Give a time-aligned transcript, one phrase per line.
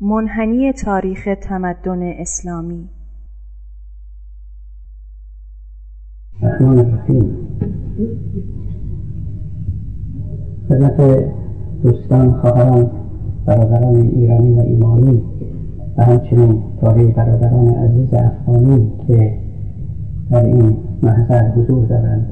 [0.00, 2.88] منحنی تاریخ تمدن اسلامی.
[10.68, 11.00] خدمت
[11.82, 12.90] دوستان خواهران
[13.46, 15.22] برادران ایرانی و ایمانی
[15.96, 19.38] و همچنین تاریخ برادران عزیز افغانی که
[20.30, 22.26] در این محضر حضور دارند.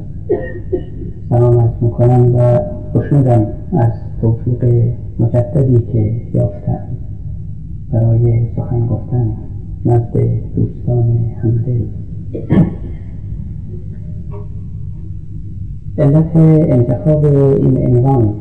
[1.30, 2.58] سلام از می‌کنم و
[2.92, 7.03] خوشنودم از توفیق مجددی که یافتم.
[7.94, 9.36] برای سخن گفتن
[9.84, 10.16] نزد
[10.56, 11.80] دوستان همدل.
[15.98, 18.34] علت انتخاب این عنوان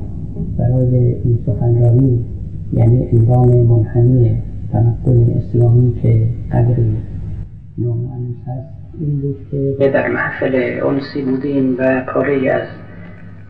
[0.58, 2.26] برای این سخنرانی
[2.74, 6.98] یعنی عنوان منحنی تمدن اسلامی که قدری
[7.78, 9.38] نامعنوس هست این بود
[9.80, 12.68] که در محفل انسی بودیم و پاره از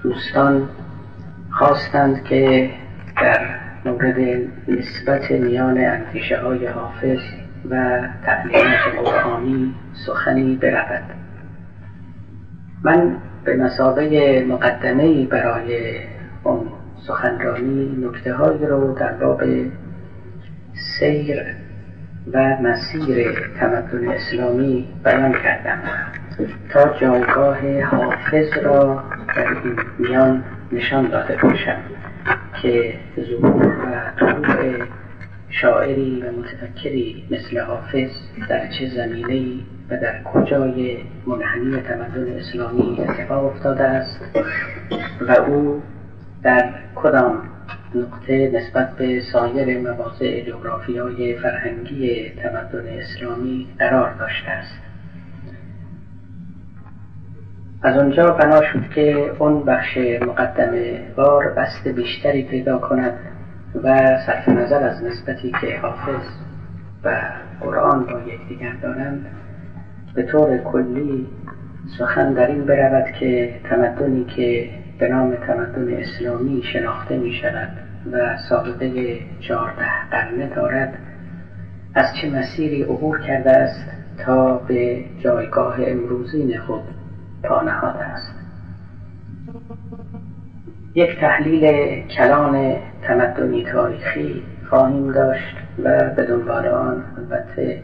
[0.03, 0.61] دوستان
[1.49, 2.69] خواستند که
[3.21, 4.19] در مورد
[4.67, 7.19] نسبت میان اندیشه های حافظ
[7.69, 9.73] و تعلیمات قرآنی
[10.05, 11.03] سخنی برود.
[12.83, 15.99] من به مسابه مقدمه برای
[16.43, 16.67] اون
[17.07, 19.43] سخنرانی نکته هایی رو در باب
[20.99, 21.43] سیر
[22.33, 23.27] و مسیر
[23.59, 25.79] تمدن اسلامی بیان کردم.
[26.69, 29.03] تا جایگاه حافظ را
[29.35, 31.77] در این میان نشان داده باشم.
[32.61, 34.85] که ظهور و طلوع
[35.49, 38.09] شاعری و متفکری مثل حافظ
[38.49, 44.21] در چه زمینه و در کجای منحنی تمدن اسلامی اتفاق افتاده است
[45.21, 45.81] و او
[46.43, 47.49] در کدام
[47.95, 54.82] نقطه نسبت به سایر مواضع جغرافیای فرهنگی تمدن اسلامی قرار داشته است؟
[57.83, 63.13] از اونجا بنا شد که اون بخش مقدمه بار بست بیشتری پیدا کند
[63.83, 66.23] و صرف نظر از نسبتی که حافظ
[67.03, 67.21] و
[67.61, 69.25] قرآن با یکدیگر دارند
[70.15, 71.27] به طور کلی
[71.97, 74.69] سخن در این برود که تمدنی که
[74.99, 77.69] به نام تمدن اسلامی شناخته می شود
[78.11, 80.93] و سابقه چهارده قرنه دارد
[81.95, 83.85] از چه مسیری عبور کرده است
[84.25, 86.83] تا به جایگاه امروزین خود
[87.43, 88.35] پا نهاده است.
[90.95, 91.63] یک تحلیل
[92.07, 97.81] کلان تمدنی تاریخی خواهیم داشت و به دنبال آن البته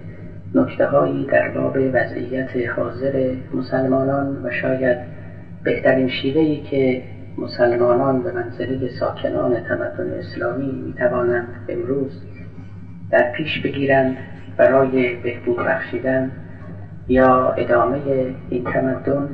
[0.55, 4.97] نکته هایی در باب وضعیت حاضر مسلمانان و شاید
[5.63, 7.03] بهترین شیوهی که
[7.37, 12.21] مسلمانان به منزله ساکنان تمدن اسلامی می توانند امروز
[13.11, 14.17] در پیش بگیرند
[14.57, 16.31] برای بهبود بخشیدن
[17.07, 17.99] یا ادامه
[18.49, 19.29] این تمدن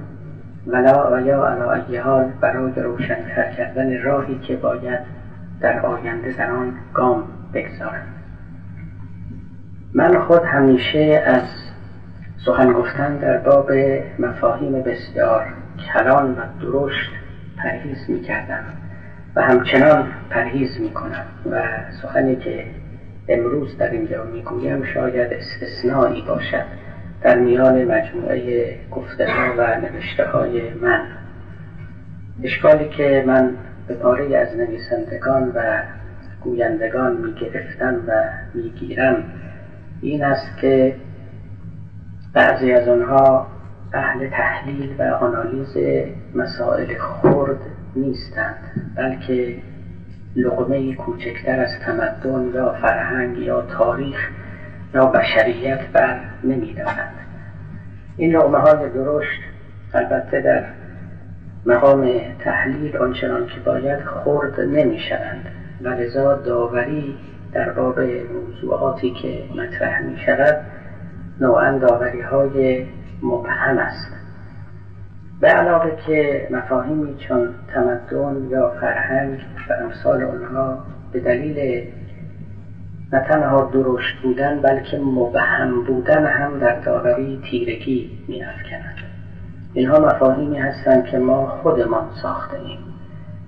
[0.67, 4.99] ولا و علا حال برای روشنتر کردن راهی که باید
[5.61, 8.15] در آینده در آن گام بگذارند
[9.93, 11.43] من خود همیشه از
[12.45, 13.71] سخن گفتن در باب
[14.19, 15.45] مفاهیم بسیار
[15.93, 17.11] کلان و درشت
[17.57, 18.63] پرهیز می کردم
[19.35, 21.61] و همچنان پرهیز می کنم و
[22.01, 22.65] سخنی که
[23.27, 26.65] امروز در اینجا می گویم شاید استثنایی باشد.
[27.25, 31.01] در میان مجموعه گفته ها و نوشته های من.
[32.43, 35.81] اشکالی که من به پاره از نویسندگان و
[36.41, 39.23] گویندگان می گرفتم و می گیرم
[40.01, 40.95] این است که
[42.33, 43.47] بعضی از آنها
[43.93, 45.77] اهل تحلیل و آنالیز
[46.35, 47.59] مسائل خرد
[47.95, 49.55] نیستند بلکه
[50.35, 54.29] لغمه کوچکتر از تمدن یا فرهنگ یا تاریخ
[54.95, 57.15] یا بشریت بر نمیدارند
[58.17, 59.41] این لغمه های درشت
[59.93, 60.63] البته در
[61.65, 65.45] مقام تحلیل آنچنان که باید خرد نمی شوند.
[65.81, 67.17] و لذا داوری
[67.53, 67.99] در باب
[68.33, 70.57] موضوعاتی که مطرح می شود
[71.41, 72.85] نوعا داوری های
[73.23, 74.11] مبهم است.
[75.41, 79.39] به علاوه که مفاهیمی چون تمدن یا فرهنگ
[79.69, 80.77] و امثال آنها
[81.11, 81.87] به دلیل
[83.15, 88.95] نه تنها درشت بودن بلکه مبهم بودن هم در داوری تیرگی می افکنند.
[89.73, 92.79] اینها مفاهیمی هستند که ما خودمان ساخته ایم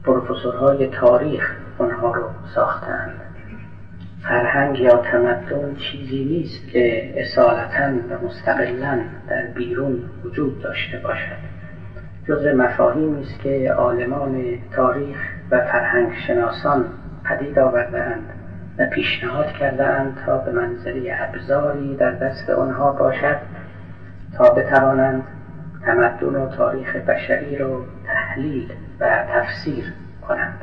[0.03, 2.23] پروفسورهای تاریخ آنها رو
[2.55, 3.13] ساختند
[4.23, 8.99] فرهنگ یا تمدن چیزی نیست که اصالتا و مستقلا
[9.29, 11.47] در بیرون وجود داشته باشد.
[12.27, 14.43] جز مفاهیمی است که عالمان
[14.75, 15.17] تاریخ
[15.51, 16.85] و فرهنگ شناسان
[17.25, 18.36] پدید آوردهاند.
[18.77, 23.37] و پیشنهاد کردهاند تا به منزله ابزاری در دست آنها باشد
[24.37, 25.23] تا بتوانند
[25.85, 29.93] تمدن و تاریخ بشری را تحلیل و تفسیر
[30.27, 30.59] کنند.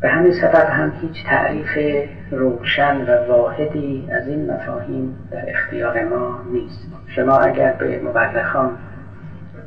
[0.00, 1.78] به همین سبب هم هیچ تعریف
[2.30, 6.88] روشن و واحدی از این مفاهیم در اختیار ما نیست.
[7.06, 8.78] شما اگر به مورخان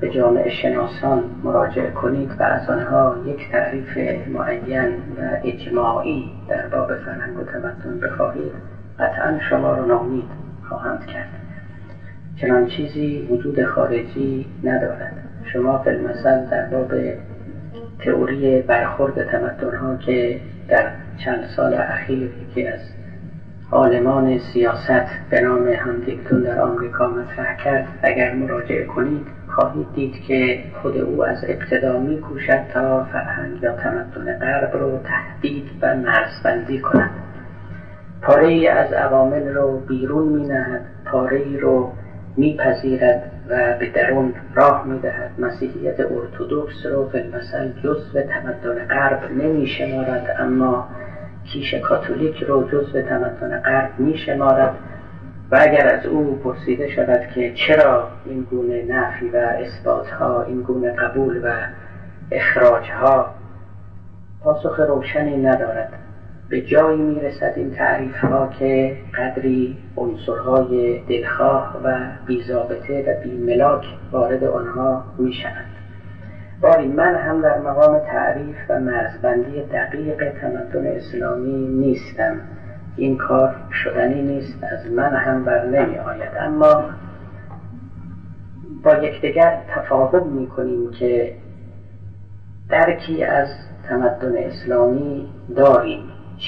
[0.01, 6.95] به جامعه شناسان مراجعه کنید و از آنها یک تعریف معین و اجماعی در باب
[6.95, 8.51] فرهنگ و تمدن بخواهید.
[9.00, 10.27] قطعا شما رو نامید
[10.69, 11.30] خواهند کرد.
[12.42, 15.13] چنان چیزی وجود خارجی ندارد.
[15.53, 16.94] شما فیلمسل در باب
[18.00, 20.39] تئوری برخورد تمدن که
[20.69, 20.92] در
[21.25, 22.80] چند سال اخیر یکی از
[23.71, 30.63] عالمان سیاست به نام هندیکتون در آمریکا مطرح کرد اگر مراجعه کنید خواهید دید که
[30.81, 36.80] خود او از ابتدا می کوشد تا فرهنگ یا تمدن غرب رو تهدید و مرزبندی
[36.80, 37.12] کند.
[38.21, 41.92] پاره ای از عوامل رو بیرون می نهد پاره ای رو
[42.38, 45.31] میپذیرد و به درون راه می‌دهد.
[45.39, 50.88] مسیحیت ارتودکس رو فیلمسل جزو تمدن غرب نمی شمارد اما
[51.53, 54.75] کیش کاتولیک رو جزو تمدن غرب می شمارد
[55.51, 60.62] و اگر از او پرسیده شود که چرا این گونه نفی و اثبات ها این
[60.62, 61.51] گونه قبول و
[62.31, 63.31] اخراج ها
[64.44, 65.94] پاسخ روشنی ندارد
[66.50, 74.44] به جایی می‌رسد این تعریف ها که قدری عنصرهای دلخواه و بیزابطه و بیملاک وارد
[74.44, 75.65] آنها می‌شوند.
[76.62, 82.42] باری من هم در مقام تعریف و مرزبندی دقیق تمدن اسلامی نیستم.
[83.01, 86.31] این کار شدنی نیست از من هم بر نمی آید.
[86.39, 86.83] اما
[88.83, 91.36] با یکدیگر تفاهم می کنیم که
[92.69, 93.48] درکی از
[93.89, 96.00] تمدن اسلامی داریم.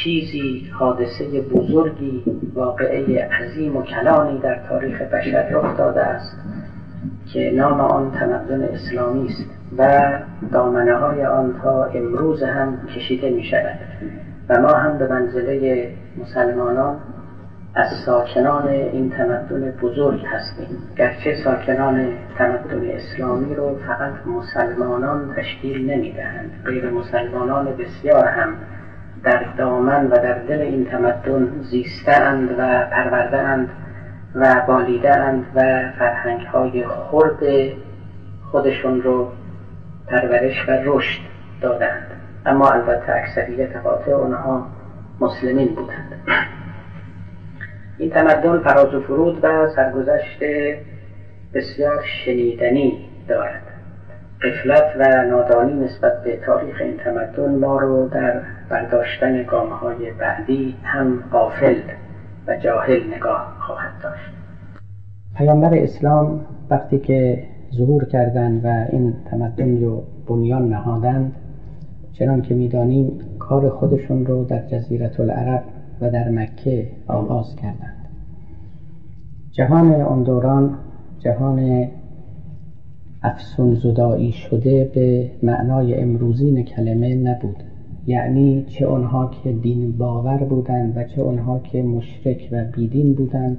[0.03, 2.23] چیزی حادثه بزرگی
[2.53, 6.37] واقعه عظیم و کلانی در تاریخ بشر رخ داده است
[7.33, 10.01] که نام آن تمدن اسلامی است و
[10.51, 13.79] دامنه های آن تا امروز هم کشیده می شود
[14.49, 16.97] و ما هم به منزله مسلمانان
[17.75, 20.77] از ساکنان این تمدن بزرگ هستیم.
[20.97, 22.07] گرچه ساکنان
[22.37, 28.55] تمدن اسلامی رو فقط مسلمانان تشکیل نمی دهند غیر مسلمانان بسیار هم
[29.23, 33.69] در دامن و در دل این تمدن زیستند و پروردهاند
[34.35, 35.59] و بالیدهاند و
[35.99, 37.43] فرهنگ های خرد
[38.51, 39.31] خودشون رو
[40.07, 41.21] پرورش و رشد
[41.61, 44.67] دادند اما البته اکثریت قاطع اونها
[45.19, 46.13] مسلمین بودند.
[47.97, 50.39] این تمدن فراز و فرود و سرگذشت
[51.53, 53.61] بسیار شنیدنی دارد.
[54.41, 60.75] قفلت و نادانی نسبت به تاریخ این تمدن ما رو در برداشتن گامه های بعدی
[60.83, 61.75] هم قافل
[62.47, 64.29] و جاهل نگاه خواهد داشت.
[65.37, 67.43] پیامبر اسلام وقتی که
[67.77, 71.35] ظهور کردند و این تمدن رو بنیان نهادند
[72.13, 75.63] چنان که می‌دانیم کار خودشون رو در جزیرت العرب
[76.01, 78.07] و در مکه آغاز کردند.
[79.51, 80.77] جهان اون دوران
[81.19, 81.87] جهان
[83.23, 87.63] افسون زدایی شده به معنای امروزین کلمه نبود.
[88.05, 93.57] یعنی چه آنها که دین باور بودند و چه آنها که مشرک و بیدین بودند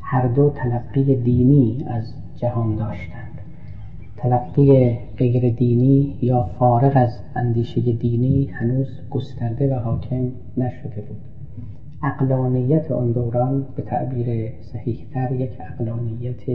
[0.00, 3.23] هر دو تلقی دینی از جهان داشتند.
[4.24, 11.20] تلقی غیر دینی یا فارغ از اندیشه دینی هنوز گسترده و حاکم نشده بود.
[12.02, 16.46] اقلانیت آن دوران به تعبیر صحیحتر یک اقلانیت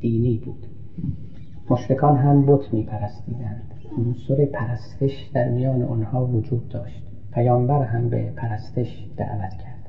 [0.00, 0.66] دینی بود.
[1.70, 7.02] مشرکان هم بت می پرستیدند عنصر پرستش در میان آنها وجود داشت.
[7.32, 9.88] پیامبر هم به پرستش دعوت کرد.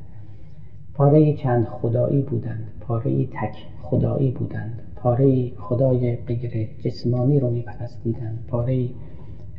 [0.93, 2.67] پاره چند خدایی بودند.
[2.79, 4.81] پاره تک خدایی بودند.
[5.03, 8.89] پاره خدای غیر جسمانی رو می پرستیدند پاره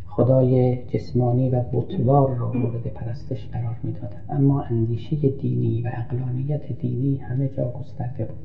[0.07, 7.17] خدای جسمانی و بتوار رو مورد پرستش قرار می‌دادند اما اندیشه دینی و اقلانیت دینی
[7.17, 8.39] همه جا گسترده بود.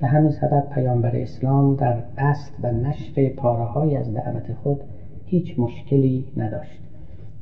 [0.00, 4.80] به همین سبب پیامبر اسلام در قصد و نشر پاره از دعوت خود
[5.24, 6.80] هیچ مشکلی نداشت.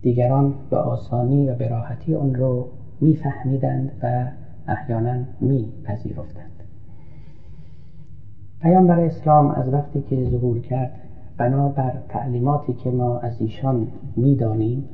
[0.03, 2.69] دیگران به آسانی و به راحتی آن رو
[3.01, 4.31] میفهمیدند و
[4.69, 6.58] احیانا میپذیرفتند.
[8.63, 10.91] پیامبر اسلام از وقتی که ظهور کرد
[11.37, 13.87] بنابر تعلیماتی که ما از ایشان
[14.17, 14.85] می‌دانیم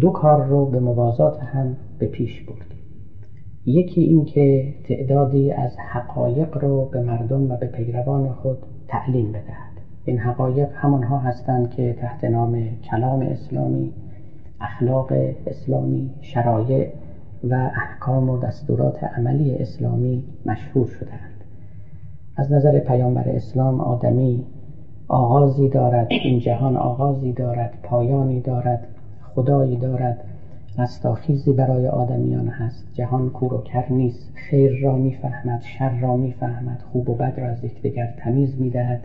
[0.00, 2.74] دو کار رو به موازات هم به پیش برد
[3.66, 9.80] یکی این که تعدادی از حقایق رو به مردم و به پیروان خود تعلیم بدهد.
[10.04, 13.92] این حقایق همانها هستند که تحت نام کلام اسلامی
[14.60, 15.12] اخلاق
[15.46, 16.88] اسلامی شرایع
[17.44, 21.27] و احکام و دستورات عملی اسلامی مشهور شدهاند.
[22.38, 24.44] از نظر پیامبر اسلام آدمی
[25.08, 28.86] آغازی دارد این جهان آغازی دارد پایانی دارد
[29.34, 30.24] خدایی دارد
[30.78, 32.84] رستاخیزی برای آدمیان هست.
[32.92, 34.32] جهان کور و کر نیست.
[34.34, 39.00] خیر را می‌فهمد شر را می‌فهمد خوب و بد را از یکدیگر تمیز می‌دهد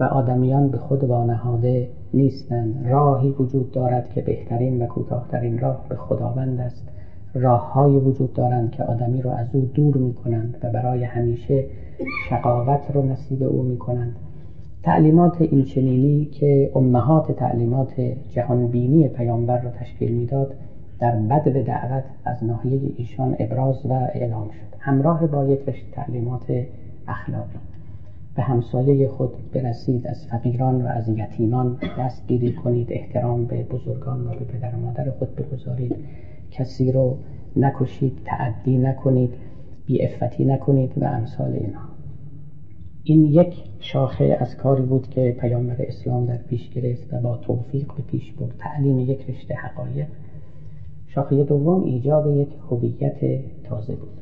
[0.00, 2.86] و آدمیان به خود وانهاده نیستند.
[2.86, 6.88] راهی وجود دارد که بهترین و کوتاهترین راه به خداوند است.
[7.34, 11.64] راههایی وجود دارند که آدمی را از او دور می کنند و برای همیشه
[12.28, 14.16] شقاوت رو نصیب او می کنند
[14.82, 20.54] تعلیمات اینچنینی که امهات تعلیمات جهانبینی پیامبر را تشکیل می‌داد
[21.00, 24.76] در بد به دعوت از ناحیه ایشان ابراز و اعلام شد.
[24.78, 25.60] همراه با یک
[25.92, 26.52] تعلیمات
[27.08, 27.58] اخلاقی.
[28.36, 34.30] به همسایه خود برسید از فقیران و از یتیمان دستگیری کنید احترام به بزرگان و
[34.30, 35.96] به پدر و مادر خود بگذارید.
[36.50, 37.16] کسی رو
[37.56, 39.34] نکشید تعدی نکنید
[39.86, 41.88] بی افتی نکنید و امثال اینها.
[43.04, 47.86] این یک شاخه از کاری بود که پیامبر اسلام در پیش گرفت و با توفیق
[47.96, 48.54] به پیش برد.
[48.58, 50.06] تعلیم یک رشته حقایق.
[51.06, 53.18] شاخه دوم ایجاد یک هویت
[53.64, 54.20] تازه بود.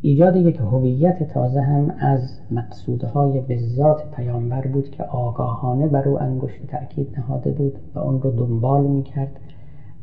[0.00, 6.22] ایجاد یک هویت تازه هم از مقصودهای به ذات پیامبر بود که آگاهانه بر او
[6.22, 9.40] انگشت تأکید نهاده بود و اون رو دنبال می‌کرد.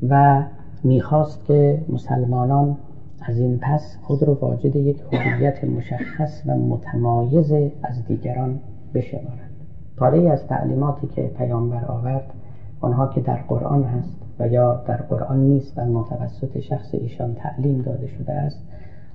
[0.09, 0.43] و
[0.83, 2.77] می‌خواست که مسلمانان
[3.21, 7.51] از این پس خود رو واجد یک هویت مشخص و متمایز
[7.83, 8.59] از دیگران
[8.93, 9.51] بشمارند.
[9.97, 12.33] پاره از تعلیماتی که پیامبر آورد
[12.81, 17.81] آنها که در قرآن هست و یا در قرآن نیست و متوسط شخص ایشان تعلیم
[17.81, 18.63] داده شده است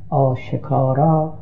[0.09, 1.33] آشکارا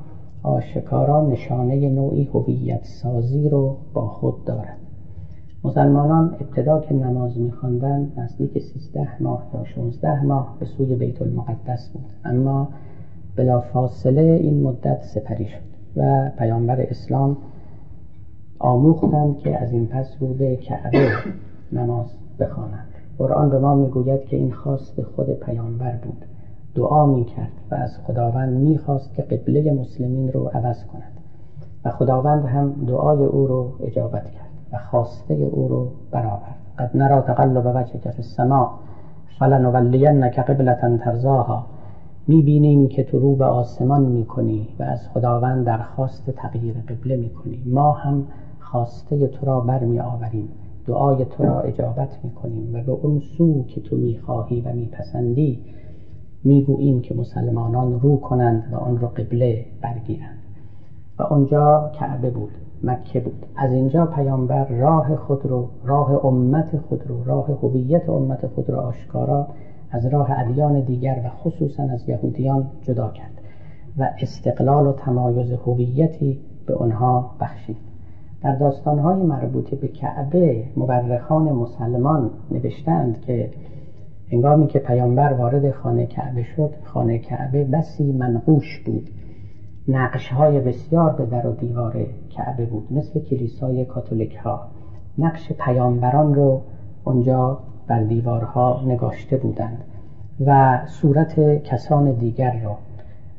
[0.43, 4.79] آشکارا نشانه نوعی هویت سازی رو با خود دارد
[5.65, 11.91] مسلمانان ابتدا که نماز میخواندند نزدیک سیزده ماه یا 16 ماه به سوی بیت المقدس
[11.93, 12.05] بود.
[12.25, 12.69] اما
[13.37, 15.61] بلا فاصله این مدت سپری شد
[15.97, 17.37] و پیامبر اسلام
[18.59, 21.09] آموختند که از این پس رو به کعبه
[21.73, 22.07] نماز
[22.39, 22.89] بخوانند.
[23.19, 26.25] قرآن به ما می‌گوید که این خواست خود پیامبر بود.
[26.75, 31.13] دعا می‌کرد و از خداوند می‌خواست که قبله مسلمین رو عوض کند
[31.85, 34.50] و خداوند هم دعای او رو اجابت کرد.
[34.73, 36.57] و خواسته او رو برآورد.
[36.79, 38.71] قد نرا تقلب وجهک فی السماء
[39.39, 41.65] فلنولینک قبلة ترضاها.
[42.29, 47.63] می‌بینیم که تو رو به آسمان می‌کنی و از خداوند درخواست تغییر قبله می‌کنی.
[47.67, 48.25] ما هم
[48.59, 50.49] خواسته تو را برمی آوریم
[50.87, 55.61] دعای تو را اجابت می‌کنیم و به اون سو که تو می‌خواهی و میپسندی
[56.45, 60.39] می‌گوییم که مسلمانان رو کنند و آن را قبله برگیرند.
[61.19, 62.51] و آنجا کعبه بود.
[62.83, 63.47] مکه بود.
[63.57, 68.81] از اینجا پیامبر راه خود رو راه امت خود رو راه هویت امت خود را
[68.81, 69.47] آشکارا
[69.91, 73.41] از راه ادیان دیگر و خصوصا از یهودیان جدا کرد
[73.99, 77.77] و استقلال و تمایز هویتی به آنها بخشید.
[78.43, 83.51] در داستانهای مربوط به کعبه مورخان مسلمان نوشتند که
[84.33, 89.11] هنگامی که پیامبر وارد خانه کعبه شد خانه کعبه بسی منقوش بود.
[89.91, 94.67] نقش های بسیار به در و دیوار کعبه بود مثل کلیسای کاتولیک ها
[95.19, 96.61] نقش پیامبران رو
[97.05, 99.85] اونجا بر دیوارها نگاشته بودند
[100.47, 102.79] و صورت کسان دیگر را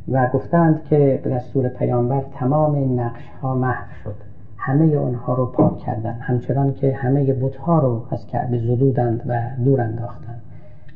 [0.08, 4.16] و گفتند که به دستور پیامبر تمام این نقش ها محو شد.
[4.58, 9.82] همه آنها رو پاک کردند همچنان که همه بتها رو از کعبه زدودند و دور
[9.82, 10.42] انداختند.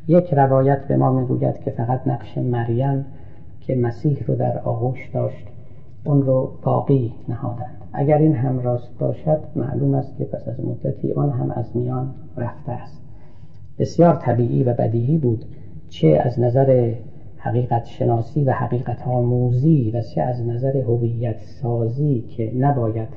[0.08, 3.06] یک روایت به ما می‌گوید که فقط نقش مریم
[3.68, 5.48] که مسیح رو در آغوش داشت
[6.06, 7.82] اون رو باقی نهادند.
[7.94, 12.14] اگر این هم راست باشد معلوم است که پس از مدتی آن هم از میان
[12.38, 13.02] رفته است.
[13.80, 15.46] بسیار طبیعی و بدیهی بود
[15.90, 16.94] چه از نظر
[17.38, 23.10] حقیقت شناسی و حقیقت آموزی و چه از نظر هویت سازی که نباید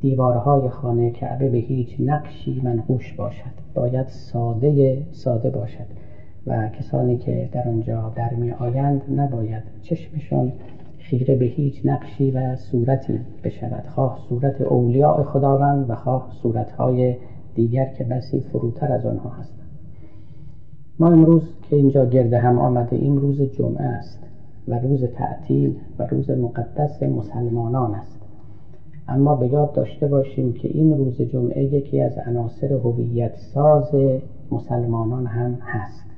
[0.00, 3.52] دیوارهای خانه کعبه به هیچ نقشی منقوش باشد.
[3.74, 5.86] باید ساده ساده باشد.
[6.46, 10.52] و کسانی که در آنجا در می آیند نباید چشمشان
[10.98, 13.84] خیره به هیچ نقشی و صورتی بشود.
[13.94, 17.16] خواه صورت اولیاء خداوند و خواه صورتهای
[17.54, 19.68] دیگر که بسی فروتر از آنها هستند
[20.98, 24.18] ما امروز که اینجا گرده هم آمده این روز جمعه است
[24.68, 28.22] و روز تعطیل و روز مقدس مسلمانان است.
[29.08, 33.94] اما به یاد داشته باشیم که این روز جمعه یکی از عناصر هویت ساز
[34.50, 36.11] مسلمانان هم هست.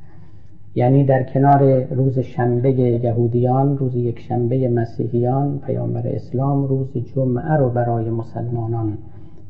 [0.75, 7.71] یعنی در کنار روز شنبه یهودیان روز یک شنبه مسیحیان پیامبر اسلام روز جمعه رو
[7.71, 8.99] برای مسلمانان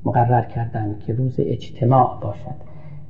[0.05, 2.55] مقرر کردند که روز اجتماع باشد.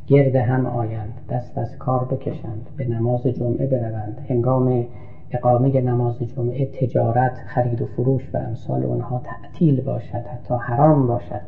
[0.06, 4.21] گرد هم آیند دست از کار بکشند به نماز جمعه بروند.
[4.28, 4.87] هنگام
[5.30, 11.40] اقامه نماز جمعه تجارت خرید و فروش و امثال آنها تعطیل باشد حتی حرام باشد.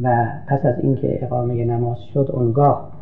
[0.00, 2.92] و پس از اینکه اقامه نماز شد اونگاه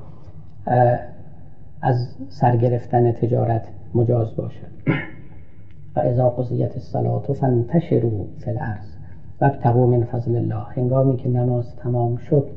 [1.83, 4.67] از سرگرفتن تجارت مجاز باشد.
[5.97, 8.87] و اذا قضیت الصلاة فانتشروا فی الارض.
[9.41, 10.65] وابتغوا من فضل الله.
[10.69, 12.49] هنگامی که نماز تمام شد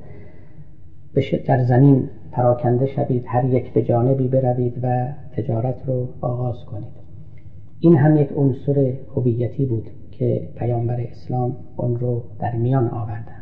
[1.46, 7.02] در زمین پراکنده شوید هر یک به جانبی بروید و تجارت رو آغاز کنید.
[7.80, 13.42] این هم یک عنصر هویتی بود که پیامبر اسلام اون رو در میان آوردن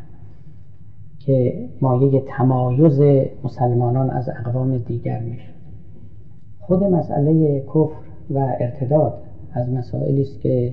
[1.18, 3.00] که مایه تمایز
[3.44, 5.59] مسلمانان از اقوام دیگر می‌شد.
[6.70, 7.96] خود مسئله کفر
[8.30, 9.14] و ارتداد
[9.52, 10.72] از مسائلی است که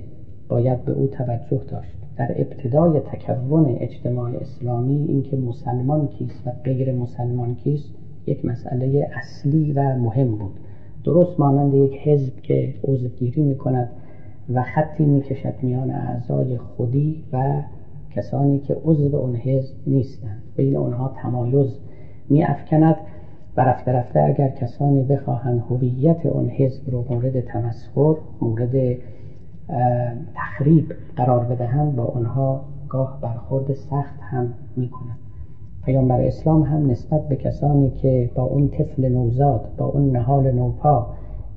[0.50, 1.98] باید به او توجه داشت.
[2.18, 7.90] در ابتدای تکون اجتماع اسلامی اینکه مسلمان کیست و غیر مسلمان کیست
[8.28, 10.60] یک مسئله اصلی و مهم بود.
[11.04, 13.90] درست مانند یک حزب که عضوگیری می کند
[14.54, 17.62] و خطی می کشد میان اعضای خودی و
[18.16, 20.44] کسانی که عضو اون حزب نیستند.
[20.56, 21.80] بین آنها تمایز
[22.30, 22.96] می افکند
[23.58, 28.98] و رفته رفته اگر کسانی بخواهند هویت اون حزب رو مورد تمسخر مورد
[30.36, 35.18] تخریب قرار بدهند با آنها گاه برخورد سخت هم می کنند
[35.86, 41.08] پیامبر اسلام هم نسبت به کسانی که با اون طفل نوزاد با اون نهال نوپا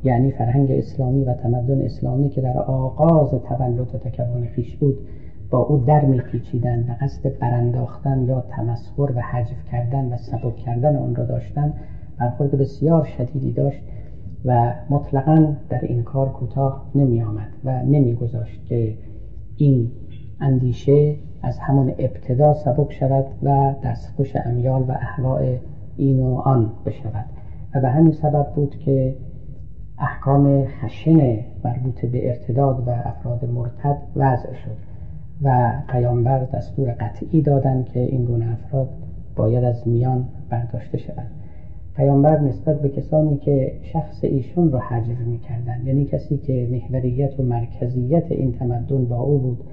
[0.04, 4.98] یعنی فرهنگ اسلامی و تمدن اسلامی که در آغاز تولد و تکون خیش بود
[5.50, 10.96] با او در میپیچیدن و قصد برانداختن یا تمسخر و حجف کردن و سبک کردن
[10.96, 11.72] آن را داشتن
[12.18, 13.82] برخورد بسیار شدیدی داشت
[14.44, 18.94] و مطلقا در این کار کوتاه نمی آمد و نمی گذاشت که
[19.56, 19.90] این
[20.40, 25.56] اندیشه از همون ابتدا سبک شود و دستخوش امیال و احواء
[25.96, 27.24] این و آن بشود.
[27.74, 29.16] و به همین سبب بود که
[29.98, 34.89] احکام خشن مربوط به ارتداد و افراد مرتد وضع شد.
[35.42, 38.88] و پیامبر دستور قطعی دادند که این گونه افراد
[39.36, 41.30] باید از میان برداشته شوند
[41.96, 47.42] پیامبر نسبت به کسانی که شخص ایشون رو حجب می‌کردن یعنی کسی که محوریت و
[47.42, 49.64] مرکزیت این تمدن با او بود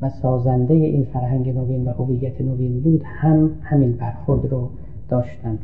[0.00, 4.70] و سازنده این فرهنگ نوین و هویت نوین بود هم همین برخورد رو
[5.08, 5.58] داشتن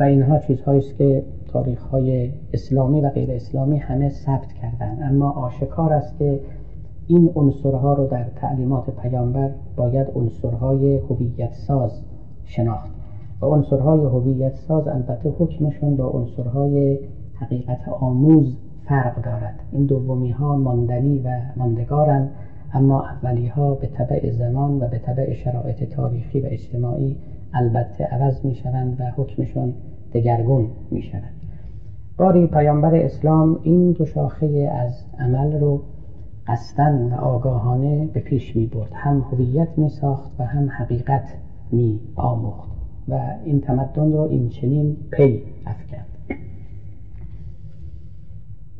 [0.00, 4.98] و اینها چیزهایی است که تاریخ های اسلامی و غیر اسلامی همه ثبت کردند.
[5.02, 6.40] اما آشکار است که
[7.06, 12.02] این عنصرها رو در تعلیمات پیامبر باید عنصرهای هویت ساز
[12.44, 12.90] شناخت.
[13.42, 16.98] و عنصرهای هویت ساز البته حکمشون با عنصرهای
[17.34, 18.56] حقیقت آموز
[18.88, 19.60] فرق دارد.
[19.72, 22.30] این دومی ها ماندنی و ماندگارند
[22.74, 27.16] اما اولی ها به طبع زمان و به طبع شرایط تاریخی و اجتماعی
[27.52, 29.74] البته عوض می شوند و حکمشون
[30.12, 31.32] دگرگون می شوند
[32.18, 35.80] باری پیامبر اسلام این دو شاخه از عمل رو
[36.46, 38.90] قصدن و آگاهانه به پیش می برد.
[38.94, 41.28] هم هویت می ساخت و هم حقیقت
[41.70, 42.74] می آموخت.
[43.08, 46.06] و این تمدن رو این چنین پی افکند.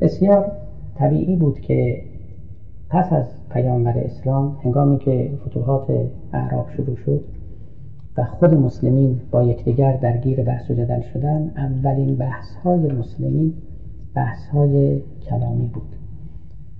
[0.01, 0.51] بسیار
[0.95, 2.03] طبیعی بود که
[2.89, 5.87] پس از پیامبر اسلام هنگامی که فتوحات
[6.33, 7.23] اعراب شروع شد
[8.17, 13.53] و خود مسلمین با یکدیگر درگیر بحث و جدل شدن اولین بحث های مسلمین
[14.15, 16.04] بحث های کلامی بود.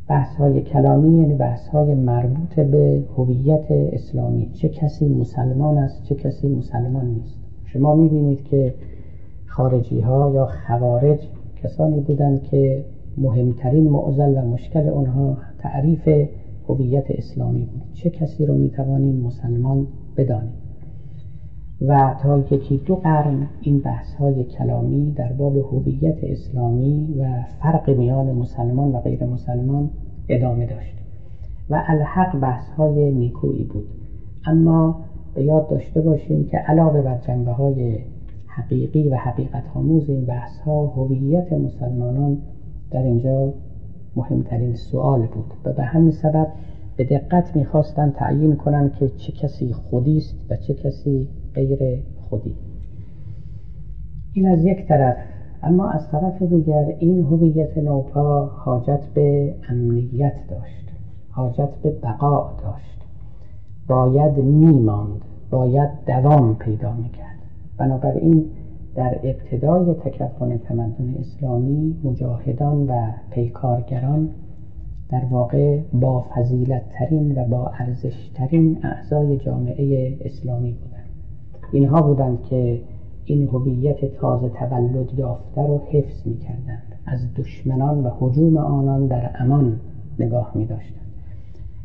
[0.08, 4.50] بحث های کلامی یعنی بحث های مربوط به هویت اسلامی.
[4.54, 7.40] چه کسی مسلمان است چه کسی مسلمان نیست.
[7.66, 8.74] شما می‌بینید که
[9.46, 11.20] خارجی ها یا خوارج
[11.64, 12.86] کسانی بودند که
[13.18, 16.10] مهمترین معضل و مشکل آنها تعریف
[16.70, 17.84] هویت اسلامی بود.
[17.94, 19.88] چه کسی رو می‌توانیم مسلمان
[20.18, 20.65] بدانیم؟
[21.82, 27.90] و تا یکی دو قرن این بحث های کلامی در باب هویت اسلامی و فرق
[27.90, 29.90] میان مسلمان و غیر مسلمان
[30.30, 30.96] ادامه داشت
[31.70, 33.88] و الحق بحث های نیکویی بود.
[34.46, 35.02] اما
[35.36, 38.00] به یاد داشته باشیم که علاوه بر جنبه های
[38.48, 42.38] حقیقی و حقیقت آموز این بحث ها هویت مسلمانان
[42.92, 43.54] در اینجا
[44.16, 46.48] مهمترین سوال بود و به همین سبب
[46.98, 52.56] به دقت می‌خواستند تعیین کنند که چه کسی خودی است و چه کسی غیر خودی.
[54.34, 55.16] این از یک طرف
[55.64, 60.86] اما از طرف دیگر این هویت نوپا حاجت به امنیت داشت
[61.30, 63.02] حاجت به بقا داشت.
[63.88, 67.40] باید میماند باید دوام پیدا می‌کرد.
[67.78, 68.46] بنابراین
[68.96, 74.30] در ابتدای تکفن تمدن اسلامی مجاهدان و پیکارگران
[75.10, 80.95] در واقع با فضیلت ترین و با ارزش ترین اعضای جامعه اسلامی بودند.
[81.76, 82.82] اینها بودند که
[83.26, 89.32] این هویت تازه تولد یافته رو حفظ می کردند از دشمنان و حجوم آنان در
[89.40, 89.80] امان
[90.20, 91.06] نگاه می داشتند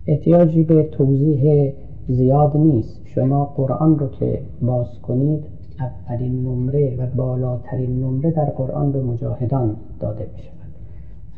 [0.06, 1.72] احتیاجی به توضیح
[2.08, 3.00] زیاد نیست.
[3.04, 5.44] شما قرآن رو که باز کنید
[5.80, 10.70] اولین نمره و بالاترین نمره در قرآن به مجاهدان داده می شود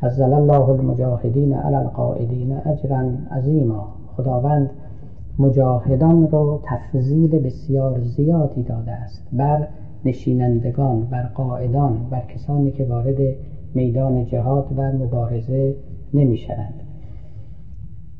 [0.01, 3.87] فضل الله المجاهدین علی القائدین اجرا عظیما.
[4.17, 4.69] خداوند
[5.39, 9.27] مجاهدان رو تفضیل بسیار زیادی داده است.
[9.33, 9.67] بر
[10.05, 13.17] نشینندگان بر قائدان بر کسانی که وارد
[13.73, 15.75] میدان جهاد و مبارزه
[16.13, 16.83] نمی شوند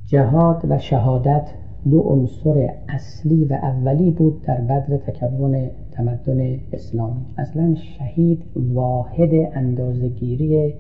[0.08, 1.50] جهاد و شهادت
[1.92, 7.26] دو عنصر اصلی و اولی بود در بدر تکون تمدن اسلامی.
[7.38, 10.74] اصلا شهید واحد اندازگیری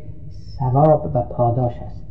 [0.60, 2.03] ثواب و پاداش است.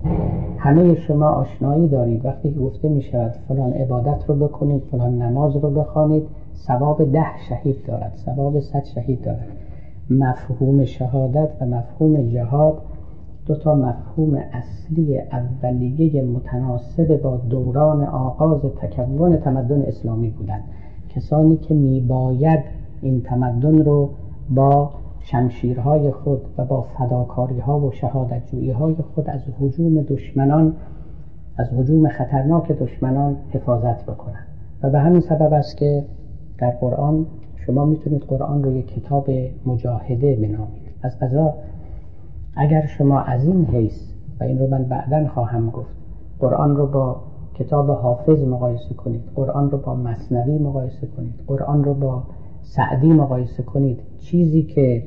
[0.59, 2.25] همه شما آشنایی دارید.
[2.25, 6.23] وقتی گفته می شود فلان عبادت رو بکنید فلان نماز رو بخوانید
[6.55, 9.47] ثواب ده شهید دارد ثواب صد شهید دارد.
[10.11, 12.79] مفهوم شهادت و مفهوم جهاد
[13.47, 20.65] دو تا مفهوم اصلی اولیه متناسب با دوران آغاز تکون تمدن اسلامی بودند.
[21.09, 22.65] کسانی که میباید
[23.03, 24.11] این تمدن رو
[24.51, 24.91] با
[25.25, 30.75] شمشیرهای خود و با فداکاری ها و شهادتجویی های خود از حجوم دشمنان
[31.57, 34.47] از حجوم خطرناک دشمنان حفاظت بکنند.
[34.83, 36.05] و به همین سبب است که
[36.59, 37.27] در قرآن
[37.67, 39.31] شما می‌تونید قرآن رو یک کتاب
[39.67, 41.55] مجاهده بنامید از قضا
[42.57, 45.95] اگر شما از این حیث و این رو من بعدا خواهم گفت
[46.41, 47.17] قرآن رو با
[47.55, 52.23] کتاب حافظ مقایسه کنید قرآن رو با مصنوی مقایسه کنید قرآن رو با
[52.63, 55.05] سعدی مقایسه کنید چیزی که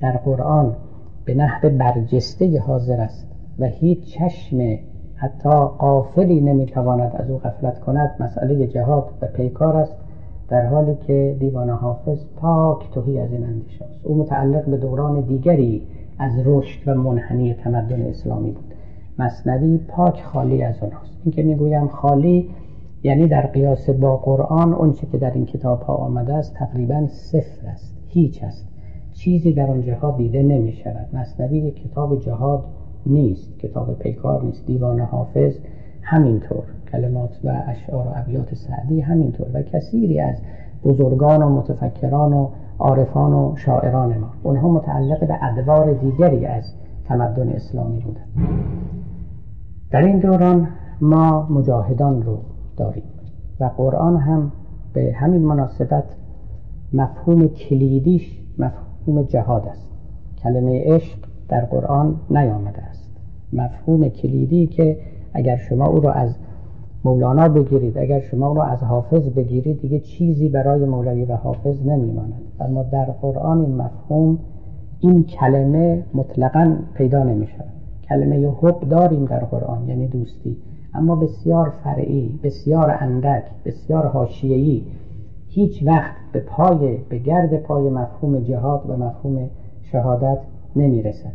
[0.00, 0.76] در قرآن
[1.24, 3.26] به نحو برجسته حاضر است
[3.58, 4.78] و هیچ چشم
[5.14, 9.96] حتی قافلی نمی‌تواند از او غفلت کند مسئله جهاد و پیکار است
[10.48, 14.06] در حالی که دیوان حافظ پاک توهی از این اندیشه است.
[14.06, 15.82] او متعلق به دوران دیگری
[16.18, 18.74] از رشد و منحنی تمدن اسلامی بود.
[19.18, 21.20] مصنوی پاک خالی از آنهاست.
[21.24, 22.50] این که می‌گویم خالی
[23.06, 27.66] یعنی در قیاس با قرآن اونچه که در این کتاب ها آمده است تقریبا صفر
[27.68, 27.94] است.
[28.06, 28.68] هیچ است.
[29.12, 32.64] چیزی در آن جهاد دیده نمی شود مصنوی کتاب جهاد
[33.06, 33.58] نیست.
[33.58, 34.66] کتاب پیکار نیست.
[34.66, 35.58] دیوان حافظ
[36.02, 36.64] همینطور.
[36.92, 40.36] کلمات و اشعار و ابیات سعدی همینطور و کثیری از
[40.84, 44.30] بزرگان و متفکران و عارفان و شاعران ما.
[44.42, 46.72] اونها متعلق به ادوار دیگری از
[47.04, 48.58] تمدن اسلامی بودند.
[49.90, 50.68] در این دوران
[51.00, 52.38] ما مجاهدان رو
[52.76, 53.02] داریم.
[53.60, 54.52] و قرآن هم
[54.92, 56.04] به همین مناسبت
[56.92, 59.92] مفهوم کلیدیش مفهوم جهاد است.
[60.42, 63.10] کلمه عشق در قرآن نیامده است.
[63.52, 64.98] مفهوم کلیدی که
[65.34, 66.36] اگر شما او را از
[67.04, 72.42] مولانا بگیرید اگر شما رو از حافظ بگیرید دیگه چیزی برای مولوی و حافظ نمیماند.
[72.60, 74.38] اما در قرآن این مفهوم
[75.00, 77.64] این کلمه مطلقا پیدا نمیشه
[78.08, 80.56] کلمه حب داریم در قرآن یعنی دوستی.
[80.96, 84.82] اما بسیار فرعی بسیار اندک بسیار حاشیه‌ای
[85.48, 89.50] هیچ وقت به پای به گرد پای مفهوم جهاد و مفهوم
[89.82, 90.38] شهادت
[90.76, 91.32] نمی‌رسد.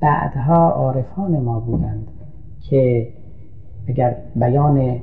[0.00, 2.06] بعدها عارفان ما بودند
[2.60, 3.08] که
[3.88, 5.00] اگر بیان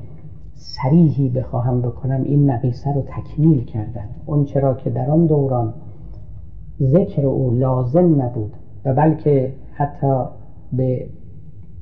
[0.54, 5.73] سریحی بخواهم بکنم این نقیصه رو تکمیل کردن اون چرا که در آن دوران
[6.82, 8.54] ذکر او لازم نبود
[8.86, 10.23] و بلکه حتی
[10.73, 11.08] به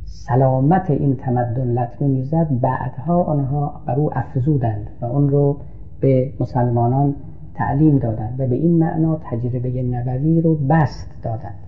[0.06, 5.58] سلامت این تمدن لطمه می‌زد بعدها آنها بر او افزودند و اون رو
[6.00, 7.16] به مسلمانان
[7.56, 11.60] تعلیم دادند و به این معنا تجربه نبوی رو بست دادند.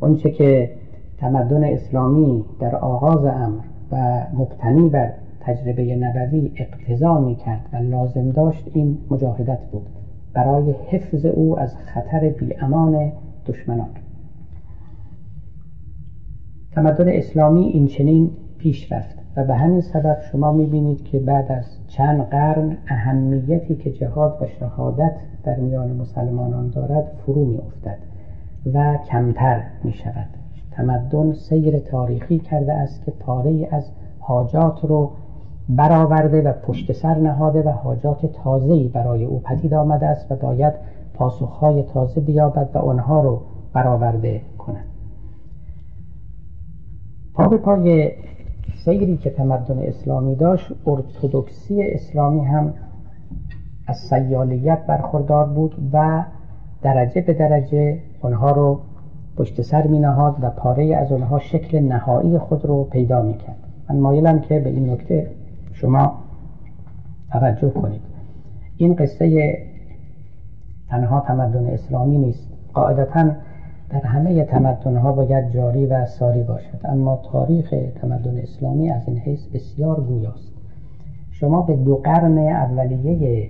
[0.00, 0.70] اونچه که
[1.18, 3.60] تمدن اسلامی در آغاز امر
[3.92, 9.86] و مبتنی بر تجربه نبوی اقتضا می کرد و لازم داشت این مجاهدت بود.
[10.34, 13.12] برای حفظ او از خطر بیامان
[13.46, 13.88] دشمنان.
[16.78, 21.64] تمدن اسلامی این چنین پیش رفت و به همین سبب شما بینید که بعد از
[21.88, 25.12] چند قرن اهمیتی که جهاد و شهادت
[25.44, 27.98] در میان مسلمانان دارد فرو می افتد
[28.74, 30.26] و کمتر می شود
[30.70, 35.10] تمدن سیر تاریخی کرده است که پاره از حاجات رو
[35.68, 40.72] برآورده و پشت سر نهاده و حاجات تازه‌ای برای او پدید آمده است و باید
[41.14, 43.40] پاسخهای تازه بیابد و آنها رو
[43.72, 44.40] برآورده
[47.38, 48.12] پای
[48.84, 52.74] سیری که تمدن اسلامی داشت ارتودکسی اسلامی هم
[53.86, 56.24] از سیالیت برخوردار بود و
[56.82, 58.80] درجه به درجه آنها رو
[59.36, 63.56] پشت سر می نهاد و پاره از آنها شکل نهایی خود رو پیدا می کرد
[63.90, 65.30] من مایلم که به این نکته
[65.72, 66.18] شما
[67.32, 68.00] توجه کنید.
[68.76, 69.58] این قصه
[70.88, 72.48] تنها تمدن اسلامی نیست.
[72.74, 73.30] قاعدتا
[73.90, 76.80] در همه تمدن ها باید جاری و ساری باشد.
[76.84, 80.52] اما تاریخ تمدن اسلامی از این حیث بسیار گویاست.
[81.30, 83.48] شما به دو قرن اولیه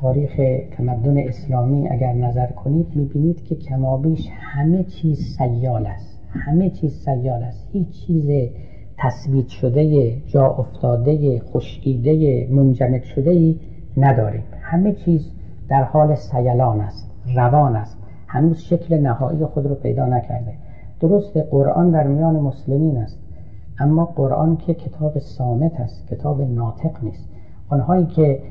[0.00, 0.40] تاریخ
[0.76, 6.20] تمدن اسلامی اگر نظر کنید می‌بینید که کمابیش همه چیز سیال است.
[6.30, 7.68] همه چیز سیال است.
[7.72, 8.50] هیچ چیز
[8.98, 13.60] تثبیت شده جا افتاده خشکیده منجمد شده ای
[13.96, 14.42] نداریم.
[14.60, 15.32] همه چیز
[15.68, 17.97] در حال سیلان است روان است.
[18.28, 20.52] هنوز شکل نهایی خود رو پیدا نکرده.
[21.00, 23.18] درست قرآن در میان مسلمین است.
[23.78, 27.28] اما قرآن که کتاب سامت است کتاب ناطق نیست.
[27.68, 28.42] آنهایی که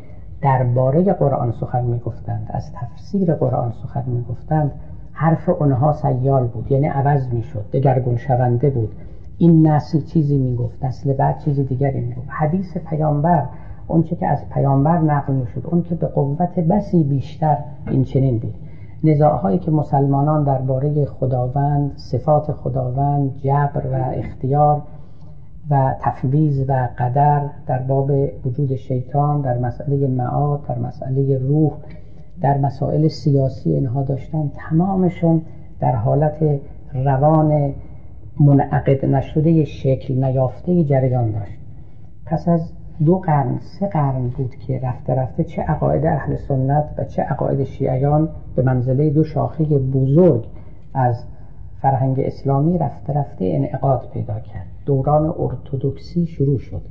[0.42, 4.72] درباره قرآن سخن می‌گفتند از تفسیر قرآن سخن می‌گفتند
[5.12, 8.96] حرف اونها سیال بود یعنی عوض می‌شد دگرگون شونده بود.
[9.38, 12.28] این نسل چیزی می‌گفت نسل بعد چیزی دیگری می‌گفت.
[12.30, 13.44] حدیث پیامبر
[13.88, 17.58] اونچه که از پیامبر نقل می‌شد اون که به قوت بسی بیشتر
[17.90, 18.54] این چنین بود.
[19.04, 24.82] نزاعهایی که مسلمانان درباره خداوند صفات خداوند جبر و اختیار
[25.70, 28.12] و تفویض و قدر در باب
[28.46, 31.72] وجود شیطان در مسئله معاد در مسئله روح
[32.42, 35.42] در مسائل سیاسی اینها داشتن تمامشون
[35.80, 36.60] در حالت
[36.94, 37.74] روان
[38.40, 41.60] منعقد نشده شکل نیافته جریان داشت.
[42.26, 42.74] پس از
[43.06, 47.64] دو قرن سه قرن بود که رفته رفته چه عقاید اهل سنت و چه عقاید
[47.64, 50.48] شیعیان به منزله دو شاخه بزرگ
[50.94, 51.24] از
[51.82, 54.66] فرهنگ اسلامی رفته رفته انعقاد پیدا کرد.
[54.86, 56.82] دوران ارتودکسی شروع شد.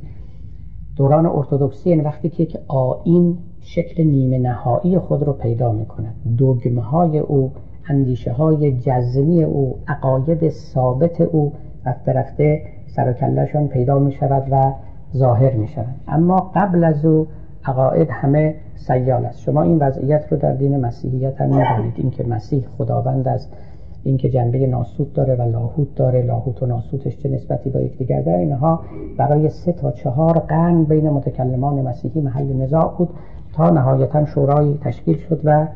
[0.96, 6.14] دوران ارتودکسی این وقتی که یک آین شکل نیمه نهایی خود رو پیدا می کند
[6.38, 7.52] دوگمه های او
[7.88, 11.52] اندیشه های جزمی او عقاید ثابت او
[11.86, 13.12] رفته رفته سر
[13.72, 14.72] پیدا می شود و
[15.16, 17.26] ظاهر می شود اما قبل از او
[17.64, 19.40] عقاید همه سیال است.
[19.40, 23.56] شما این وضعیت رو در دین مسیحیت هم می‌دانید اینکه مسیح خداوند است
[24.04, 26.22] اینکه جنبه ناسوت داره و لاهوت داره.
[26.22, 28.80] لاهوت و ناسوتش چه نسبتی با یکدیگر داره؟ اینها
[29.16, 33.08] برای سه تا چهار قرن بین متکلمان مسیحی محل نزاع بود
[33.52, 35.66] تا نهایتا شورایی تشکیل شد و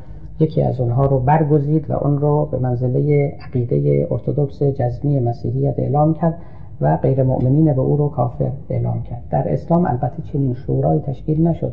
[0.40, 6.14] یکی از اونها رو برگزید و اون رو به منزله عقیده ارتودکس جزمی مسیحیت اعلام
[6.14, 6.34] کرد.
[6.80, 9.22] و غیر مؤمنین به او رو کافر اعلام کرد.
[9.30, 11.72] در اسلام البته چنین شورایی تشکیل نشد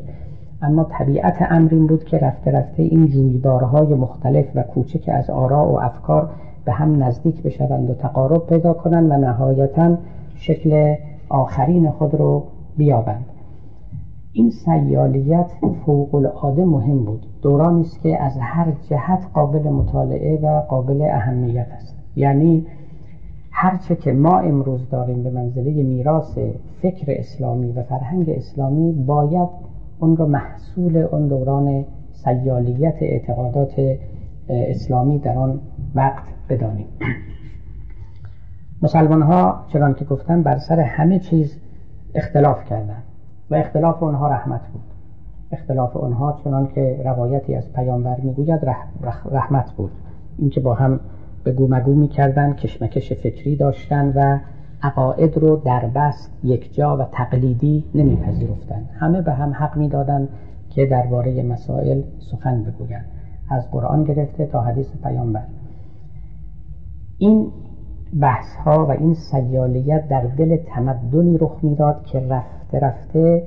[0.62, 5.66] اما طبیعت امر این بود که رفته رفته این جویبارهای مختلف و کوچک از آراء
[5.66, 6.30] و افکار
[6.66, 9.98] به هم نزدیک بشوند و تقارب پیدا کنند و نهایتا
[10.36, 10.96] شکل
[11.30, 12.44] آخرین خود رو
[12.78, 13.26] بیابند.
[14.34, 15.52] این سیالیت
[15.86, 17.26] فوق العاده مهم بود.
[17.42, 21.96] دورانی است که از هر جهت قابل مطالعه و قابل اهمیت است.
[22.16, 22.66] یعنی
[23.60, 26.38] هرچه که ما امروز داریم به منزله میراث
[26.82, 29.50] فکر اسلامی و فرهنگ اسلامی باید
[30.00, 33.74] اون رو محصول اون دوران سیالیت اعتقادات
[34.50, 35.60] اسلامی در آن
[35.96, 36.88] وقت بدانیم.
[38.82, 41.60] مسلمان ها چنان که گفتم بر سر همه چیز
[42.16, 43.04] اختلاف کردند
[43.50, 44.84] و اختلاف آنها رحمت بود.
[45.52, 48.62] اختلاف آنها چنان که روایتی از پیامبر می‌گوید
[49.32, 49.92] رحمت بود.
[50.38, 51.00] اینکه با هم
[51.48, 54.40] به گومگو می‌کردن کشمکش فکری داشتن و
[54.82, 58.90] عقاید رو در بست یکجا و تقلیدی نمیپذیرفتند.
[59.00, 60.30] همه به هم حق می‌دادند
[60.70, 63.06] که درباره مسائل سخن بگویند.
[63.50, 65.44] از قرآن گرفته تا حدیث پیامبر.
[67.18, 67.52] این
[68.22, 73.44] بحث ها و این سیالیت در دل تمدنی رخ می‌داد که رفته رفته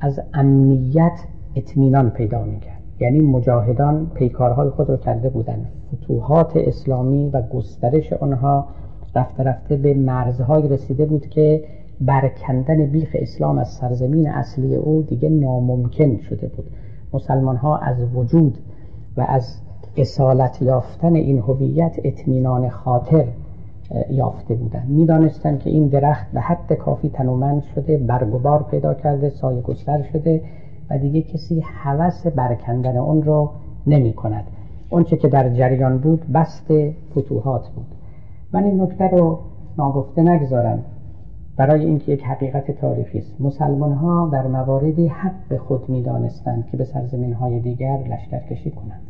[0.00, 2.77] از امنیت اطمینان پیدا می‌کرد.
[3.00, 8.66] یعنی مجاهدان پیکارهای خود رو کرده بودند فتوحات اسلامی و گسترش آنها
[9.14, 11.64] رفته رفته به مرزهای رسیده بود که
[12.00, 16.70] برکندن بیخ اسلام از سرزمین اصلی او دیگه ناممکن شده بود.
[17.12, 18.58] مسلمان ها از وجود
[19.16, 19.60] و از
[19.96, 23.24] اصالت یافتن این هویت اطمینان خاطر
[24.10, 29.60] یافته بودند می‌دانستند که این درخت به حد کافی تنومند شده برگبار پیدا کرده سایه
[29.60, 30.42] گستر شده
[30.90, 33.50] و دیگه کسی حوث برکندن اون رو
[33.86, 34.44] نمی کند.
[34.90, 36.72] اونچه که در جریان بود بست
[37.10, 37.86] فتوحات بود.
[38.52, 39.38] من این نکته رو
[39.78, 40.84] ناگفته نگذارم.
[41.56, 43.40] برای اینکه یک حقیقت تاریخی است.
[43.40, 49.02] مسلمان ها در مواردی حق خود می دانستند که به سرزمین های دیگر لشکرکشی کنند.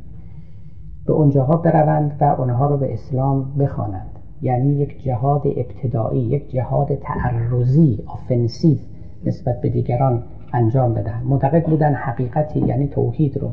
[1.07, 4.11] به اونجاها بروند و آنها رو به اسلام بخوانند.
[4.43, 8.79] یعنی یک جهاد ابتدایی یک جهاد تعرضی آفنسیو
[9.25, 10.23] نسبت به دیگران.
[10.53, 13.51] انجام بدن معتقد بودن حقیقتی یعنی توحید رو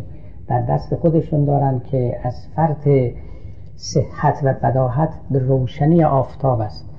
[0.47, 2.89] در دست خودشون دارند که از فرط
[3.75, 6.89] صحت و بداهت به روشنی آفتاب است.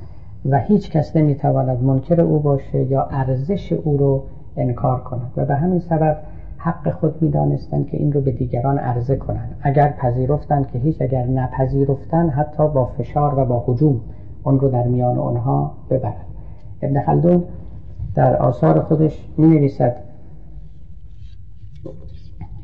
[0.50, 4.22] و هیچ کس نمی‌تواند منکر او باشه یا ارزش او رو
[4.56, 5.32] انکار کند.
[5.36, 6.16] و به همین سبب
[6.56, 9.56] حق خود می‌دانستند که این رو به دیگران عرضه کنند.
[9.62, 14.00] اگر پذیرفتند که هیچ اگر نپذیرفتند حتی با فشار و با حجوم
[14.44, 16.26] اون رو در میان آنها ببرند.
[16.82, 17.44] ابن خلدون
[18.16, 19.96] در آثار خودش می نویسد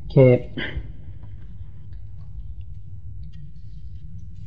[0.09, 0.41] که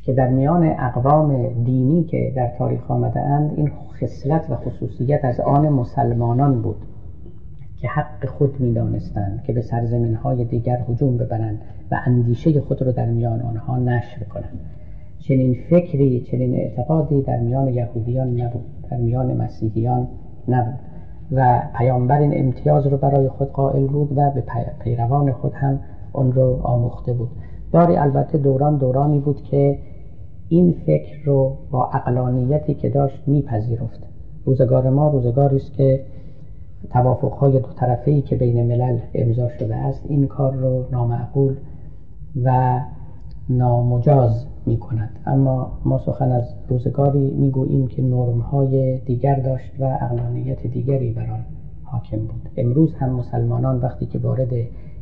[0.01, 5.39] که در میان اقوام دینی که در تاریخ آمده اند این خصلت و خصوصیت از
[5.39, 6.77] آن مسلمانان بود
[7.77, 12.81] که حق خود می دانستند که به سرزمین های دیگر هجوم ببرند و اندیشه خود
[12.81, 14.59] را در میان آنها نشر کنند.
[15.19, 20.07] چنین فکری چنین اعتقادی در میان یهودیان نبود در میان مسیحیان
[20.47, 20.94] نبود.
[21.31, 24.43] و پیامبر این امتیاز رو برای خود قائل بود و به
[24.79, 25.79] پیروان خود هم
[26.13, 27.29] آن رو آموخته بود.
[27.71, 29.79] داری البته دوران دورانی بود که
[30.49, 34.07] این فکر رو با اقلانیتی که داشت میپذیرفت.
[34.45, 36.05] روزگار ما روزگاری است که
[36.89, 41.55] توافقهای دو طرفه ای که بین ملل امضا شده است این کار رو نامعقول
[42.43, 42.79] و
[43.49, 49.71] نامجاز می کند اما ما سخن از روزگاری می گوییم که نرم های دیگر داشت
[49.79, 51.45] و اقلانیت دیگری بر آن
[51.83, 52.49] حاکم بود.
[52.57, 54.53] امروز هم مسلمانان وقتی که وارد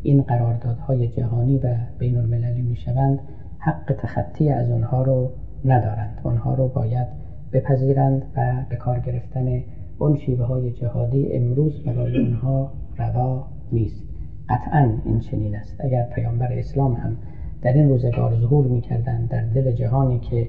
[0.03, 3.19] این قراردادهای جهانی و بین المللی می شوند
[3.57, 5.29] حق تخطی از آنها رو
[5.65, 6.21] ندارند.
[6.23, 7.07] آنها رو باید
[7.53, 9.63] بپذیرند و به کار گرفتن
[9.99, 14.03] اون شیوه های جهادی امروز برای اونها روا نیست.
[14.49, 15.75] قطعا این چنین است.
[15.79, 17.17] اگر پیامبر اسلام هم
[17.63, 20.47] در این روزگار ظهور می‌کردند در دل جهانی که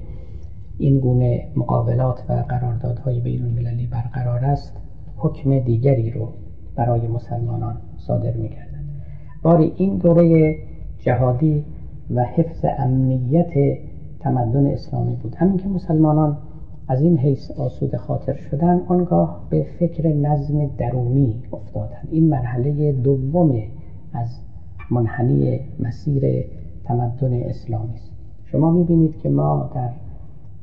[0.77, 4.77] این گونه مقابلات و قراردادهای بین المللی برقرار است
[5.17, 6.29] حکم دیگری رو
[6.75, 8.85] برای مسلمانان صادر می‌کردند.
[9.43, 10.55] باری این دوره
[10.99, 11.63] جهادی
[12.15, 13.79] و حفظ امنیت
[14.19, 15.35] تمدن اسلامی بود.
[15.35, 16.37] همین که مسلمانان
[16.87, 23.61] از این حیث آسود خاطر شدن آنگاه به فکر نظم درونی افتادن این مرحله دوم
[24.13, 24.39] از
[24.91, 26.45] منحنی مسیر
[26.85, 28.11] تمدن اسلامی است.
[28.45, 29.89] شما می‌بینید که ما در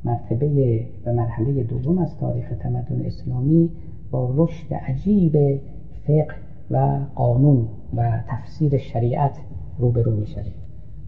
[0.04, 3.70] مرتبه و مرحله دوم از تاریخ تمدن اسلامی
[4.10, 5.60] با رشد عجیب
[6.06, 6.34] فقه
[6.70, 9.38] و قانون و تفسیر شریعت
[9.78, 10.54] روبرو می‌شویم.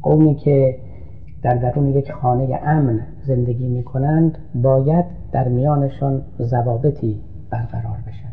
[0.02, 0.76] قومی که
[1.42, 8.23] در درون یک خانه امن زندگی می کنند باید در میانشان ضوابطی برقرار بشود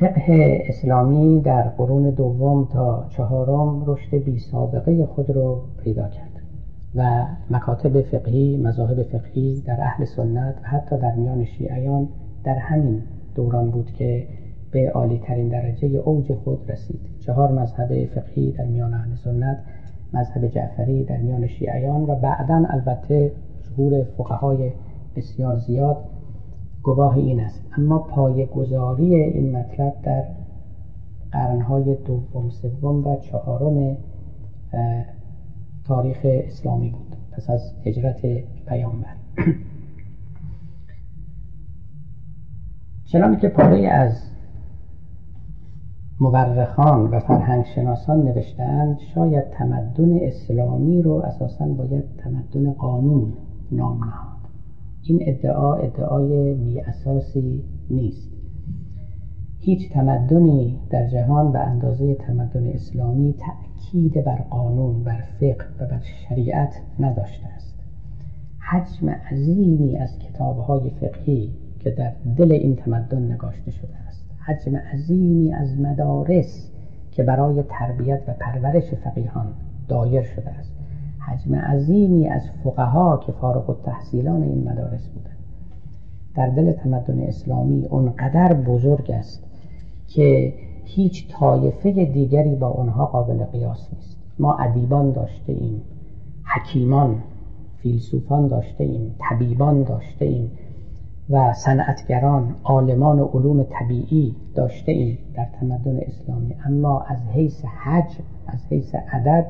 [0.00, 6.30] فقه اسلامی در قرون دوم تا چهارم رشد بی سابقه خود را پیدا کرد
[6.94, 12.08] و مکاتب فقهی مذاهب فقهی در اهل سنت و حتی در میان شیعیان
[12.44, 13.02] در همین
[13.34, 14.26] دوران بود که
[14.70, 17.00] به عالی ترین درجه اوج خود رسید.
[17.20, 19.58] چهار مذهب فقهی در میان اهل سنت
[20.12, 23.32] مذهب جعفری در میان شیعیان و بعدا البته
[23.68, 24.72] ظهور فقهای
[25.16, 25.96] بسیار زیاد
[26.84, 27.62] گواه این است.
[27.78, 30.24] اما پای گذاری این مطلب در
[31.32, 33.96] قرنهای دوم سوم و چهارم
[35.84, 37.16] تاریخ اسلامی بود.
[37.32, 38.26] پس از هجرت
[38.66, 39.14] پیامبر.
[43.12, 44.30] چنانکه که پاره از
[46.20, 53.32] مورخان و فرهنگ شناسان نوشتند شاید تمدن اسلامی رو اساسا باید تمدن قانون
[53.72, 54.33] نام نهاد.
[55.06, 58.30] این ادعا ادعای بی اساسی نیست.
[59.58, 66.00] هیچ تمدنی در جهان به اندازه تمدن اسلامی تأکید بر قانون بر فقه و بر
[66.00, 67.74] شریعت نداشته است.
[68.58, 74.30] حجم عظیمی از کتابهای فقهی که در دل این تمدن نگاشته شده است.
[74.46, 76.70] حجم عظیمی از مدارس
[77.10, 79.46] که برای تربیت و پرورش فقیهان
[79.88, 80.83] دایر شده است.
[81.26, 85.38] حجم عظیمی از فقها که فارغ التحصیلان این مدارس بودند.
[86.34, 89.44] در دل تمدن اسلامی اونقدر بزرگ است
[90.08, 94.16] که هیچ طایفه دیگری با آنها قابل قیاس نیست.
[94.38, 95.82] ما ادیبان داشته ایم
[96.44, 97.22] حکیمان
[97.76, 100.50] فیلسوفان داشته ایم طبیبان داشته ایم
[101.30, 106.54] و صنعتگران عالمان علوم طبیعی داشته ایم در تمدن اسلامی.
[106.66, 109.46] اما از حیث حج از حیث عدد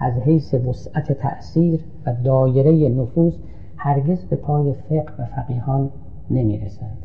[0.00, 3.34] از حیث وسعت تأثیر و دایره نفوذ
[3.76, 5.90] هرگز به پای فقه و فقیهان
[6.30, 6.98] نمی رسند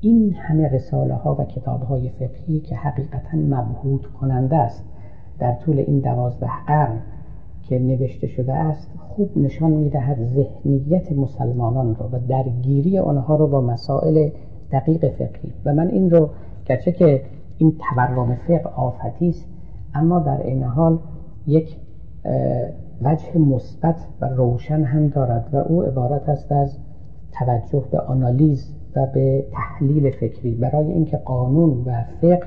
[0.00, 4.84] این همه رساله ها و کتاب های فقهی که حقیقتا مبهوت کننده است
[5.38, 6.98] در طول این دوازده قرن
[7.62, 13.60] که نوشته شده است خوب نشان می‌دهد ذهنیت مسلمانان را و درگیری آنها را با
[13.60, 14.28] مسائل
[14.72, 15.52] دقیق فقهی.
[15.64, 16.28] و من این رو
[16.66, 17.22] گرچه که
[17.58, 19.46] این تورم فقه آفتی است
[19.94, 20.98] اما در این حال
[21.46, 21.76] یک
[23.02, 26.78] وجه مثبت و روشن هم دارد و او عبارت است از
[27.32, 30.54] توجه به آنالیز و به تحلیل فکری.
[30.54, 32.40] برای اینکه قانون و فقه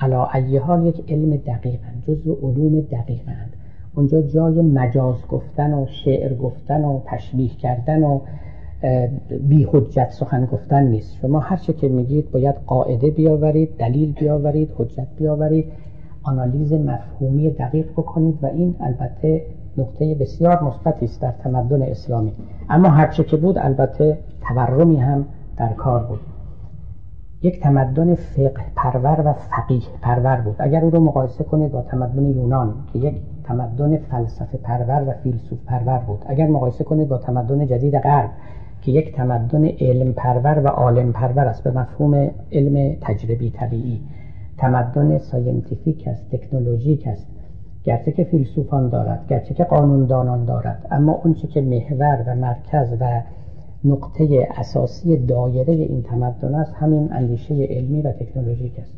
[0.00, 0.24] علا
[0.62, 3.56] حال یک علم دقیقند جزو علوم دقیقند.
[3.96, 8.20] اونجا جای مجاز گفتن و شعر گفتن و تشبیه کردن و
[9.48, 11.16] بی حجت سخن گفتن نیست.
[11.16, 15.64] شما هر چه که میگید باید قاعده بیاورید دلیل بیاورید حجت بیاورید.
[16.28, 19.42] آنالیز مفهومی دقیق بکنید و این البته
[19.78, 22.32] نقطه بسیار مثبتی است در تمدن اسلامی.
[22.70, 24.18] اما هرچه که بود البته
[24.48, 25.24] تورمی هم
[25.56, 26.20] در کار بود.
[27.42, 30.56] یک تمدن فقه پرور و فقیه پرور بود.
[30.58, 33.14] اگر او رو مقایسه کنید با تمدن یونان که یک
[33.44, 36.24] تمدن فلسفه پرور و فیلسوف پرور بود.
[36.26, 38.30] اگر مقایسه کنید با تمدن جدید غرب
[38.82, 44.00] که یک تمدن علم پرور و عالم پرور است به مفهوم علم تجربی طبیعی.
[44.58, 47.26] تمدن scientific است تکنولوژیک است.
[47.84, 53.22] گرچه که فیلسوفان دارد گرچه که قانوندانان دارد اما اونچه که محور و مرکز و
[53.84, 58.92] نقطه اساسی دایره این تمدن است همین اندیشه علمی و تکنولوژیک است.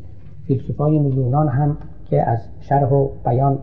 [0.47, 1.77] فیلسوفای یونان هم
[2.11, 3.59] که از شرح و بیان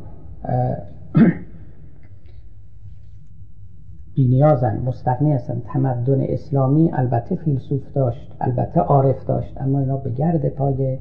[4.15, 5.61] بینیازن مستقنی هستن.
[5.73, 10.97] تمدن اسلامی البته فیلسوف داشت البته عارف داشت اما اینا به گرد پای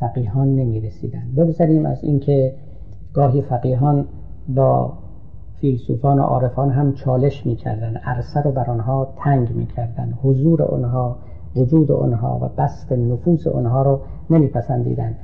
[0.00, 2.54] فقیهان نمی رسیدن بگذاریم از اینکه
[3.14, 4.06] گاهی فقیهان
[4.48, 4.92] با
[5.60, 11.16] فیلسوفان و عارفان هم چالش می‌کردن عرصه رو بر آنها تنگ می‌کردن حضور آنها
[11.56, 15.16] وجود آنها و بست نفوس آنها رو نمیپسندیدن.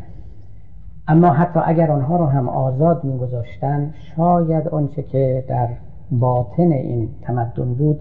[1.09, 5.69] اما حتی اگر آنها رو هم آزاد میگذاشتن شاید آنچه که در
[6.11, 8.01] باطن این تمدن بود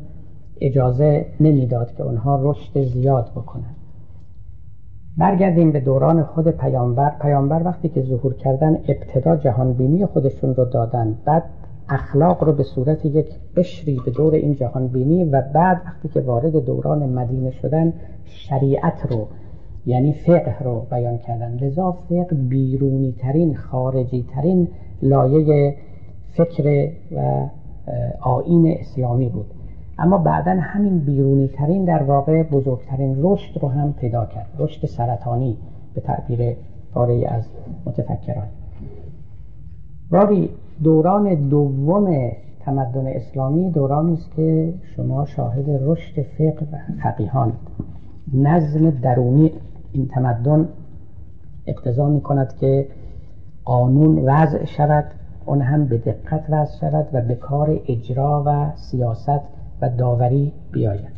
[0.62, 3.83] اجازه نمی‌داد که آنها رشد زیاد بکنند.
[5.18, 7.12] برگردیم به دوران خود پیامبر.
[7.22, 11.44] پیامبر وقتی که ظهور کردن ابتدا جهانبینی خودشون رو دادن بعد
[11.90, 16.66] اخلاق رو به صورت یک قشری به دور این جهانبینی و بعد وقتی که وارد
[16.66, 17.94] دوران مدینه شدن
[18.26, 19.28] شریعت رو
[19.86, 21.56] یعنی فقه رو بیان کردن.
[21.56, 24.68] لذا فقه بیرونی ترین خارجی ترین
[25.02, 25.76] لایه
[26.32, 27.48] فکر و
[28.22, 29.63] آین اسلامی بود.
[30.00, 34.48] اما بعدا همین بیرونی ترین در واقع بزرگترین رشد رو هم پیدا کرد.
[34.60, 35.58] رشد سرطانی
[35.96, 36.56] به تعبیر
[36.94, 37.44] پاره از
[37.86, 38.48] متفکران.
[40.12, 40.50] رابی
[40.84, 47.54] دوران دوم تمدن اسلامی دورانی است که شما شاهد رشد فقه و فقیهان.
[48.34, 49.52] نظم درونی
[49.94, 50.68] این تمدن
[51.68, 52.88] اقتضا می کند که
[53.66, 55.06] قانون وضع شود
[55.46, 59.42] اون هم به دقت وضع شود و به کار اجرا و سیاست
[59.84, 61.14] و داوری بیاید.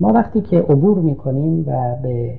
[0.00, 2.34] ما وقتی که عبور می‌کنیم و به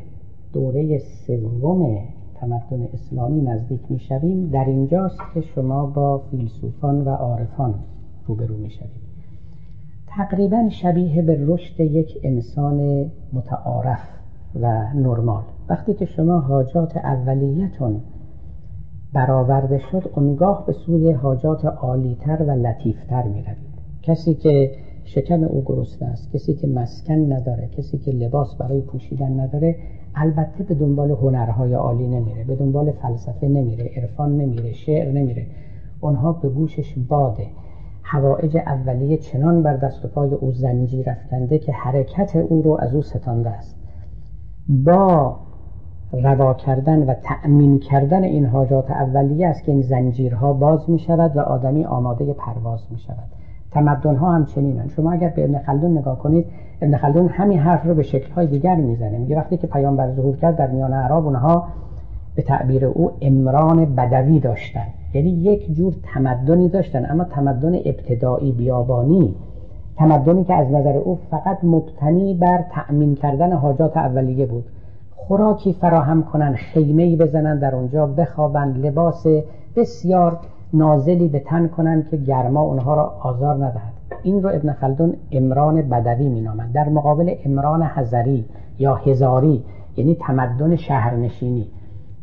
[0.54, 2.00] دوره سوم
[2.36, 7.74] تمدن اسلامی نزدیک می‌شویم در اینجاست که شما با فیلسوفان و عارفان
[8.28, 9.02] روبرو می‌شوید.
[10.08, 14.10] تقریبا شبیه به رشد یک انسان متعارف
[14.62, 15.44] و نرمال.
[15.70, 18.02] وقتی که شما حاجات اولیتون
[19.14, 23.71] برآورده شد اونگاه به سوی حاجات عالیتر و لطیفتر می روید
[24.02, 24.72] کسی که
[25.04, 29.76] شکم او گرسنه است کسی که مسکن نداره کسی که لباس برای پوشیدن نداره
[30.16, 35.46] البته به دنبال هنرهای عالی نمیره به دنبال فلسفه نمیره عرفان نمیره شعر نمیره.
[36.02, 37.48] اونها به گوشش باده.
[38.04, 42.96] هوایج اولیه چنان بر دست و پای او زنجیر رفتنده که حرکت او رو از
[42.96, 43.76] او ستانده است.
[44.70, 45.38] با
[46.14, 51.38] روا کردن و تأمین کردن این حاجات اولیه است که این زنجیرها باز می شود
[51.38, 53.41] و آدمی آماده پرواز می شود
[53.72, 54.88] تمدن ها هم چنینن.
[54.88, 56.46] شما اگر به ابن خلدون نگاه کنید
[56.82, 59.18] ابن خلدون همین حرف رو به شکل های دیگر می‌زنه.
[59.18, 61.68] میگه وقتی که پیامبر ظهور کرد در میان عرب اونها
[62.36, 64.88] به تعبیر او امران بدوی داشتن.
[65.14, 69.36] یعنی یک جور تمدنی داشتن اما تمدن ابتدایی بیابانی.
[69.98, 74.66] تمدنی که از نظر او فقط مبتنی بر تأمین کردن حاجات اولیه بود.
[75.16, 79.26] خوراکی فراهم کنن خیمه بزنن در اونجا بخوابند لباس
[79.76, 80.40] بسیار
[80.74, 83.94] نازلی به تن کنن که گرما اونها را آزار ندهد.
[84.24, 88.46] این رو ابن خلدون امران بدوی مینامد در مقابل امران هزاری
[88.80, 89.64] یا هزاری
[89.98, 91.68] یعنی تمدن شهرنشینی.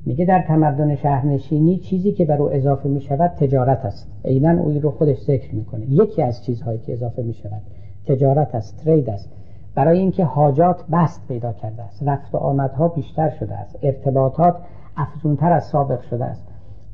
[0.07, 4.11] میگه در تمدن شهرنشینی چیزی که بر او اضافه می شود تجارت است.
[4.25, 5.93] عینا او رو خودش ذکر می‌کنه.
[5.93, 7.63] یکی از چیزهایی که اضافه می شود
[8.07, 9.33] تجارت است ترید است.
[9.75, 12.03] برای اینکه حاجات بست پیدا کرده است.
[12.07, 13.79] رفت و آمدها بیشتر شده است.
[13.83, 14.57] ارتباطات
[14.97, 16.48] افزونتر از سابق شده است.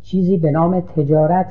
[0.05, 1.47] چیزی به نام تجارت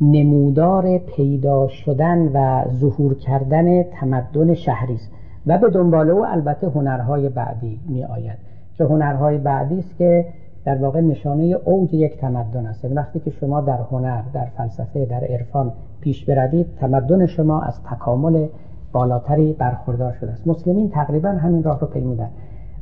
[0.00, 5.10] نمودار پیدا شدن و ظهور کردن تمدن شهری است.
[5.46, 8.38] و به دنبال او البته هنرهای بعدی می آید
[8.76, 10.26] که هنرهای بعدی است که
[10.64, 12.84] در واقع نشانه اوج یک تمدن است.
[12.84, 17.82] یعنی وقتی که شما در هنر در فلسفه در عرفان پیش بروید تمدن شما از
[17.82, 18.46] تکامل
[18.92, 20.46] بالاتری برخوردار شده است.
[20.46, 22.28] مسلمین تقریبا همین راه رو پیمودن.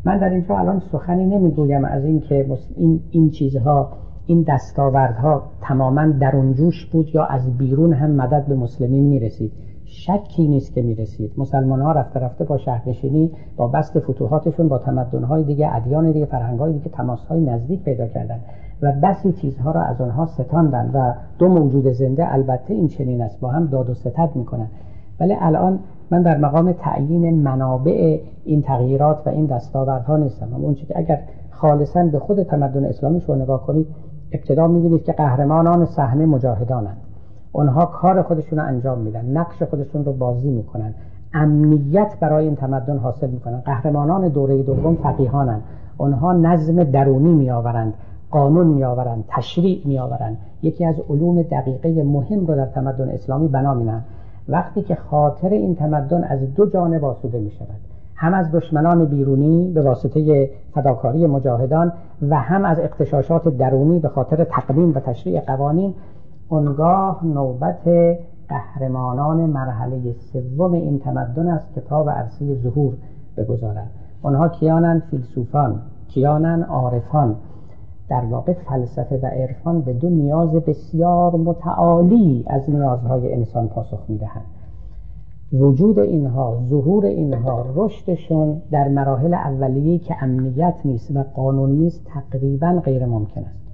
[0.04, 2.46] من در اینجا الان سخنی نمی‌گویم از اینکه
[2.76, 3.92] این این چیزها
[4.26, 9.52] این دستاوردها تماما درون جوش بود یا از بیرون هم مدد به مسلمین می‌رسید؟
[9.84, 11.32] شکی نیست که می‌رسید.
[11.36, 16.72] مسلمان ها رفته رفته با شهرنشینی با بست فتوحاتشون با تمدن دیگه ادیان دیگه فرهنگ
[16.72, 18.40] دیگه تماس های نزدیک پیدا کردن
[18.82, 23.40] و بسی چیزها را از آنها ستاندن و دو موجود زنده البته این چنین است
[23.40, 24.66] با هم داد و ستد می‌کنن.
[25.20, 25.78] ولی الان
[26.10, 30.54] من در مقام تعیین منابع این تغییرات و این دستاوردها نیستم.
[30.54, 31.18] اما اون که اگر
[31.50, 33.86] خالصا به خود تمدن اسلامی رو نگاه کنید
[34.34, 36.96] ابتدا می‌بینید که قهرمانان صحنه مجاهدانند.
[37.52, 40.94] اونها کار خودشون رو انجام میدن نقش خودشون رو بازی می‌کنن
[41.34, 43.60] امنیت برای این تمدن حاصل می‌کنن.
[43.60, 45.62] قهرمانان دوره دوم فقیهانند.
[45.98, 47.94] اونها نظم درونی میآورند
[48.30, 50.36] قانون میآورند تشریع میآورند.
[50.62, 54.00] یکی از علوم دقیقه مهم رو در تمدن اسلامی بنا مینن
[54.48, 59.72] وقتی که خاطر این تمدن از دو جانب آسوده می شود هم از دشمنان بیرونی
[59.72, 61.92] به واسطه فداکاری مجاهدان
[62.22, 65.94] و هم از اقتشاشات درونی به خاطر تقدیم و تشریع قوانین
[66.48, 67.88] اونگاه نوبت
[68.48, 72.94] قهرمانان مرحله سوم این تمدن است که تا به عرصه ظهور
[73.36, 73.90] بگذارند.
[74.22, 77.36] آنها کیانن فیلسوفان کیانن عارفان.
[78.08, 84.53] در واقع فلسفه و عرفان به دو نیاز بسیار متعالی از نیازهای انسان پاسخ می‌دهند.
[85.54, 92.80] وجود اینها ظهور اینها رشدشون در مراحل اولیه که امنیت نیست و قانون نیست تقریبا
[92.84, 93.64] غیر ممکن است.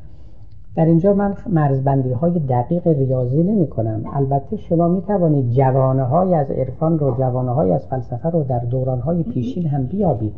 [0.76, 6.34] در اینجا من مرزبندی های دقیق ریاضی نمی کنم البته شما می توانید جوانه های
[6.34, 10.34] از عرفان رو جوانه های از فلسفه رو در دوران های پیشین هم بیابید.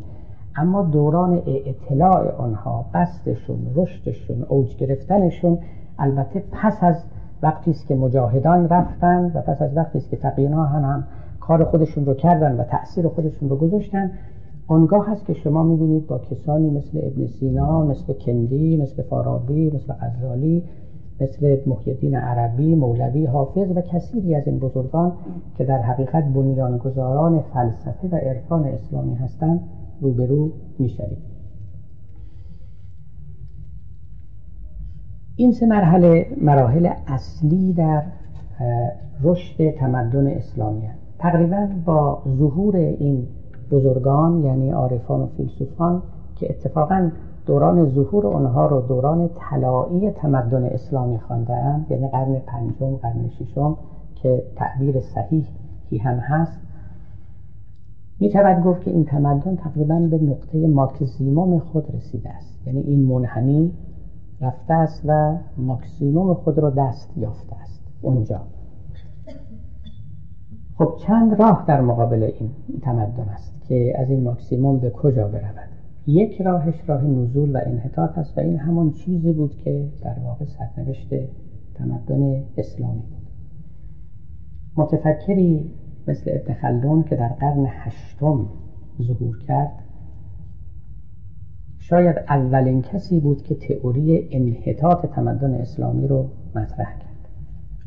[0.57, 5.59] اما دوران اطلاع آنها بستشون رشدشون اوج گرفتنشون
[5.99, 7.05] البته پس از
[7.43, 11.05] وقتی است که مجاهدان رفتن و پس از وقتی است که فقیه ها هم, هم
[11.47, 14.11] کار خودشون رو کردن و تأثیر خودشون رو گذاشتن
[14.67, 19.93] آنگاه هست که شما می‌بینید با کسانی مثل ابن سینا مثل کندی مثل فارابی مثل
[19.93, 20.63] غزالی
[21.21, 25.13] مثل محیدین عربی مولوی حافظ و کثیری از این بزرگان
[25.59, 29.61] که در حقیقت بنیانگذاران فلسفه و عرفان اسلامی هستند
[30.01, 31.19] روبرو می‌شوید
[35.37, 38.03] این سه مرحله مراحل اصلی در
[39.23, 41.02] رشد تمدن اسلامی هست.
[41.23, 43.27] تقریبا با ظهور این
[43.71, 46.03] بزرگان یعنی عارفان و فیلسوفان
[46.37, 47.11] که اتفاقا
[47.47, 53.77] دوران ظهور آنها رو دوران طلایی تمدن اسلامی خواندهاند یعنی قرن پنجم قرن ششم
[54.15, 56.61] که تعبیر صحیحی هم هست.
[58.21, 62.67] می تواند گفت که این تمدن تقریبا به نقطه ماکسیموم خود رسیده است.
[62.67, 63.73] یعنی این منحنی
[64.41, 67.83] رفته است و ماکسیموم خود را دست یافته است.
[68.03, 68.41] اونجا
[70.79, 72.51] خب چند راه در مقابل این
[72.83, 75.69] تمدن است که از این ماکسیموم به کجا برود؟
[76.07, 80.45] یک راهش راه نزول و انحطاط است و این همون چیزی بود که در واقع
[80.45, 81.09] سرنوشت
[81.75, 83.23] تمدن اسلامی بود.
[84.77, 85.71] متفکری
[86.09, 88.47] مثل ابن خلدون که در قرن هشتم
[89.03, 89.73] ظهور کرد
[91.79, 97.29] شاید اولین کسی بود که تئوری انحطاط تمدن اسلامی رو مطرح کرد.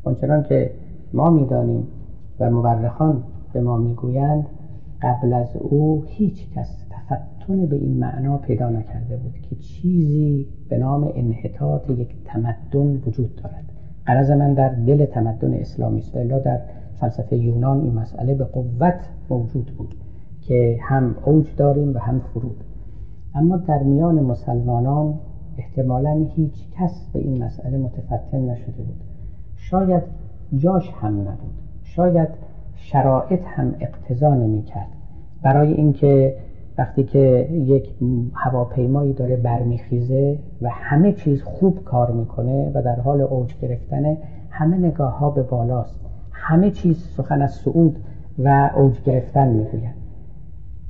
[0.04, 0.72] آنچنان که
[1.14, 1.88] ما می‌دانیم
[2.40, 3.24] و مورخان
[3.54, 4.46] به ما می‌گویند
[5.02, 10.78] قبل از او هیچ کس تفتن به این معنا پیدا نکرده بود که چیزی به
[10.78, 13.72] نام انحطاط یک تمدن وجود دارد.
[14.06, 16.62] قرض من در دل تمدن اسلامی است در
[17.00, 19.96] فلسفه یونان این مسئله به قوت موجود بود
[20.42, 22.64] که هم اوج داریم و هم فرود.
[23.36, 25.20] اما در میان مسلمانان
[25.58, 29.04] احتمالا هیچ کس به این مسئله متفتن نشده بود.
[29.56, 30.04] شاید
[30.58, 31.64] جاش هم نبود.
[31.96, 32.30] شاید
[32.76, 34.88] شرایط هم اقتضا نمی کرد
[35.43, 36.36] برای اینکه
[36.78, 37.96] وقتی که یک
[38.34, 44.18] هواپیمایی داره برمیخیزه و همه چیز خوب کار می‌کنه و در حال اوج گرفتنه
[44.50, 46.00] همه نگاه ها به بالاست.
[46.32, 48.00] همه چیز سخن از سعود
[48.39, 49.96] و اوج گرفتن می‌گوید.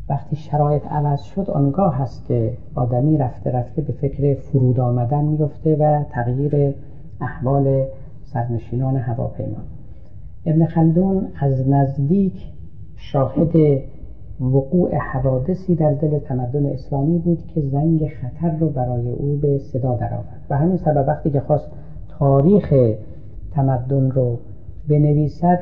[0.10, 5.76] وقتی شرایط عوض شد آنگاه هست که آدمی رفته رفته به فکر فرود آمدن میفته
[5.76, 6.76] و تغییر
[7.22, 7.86] احوال
[8.24, 9.75] سرنشینان هواپیما.
[10.46, 12.34] ابن خلدون از نزدیک
[12.96, 13.82] شاهد
[14.40, 19.96] وقوع حوادثی در دل تمدن اسلامی بود که زنگ خطر رو برای او به صدا
[19.96, 20.42] درآورد.
[20.50, 21.72] و همین سبب وقتی که خواست
[22.20, 22.74] تاریخ
[23.52, 24.40] تمدن رو
[24.90, 25.60] بنویسد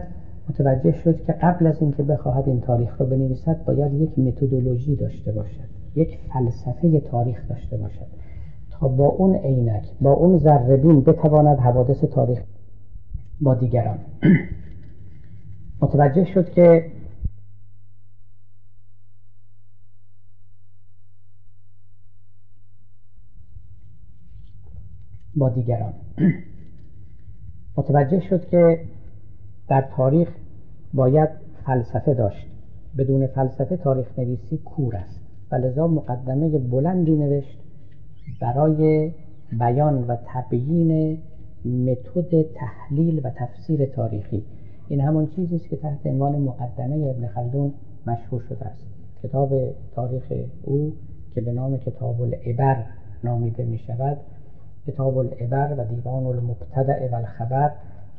[0.50, 5.32] متوجه شد که قبل از اینکه بخواهد این تاریخ رو بنویسد باید یک متدولوژی داشته
[5.32, 8.06] باشد یک فلسفه تاریخ داشته باشد.
[8.72, 12.40] تا با اون عینک با اون ذربین بتواند حوادث تاریخ
[13.42, 13.98] با دیگران.
[15.84, 16.92] متوجه شد که
[25.36, 25.94] با دیگران.
[27.78, 28.80] متوجه شد که
[29.68, 30.28] در تاریخ
[30.94, 31.30] باید
[31.66, 32.48] فلسفه داشت.
[32.98, 35.20] بدون فلسفه تاریخ نویسی کور است.
[35.52, 37.60] و لذا مقدمه بلندی نوشت
[38.42, 39.12] برای
[39.52, 41.18] بیان و تبیین
[41.66, 44.44] متد تحلیل و تفسیر تاریخی.
[44.88, 47.74] این همون چیزی است که تحت عنوان مقدمه ابن خلدون
[48.08, 48.88] مشهور شده است.
[49.24, 49.50] کتاب
[49.96, 50.24] تاریخ
[50.64, 50.94] او
[51.36, 52.86] که به نام کتاب العبر
[53.24, 54.18] نامیده می شود
[54.88, 57.72] کتاب العبر و دیوان المبتدع و الخبر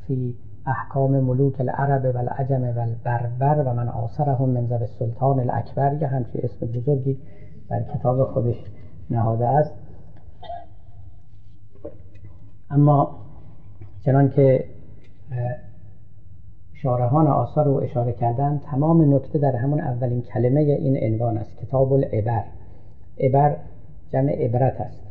[0.06, 0.34] فی
[0.66, 5.98] احکام ملوک العرب و العجم و البربر و من آثرهم من زب السلطان الاکبر.
[6.00, 7.18] یه همچی اسم بزرگی
[7.68, 8.56] در کتاب خودش
[9.10, 9.74] نهاده است.
[12.70, 13.18] اما
[14.04, 14.64] چنان که
[16.84, 21.92] شارحان آثار رو اشاره کردن تمام نکته در همون اولین کلمه این عنوان است کتاب
[21.92, 22.44] العبر
[23.20, 23.56] عبر
[24.12, 25.02] جمع عبرت است.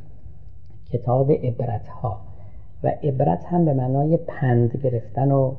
[0.91, 2.17] کتاب عبرت ها
[2.83, 5.51] و عبرت هم به معنای پند گرفتن و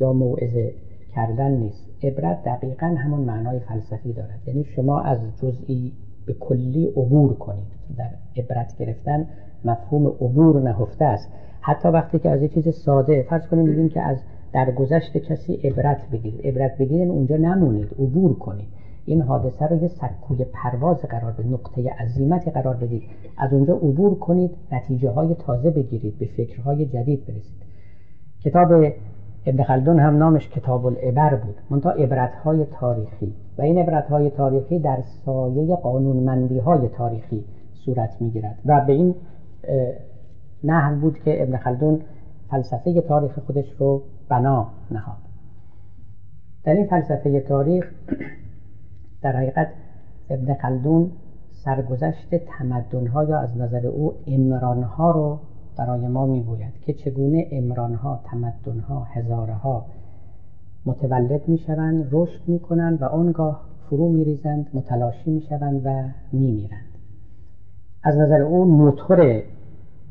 [0.00, 0.74] یا موعظه
[1.14, 1.84] کردن نیست.
[2.02, 4.40] عبرت دقیقا همون معنای فلسفی دارد.
[4.46, 5.92] یعنی شما از جزئی
[6.26, 7.72] به کلی عبور کنید.
[7.98, 8.10] در
[8.42, 9.26] عبرت گرفتن
[9.64, 11.28] مفهوم عبور نهفته است.
[11.60, 14.18] حتی وقتی که از یه چیز ساده فرض کنیم میگیم که از
[14.52, 16.46] در گذشت کسی عبرت بگیرید.
[16.46, 17.88] عبرت بگیرید اونجا نمونید.
[17.98, 18.68] عبور کنید.
[19.04, 21.52] این حادثه رو یه سکوی پرواز قرار بدید.
[21.52, 23.02] نقطه عظیمتی قرار بدید.
[23.38, 27.62] از اونجا عبور کنید نتیجه های تازه بگیرید به فکرهای جدید برسید.
[28.44, 28.72] کتاب
[29.46, 31.54] ابن خلدون هم نامش کتاب العبر بود.
[31.70, 33.34] منتها عبرت های تاریخی.
[33.58, 37.44] و این عبرت های تاریخی در سایه قانونمندی های تاریخی
[37.84, 38.58] صورت می‌گیرد.
[38.66, 39.14] و به این
[40.64, 42.00] نحو بود که ابن خلدون
[42.50, 45.16] فلسفه تاریخ خودش رو بنا نهاد.
[46.64, 47.92] در این فلسفه تاریخ
[49.22, 49.68] در حقیقت
[50.30, 51.10] ابن خلدون
[51.64, 55.38] سرگذشت تمدنها یا از نظر او امرانها رو
[55.76, 59.84] برای ما می‌گوید که چگونه امرانها تمدنها هزارها
[60.86, 66.98] متولد می‌شوند رشد می‌کنند و آنگاه فرو میریزند متلاشی می‌شوند و میمیرند.
[68.02, 69.42] از نظر او موتور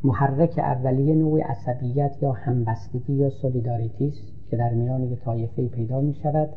[0.04, 6.02] محرک اولیه نوع عصبیت یا همبستگی یا سولیداریتی است که در میان یک طایفه پیدا
[6.02, 6.50] می شود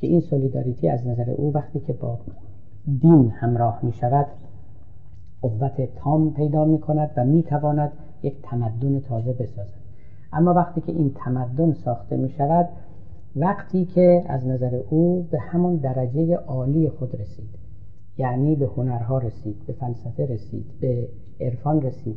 [0.00, 2.18] که این سولیداریتی از نظر او وقتی که با
[3.00, 4.26] دین همراه می شود
[5.42, 9.86] قوت تام پیدا می کند و می تواند یک تمدن تازه بسازد.
[10.32, 12.68] اما وقتی که این تمدن ساخته می شود
[13.36, 17.48] وقتی که از نظر او به همون درجه عالی خود رسید
[18.18, 21.08] یعنی به هنرها رسید به فلسفه رسید به
[21.40, 22.16] عرفان رسید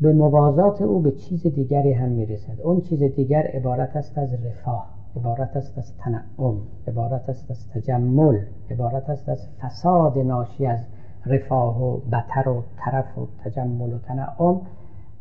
[0.00, 2.60] به موازات او به چیز دیگری هم می‌رسد.
[2.60, 4.86] اون چیز دیگر عبارت است از رفاه
[5.16, 6.56] عبارت است از تنعم
[6.88, 8.38] عبارت است از تجمل
[8.70, 10.78] عبارت است از فساد ناشی از
[11.26, 14.60] رفاه و بتر و طرف و تجمل و تنعم.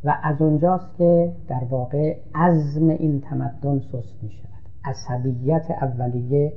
[0.03, 4.47] و از اونجاست که در واقع عزم این تمدن سست می شود
[4.85, 6.53] عصبیت اولیه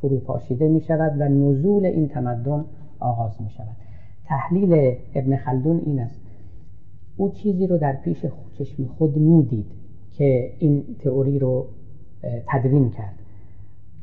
[0.00, 2.64] فروپاشیده می شود و نزول این تمدن
[3.00, 3.76] آغاز می شود
[4.24, 6.25] تحلیل ابن خلدون این است.
[7.16, 8.26] او چیزی رو در پیش
[8.58, 9.66] چشم خود می‌دید
[10.12, 11.66] که این تئوری رو
[12.46, 13.14] تدوین کرد.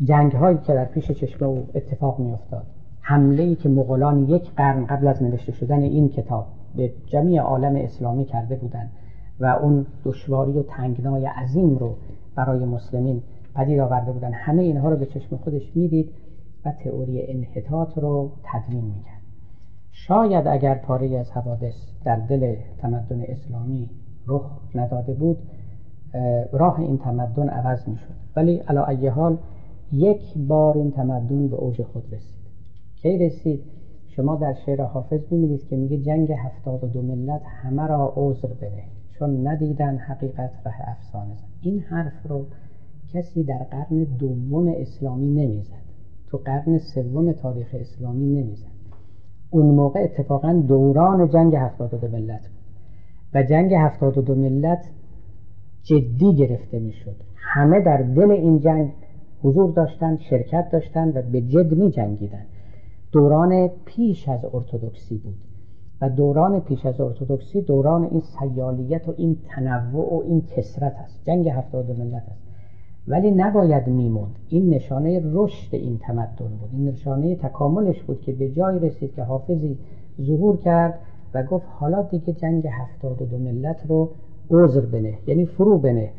[0.03, 2.65] جنگ هایی که در پیش چشم او اتفاق می افتاد
[3.01, 6.45] حمله ای که مغولان یک قرن قبل از نوشته شدن این کتاب
[6.75, 8.91] به جمعی عالم اسلامی کرده بودند
[9.39, 11.95] و اون دشواری و تنگنای عظیم رو
[12.35, 13.21] برای مسلمین
[13.55, 16.09] پدید آورده بودن همه اینها رو به چشم خودش می‌دید
[16.65, 19.22] و تئوری انحطاط رو تدوین می‌کرد.
[19.95, 21.73] شاید اگر پاره از حوادث
[22.05, 23.89] در دل تمدن اسلامی
[24.27, 25.37] رخ نداده بود
[26.51, 29.37] راه این تمدن عوض می شد ولی علا ای حال
[29.91, 32.43] یک بار این تمدن به اوج خود رسید.
[32.95, 33.63] کی رسید؟
[34.07, 38.47] شما در شعر حافظ می‌بینید که میگه جنگ هفتاد و دو ملت همه را عذر
[38.47, 38.83] بده
[39.19, 42.45] چون ندیدن حقیقت و افسانه این حرف رو
[43.13, 45.83] کسی در قرن دوم اسلامی نمی‌زد.
[46.27, 48.72] تو قرن سوم تاریخ اسلامی نمی‌زد.
[49.53, 52.63] اون موقع اتفاقا دوران جنگ هفتاد دو ملت بود.
[53.33, 54.89] و جنگ هفتاد دو ملت
[55.83, 57.15] جدی گرفته می‌شد.
[57.35, 58.91] همه در دل این جنگ
[59.43, 62.45] حضور داشتند شرکت داشتند و به جد می جنگیدن
[63.11, 65.37] دوران پیش از ارتودکسی بود.
[66.01, 71.23] و دوران پیش از ارتودکسی دوران این سیالیت و این تنوع و این کسرت است.
[71.25, 72.42] جنگ هفتاد ملت است.
[73.07, 74.35] ولی نباید میموند.
[74.49, 76.69] این نشانه رشد این تمدن بود.
[76.71, 79.77] این نشانه تکاملش بود که به جای رسید که حافظی
[80.21, 80.99] ظهور کرد
[81.33, 84.09] و گفت حالا دیگه جنگ هفتاد و دو ملت رو
[84.51, 86.09] عذر بنه یعنی فرو بنه.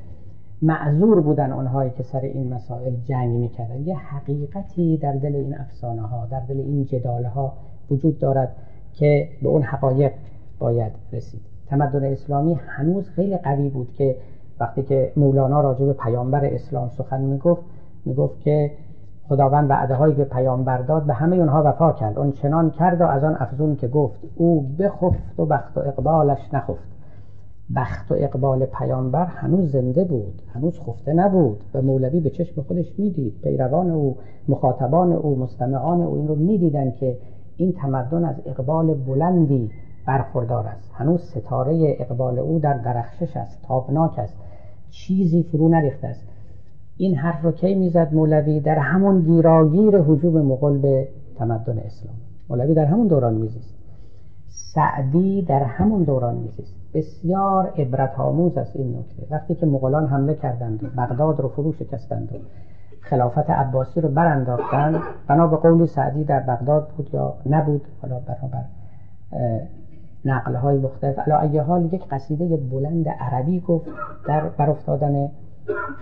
[0.62, 3.86] معذور بودن آنهایی که سر این مسائل جنگ می‌کردن.
[3.86, 7.52] یه حقیقتی در دل این افسانه ها در دل این جداله ها
[7.90, 8.56] وجود دارد
[8.92, 10.12] که به اون حقایق
[10.58, 11.40] باید رسید.
[11.66, 14.16] تمدن اسلامی هنوز خیلی قوی بود که
[14.60, 17.62] وقتی که مولانا راجع به پیامبر اسلام سخن می‌گفت
[18.04, 18.70] می‌گفت که
[19.28, 22.18] خداوند وعده هایی به پیامبر داد به همه اونها وفا کرد.
[22.18, 26.54] اون چنان کرد و از آن افزون که گفت او بخفت و بخت و اقبالش
[26.54, 26.94] نخفت.
[27.76, 32.98] بخت و اقبال پیامبر هنوز زنده بود هنوز خفته نبود و مولوی به چشم خودش
[32.98, 33.40] می‌دید.
[33.42, 34.16] پیروان او
[34.48, 37.18] مخاطبان او مستمعان او این رو می‌دیدن که
[37.56, 39.70] این تمدن از اقبال بلندی
[40.06, 40.90] برخوردار است.
[40.94, 44.36] هنوز ستاره اقبال او در درخشش است تابناک است.
[44.94, 46.20] چیزی فرو نریخته است.
[46.96, 52.14] این حرف رو کی می‌زد مولوی؟ در همون گیراگیر حجوب مغول به تمدن اسلام.
[52.48, 53.74] مولوی در همون دوران میزیست.
[54.48, 56.74] سعدی در همون دوران میزیست.
[56.94, 59.34] بسیار عبرت آموز است این نکته.
[59.34, 62.28] وقتی که مغولان حمله کردند بغداد رو فرو شکستند
[63.00, 68.64] خلافت عباسی رو برانداختند بنا به قول سعدی در بغداد بود یا نبود حالا بنابر
[70.24, 71.18] نقل های مختلف.
[71.18, 73.86] علا ایه حال یک قصیده بلند عربی گفت
[74.26, 75.30] در برافتادن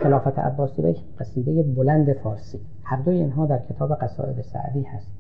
[0.03, 2.61] خلافت عباسی و یک قصیده بلند فارسی.
[2.83, 5.13] هر دوی اینها در کتاب قصائد سعدی هست.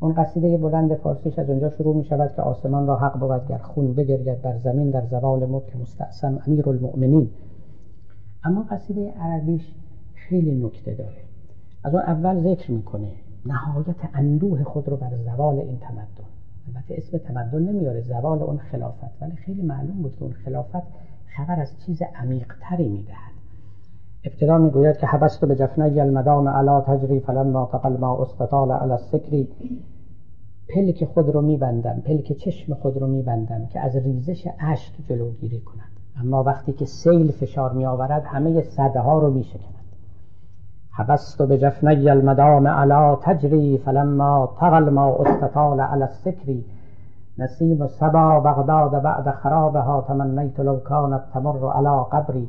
[0.00, 3.58] اون قصیده بلند فارسیش از اونجا شروع می شود که آسمان را حق بود گر
[3.58, 7.30] خون بگرید بر زمین در زوال ملک مستعصم امیر المؤمنین.
[8.44, 9.74] اما قصیده عربیش
[10.14, 11.16] خیلی نکته داره.
[11.84, 13.08] از اون اول ذکر می‌کنه
[13.46, 16.35] نهایت اندوه خود رو بر زوال این تمدن.
[16.68, 19.22] البته اسم تمدن نمیاره زوال اون خلافت.
[19.22, 20.82] ولی خیلی معلوم بود که اون خلافت
[21.36, 23.32] خبر از چیز عمیقتری می‌دهد.
[24.24, 29.48] ابتدا می‌گوید که حبست به جفنه المدام علا تجری فلما تقل ما استطال علی السکری.
[30.68, 35.90] پلک خود رو میبندم پلک چشم خود رو میبندم که از ریزش اشک جلوگیری کند.
[36.20, 39.75] اما وقتی که سیل فشار می آورد همه صده ها رو می شکند
[40.98, 46.64] حبست به جفنه المدام علا تجری فلما تغل ما استطال علی السکری
[47.38, 52.48] نسیم سبا بغداد بعد خرابها تمنیت لو کانت تمر علی قبری.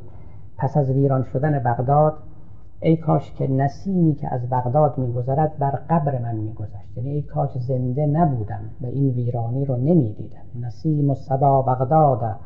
[0.58, 2.14] پس از ویران شدن بغداد
[2.80, 6.96] ای کاش که نسیمی که از بغداد میگذرد بر قبر من میگذشت.
[6.96, 10.66] یعنی ای کاش زنده نبودم و این ویرانی رو نمی‌دیدم.
[10.66, 12.36] نسیم و سبا بغداد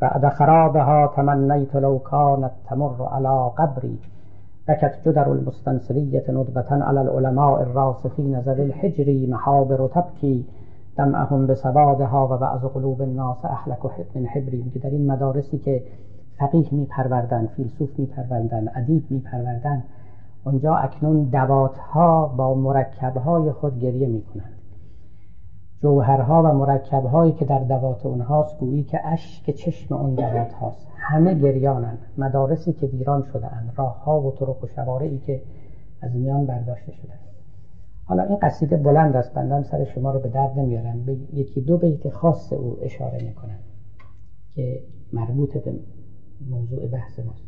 [0.00, 3.98] بعد خرابها تمنیت لو کانت تمر علی قبری.
[4.68, 10.46] بکت جدر المستنصریت ندبتا علی العلماء الراسخین ذوی الحجری محابر تبکی
[10.96, 13.78] دمعهم به سوادها و بعض قلوب الناس احلک
[14.14, 15.82] من حبری که در این مدارسی که
[16.38, 19.82] فقیه میپروردن فیلسوف میپروردن ادیب میپروردن
[20.44, 24.57] اونجا اکنون دوات ها با مرکب های خود گریه می‌کنند.
[25.82, 30.86] جوهرها و مرکب هایی که در دوات اونهاست گویی که اشک چشم اون دوات هاست.
[30.96, 31.98] همه گریانند.
[32.18, 35.42] مدارسی که ویران شده اند راه ها و طرق و شوارعی که
[36.00, 37.12] از میان برداشته شده
[38.04, 39.34] حالا این قصیده بلند است.
[39.34, 41.04] بندم سر شما رو به درد نمیارم.
[41.04, 43.58] به یکی دو بیت خاص او اشاره می‌کنم
[44.54, 44.80] که
[45.12, 45.72] مربوط به
[46.50, 47.47] موضوع بحث ماست.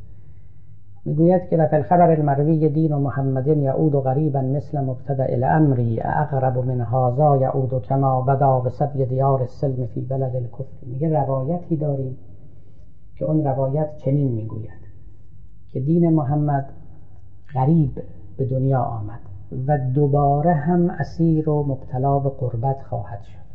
[1.05, 7.37] می‌گوید که لفی الخبر المروی دین محمد یعود غریبا مثل مبتدع الامری اغرب من هذا
[7.37, 10.87] یعود کما بدا به سبی دیار السلم فی بلد الکفر.
[10.87, 12.17] میگه روایتی داریم
[13.19, 14.81] که اون روایت چنین می‌گوید
[15.73, 16.73] که دین محمد
[17.55, 18.03] غریب
[18.37, 19.21] به دنیا آمد
[19.67, 23.51] و دوباره هم اسیر و مبتلا به قربت خواهد شد.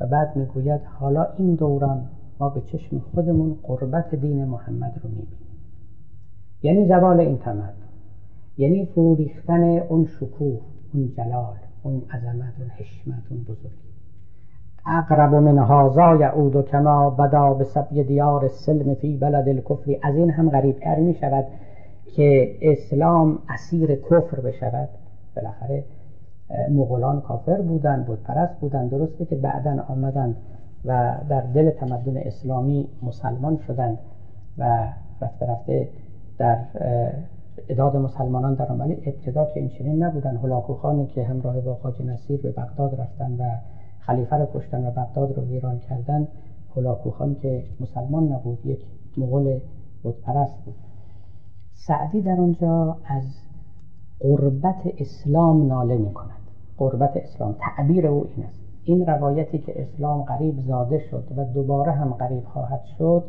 [0.00, 2.02] و بعد می‌گوید حالا این دوران
[2.40, 5.49] ما به چشم خودمون قربت دین محمد رو می‌بینیم.
[6.62, 7.72] یعنی زوال این تمدن.
[8.58, 10.60] یعنی فرو ریختن اون شکوه
[10.94, 13.90] اون جلال اون عظمت اون حشمت اون بزرگی.
[14.86, 19.96] اقرب من هازا یعود کما بدا به سبی دیار السلم فی بلد الکفر.
[20.02, 21.44] از این هم غریبتر می شود
[22.16, 24.88] که اسلام اسیر کفر بشود.
[25.36, 25.84] بالاخره
[26.70, 30.36] مغولان کافر بودند بود پرست بودند درسته که بعدا آمدند
[30.84, 33.98] و در دل تمدن اسلامی مسلمان شدند
[34.58, 34.88] و
[35.20, 35.88] رفته رفته
[36.40, 36.58] در
[37.68, 40.36] اداد مسلمانان در ولی ابتدا که این چنین نبودن.
[40.36, 43.50] هلاکوخانی که همراه با خاج نصیر به بغداد رفتن و
[44.00, 46.28] خلیفه رو کشتن و بغداد رو ویران کردن
[46.76, 48.80] هلاکوخان که مسلمان نبود یک
[49.16, 49.58] مغول
[50.22, 50.74] پرست بود.
[51.72, 53.22] سعدی در اونجا از
[54.20, 56.40] قربت اسلام ناله می کند
[56.78, 58.60] قربت اسلام تعبیر او این است.
[58.84, 63.24] این روایتی که اسلام قریب زاده شد و دوباره هم قریب خواهد شد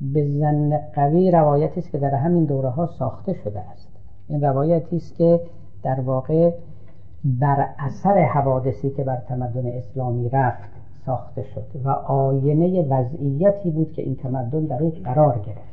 [0.00, 3.88] به زن قوی روایتی است که در همین دوره ها ساخته شده است.
[4.28, 5.40] این روایتی است که
[5.82, 6.52] در واقع
[7.24, 10.70] بر اثر حوادثی که بر تمدن اسلامی رفت
[11.06, 15.70] ساخته شد و آینه وضعیتی بود که این تمدن در او قرار گرفت.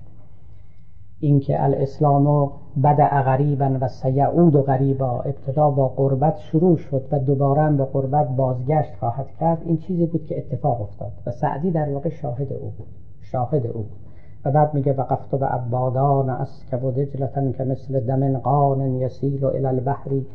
[1.19, 2.51] اینکه الاسلام
[2.83, 8.27] بد غریبا و سیعود و غریبا ابتدا با قربت شروع شد و دوباره به قربت
[8.27, 12.73] بازگشت خواهد کرد این چیزی بود که اتفاق افتاد و سعدی در واقع شاهد او
[12.77, 12.87] بود.
[13.21, 14.06] شاهد او بود.
[14.47, 19.47] و بعد میگه وقفت به عبادان اسکب و دجلتن که مثل دم قان یسیل و
[19.47, 20.25] الالبحری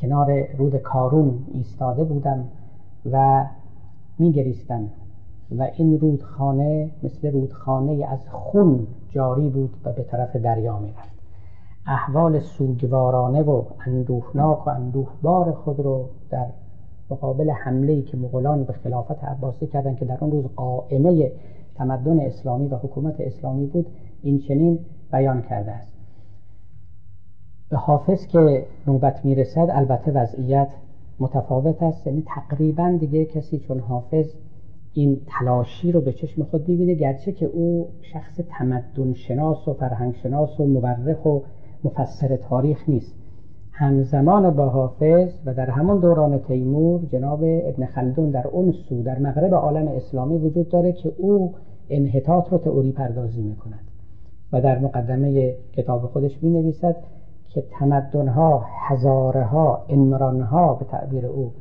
[0.00, 2.44] کنار رود کارون ایستاده بودم
[3.12, 3.44] و
[4.18, 4.88] میگریستم.
[5.58, 11.14] و این رودخانه مثل رودخانه از خون جاری بود و به طرف دریا می‌رفت.
[11.86, 16.46] احوال سوگوارانه و اندوهناک و اندوهبار خود رو در
[17.10, 21.32] مقابل حمله که مغولان به خلافت عباسی کردند که در اون روز قائمه
[21.74, 23.86] تمدن اسلامی و حکومت اسلامی بود
[24.22, 24.78] این چنین
[25.12, 25.94] بیان کرده است.
[27.68, 30.68] به حافظ که نوبت می‌رسد البته وضعیت
[31.18, 34.34] متفاوت است یعنی تقریبا دیگه کسی چون حافظ
[34.92, 40.14] این تلاشی رو به چشم خود می‌بینه گرچه که او شخص تمدن شناس و فرهنگ
[40.14, 41.40] شناس و مورخ و
[41.84, 43.23] مفسر تاریخ نیست.
[43.76, 49.18] همزمان با حافظ و در همون دوران تیمور جناب ابن خلدون در اون سو در
[49.18, 51.54] مغرب عالم اسلامی وجود داره که او
[51.90, 53.80] انحطاط رو تئوری پردازی می‌کند.
[54.52, 56.96] و در مقدمه کتاب خودش می نویسد
[57.48, 61.52] که تمدنها هزارها امرانها به تعبیر او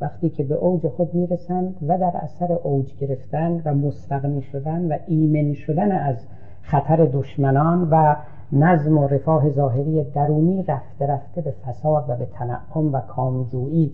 [0.00, 4.98] وقتی که به اوج خود می‌رسند و در اثر اوج گرفتن و مستغنی شدن و
[5.06, 6.16] ایمن شدن از
[6.62, 8.16] خطر دشمنان و
[8.52, 13.92] نظم و رفاه ظاهری درونی رفته رفته به فساد و به تنعم و کامجویی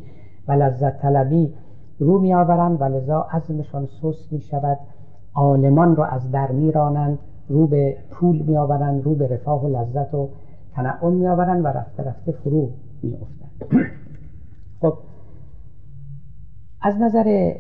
[0.49, 1.55] و لذت طلبی
[1.99, 4.79] رو می آورند و لذا عزمشان سست می شود.
[5.35, 9.69] عالمان رو از در می رانند رو به پول می آورند رو به رفاه و
[9.69, 10.29] لذت و
[10.75, 12.71] تنعم می آورند و رفته رفته فرو
[13.03, 13.87] می افتند.
[14.81, 14.95] خب
[16.83, 17.55] از نظر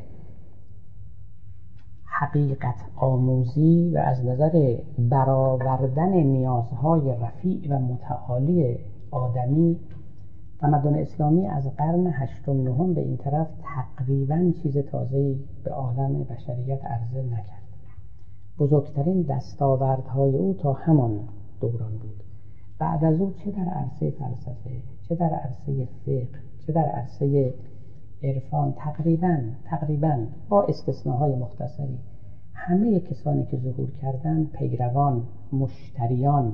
[2.20, 8.78] حقیقت آموزی و از نظر برآوردن نیازهای رفیع و متعالی
[9.10, 9.76] آدمی
[10.60, 16.84] تمدن اسلامی از قرن هشتم نهم به این طرف تقریبا چیز تازه‌ای به عالم بشریت
[16.84, 17.62] عرضه نکرد.
[18.58, 21.20] بزرگترین دستاوردهای او تا همان
[21.60, 22.22] دوران بود.
[22.78, 24.70] بعد از او چه در عرصه فلسفه
[25.08, 26.28] چه در عرصه فقه
[26.66, 27.54] چه در عرصه
[28.22, 30.16] عرفان تقریبا تقریبا
[30.48, 31.98] با استثناهای مختصری
[32.58, 36.52] همه کسانی که ظهور کردند پیروان مشتریان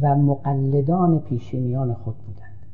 [0.00, 2.66] و مقلدان پیشینیان خود بودند.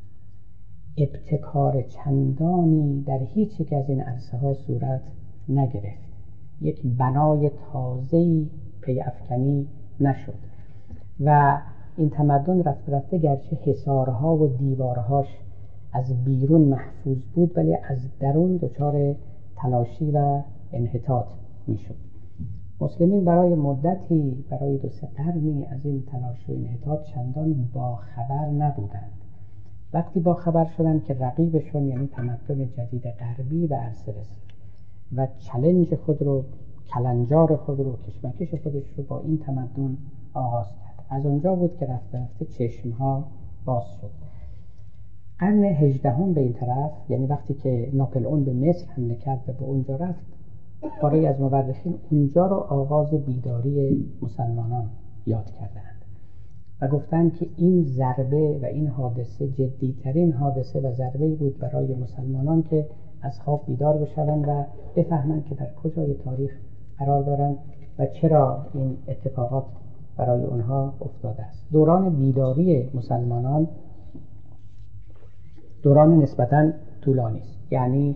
[0.97, 5.01] ابتکار چندانی در هیچ یک از این عرصه ها صورت
[5.49, 6.13] نگرفت.
[6.61, 8.49] یک بنای تازه‌ای
[8.81, 9.67] پی افکنی
[9.99, 10.33] نشد
[11.19, 11.59] و
[11.97, 15.27] این تمدن رفته رفته گرچه حسارها و دیوارهاش
[15.93, 19.15] از بیرون محفوظ بود ولی از درون دچار
[19.55, 20.41] تلاشی و
[20.71, 21.25] انحطاط
[21.67, 22.02] می‌شد.
[22.83, 28.49] مسلمین برای مدتی برای دو سه قرنی از این تلاشی و انحطاط چندان با خبر
[28.49, 29.11] نبودند.
[29.93, 34.43] وقتی با خبر شدند که رقیبشون یعنی تمدن جدید غربی به عرصه رسید
[35.15, 36.43] و چلنج خود رو
[36.93, 39.97] کلنجار خود رو کشمکش خودش رو با این تمدن
[40.33, 41.05] آغاز کرد.
[41.09, 43.23] از آنجا بود که رفته رفته چشم ها
[43.65, 44.11] باز شد.
[45.39, 49.63] قرن هجدهم به این طرف یعنی وقتی که ناپلئون به مصر حمله کرد و به
[49.63, 50.42] اونجا رفت
[51.01, 54.89] پاره از مورخین اونجا رو آغاز بیداری مسلمانان
[55.25, 55.93] یاد کردند
[56.81, 62.63] و گفتند که این ضربه و این حادثه جدیترین حادثه و ضربه بود برای مسلمانان
[62.63, 62.85] که
[63.21, 64.63] از خواب بیدار بشوند و
[64.95, 66.51] بفهمند که در کجای تاریخ
[66.99, 67.57] قرار دارند
[67.99, 69.63] و چرا این اتفاقات
[70.17, 71.65] برای اونها افتاده است.
[71.71, 73.67] دوران بیداری مسلمانان
[75.83, 76.71] دوران نسبتا
[77.01, 77.71] طولانی است.
[77.71, 78.15] یعنی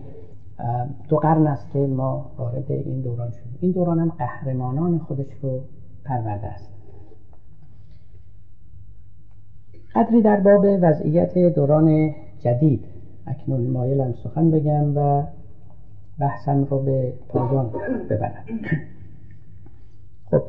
[1.08, 3.58] دو قرن است که ما وارد این دوران شدیم.
[3.60, 5.60] این دوران هم قهرمانان خودش رو
[6.04, 6.70] پرورده است.
[9.94, 12.84] قدری در باب وضعیت دوران جدید
[13.26, 15.22] اکنون مایلم سخن بگم و
[16.18, 17.70] بحثم رو به پایان
[18.10, 18.44] ببرم.
[20.30, 20.42] خب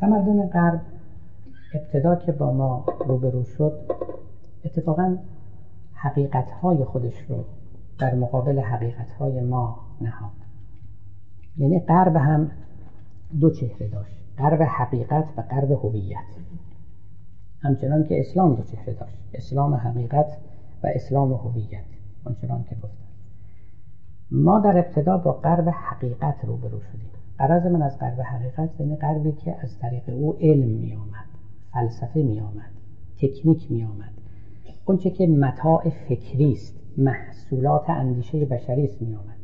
[0.00, 0.80] تمدن غرب
[1.74, 3.72] ابتدا که با ما روبرو شد
[4.64, 5.16] اتفاقا
[5.92, 7.44] حقیقتهای خودش رو
[7.98, 10.32] در مقابل حقیقتهای ما نهاد.
[11.56, 12.50] یعنی غرب هم
[13.40, 16.24] دو چهره داشت غرب حقیقت و غرب هویت.
[17.60, 20.38] همچنان که اسلام دو چهره داشت اسلام حقیقت
[20.82, 21.84] و اسلام هویت
[22.24, 23.08] آنچنان که گفتم.
[24.30, 27.10] ما در ابتدا با غرب حقیقت روبرو شدیم.
[27.38, 31.28] قرض من از غرب حقیقت یعنی غربی که از طریق او علم می آمد
[31.72, 32.70] فلسفه می آمد
[33.18, 34.12] تکنیک می آمد.
[34.84, 36.77] اونچه که متاع فکری است.
[36.98, 39.38] محصولات اندیشه بشری است می آمد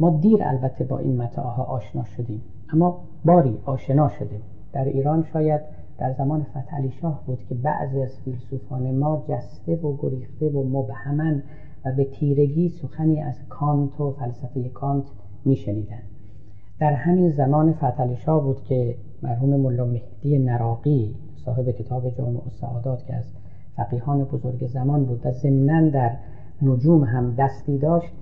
[0.00, 2.42] ما دیر البته با این متاعها آشنا شدیم
[2.72, 4.40] اما باری آشنا شدیم.
[4.72, 5.60] در ایران شاید
[5.98, 11.42] در زمان فتحعلی شاه بود که بعضی از فیلسوفان ما جسته و گریخته و مبهمن
[11.84, 15.04] و به تیرگی سخنی از کانت و فلسفه کانت
[15.44, 16.02] میشنیدند.
[16.80, 23.06] در همین زمان فتحعلی شاه بود که مرحوم ملا مهدی نراقی صاحب کتاب جامع السعادات
[23.06, 23.24] که از
[23.76, 26.10] فقیهان بزرگ زمان بود و ضمنا در
[26.62, 28.12] نجوم هم دستی داشت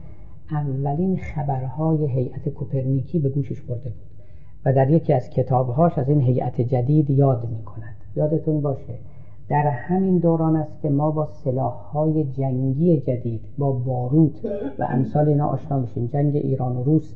[0.51, 4.07] اولین خبرهای هیئت کوپرنیکی به گوشش برده بود
[4.65, 8.95] و در یکی از کتابهاش از این هیئت جدید یاد می کند یادتون باشه
[9.49, 14.45] در همین دوران است که ما با سلاحهای جنگی جدید با باروت
[14.79, 16.07] و امثال اینا آشنا میشیم.
[16.07, 17.15] جنگ ایران و روس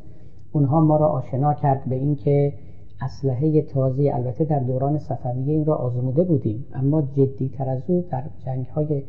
[0.52, 2.52] اونها ما را آشنا کرد به اینکه
[3.00, 8.04] اسلحه تازه البته در دوران صفویه این را آزموده بودیم اما جدی تر از او
[8.10, 9.02] در جنگ های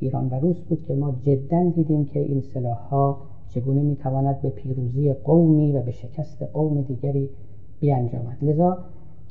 [0.00, 3.18] ایران و روس بود که ما جدا دیدیم که این سلاح ها
[3.48, 7.30] چگونه می‌تواند به پیروزی قومی و به شکست قوم دیگری
[7.80, 8.38] بیانجامد.
[8.42, 8.78] لذا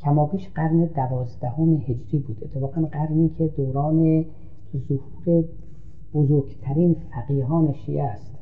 [0.04, 4.26] کمابیش قرن دوازدهم هجری بود اتفاقا قرنی که دوران
[4.78, 5.44] ظهور
[6.14, 8.36] بزرگترین فقیهان شیعه است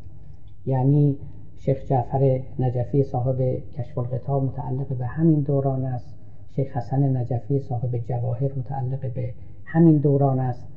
[0.65, 1.17] یعنی
[1.57, 3.41] شیخ جعفر نجفی صاحب
[3.78, 6.15] کشف القطاع متعلق به همین دوران است
[6.55, 9.34] شیخ حسن نجفی صاحب جواهر متعلق به
[9.65, 10.70] همین دوران است.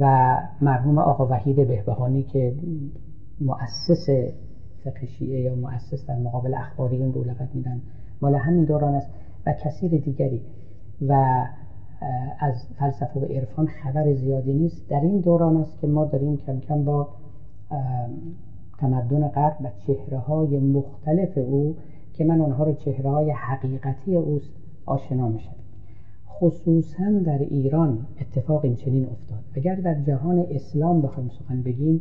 [0.00, 2.54] و مرحوم آقا وحید بهبهانی که
[3.40, 4.06] مؤسس
[4.84, 7.80] فقه شیعه یا مؤسس در مقابل اخباریون رو لقب میدن
[8.22, 9.10] مال همین دوران است
[9.46, 10.42] و کثیر دیگری.
[11.08, 11.44] و
[12.40, 14.88] از فلسفه و عرفان خبر زیادی نیست.
[14.88, 17.08] در این دوران است که ما داریم کم کم با
[18.78, 21.76] تمدن غرب و چهره های مختلف او
[22.12, 24.50] که من آنها رو چهره های حقیقتی اوست
[24.86, 25.59] آشنا میشم.
[26.40, 29.38] خصوصا در ایران اتفاق این چنین افتاد.
[29.54, 32.00] اگر در جهان اسلام بخوایم سخن بگیم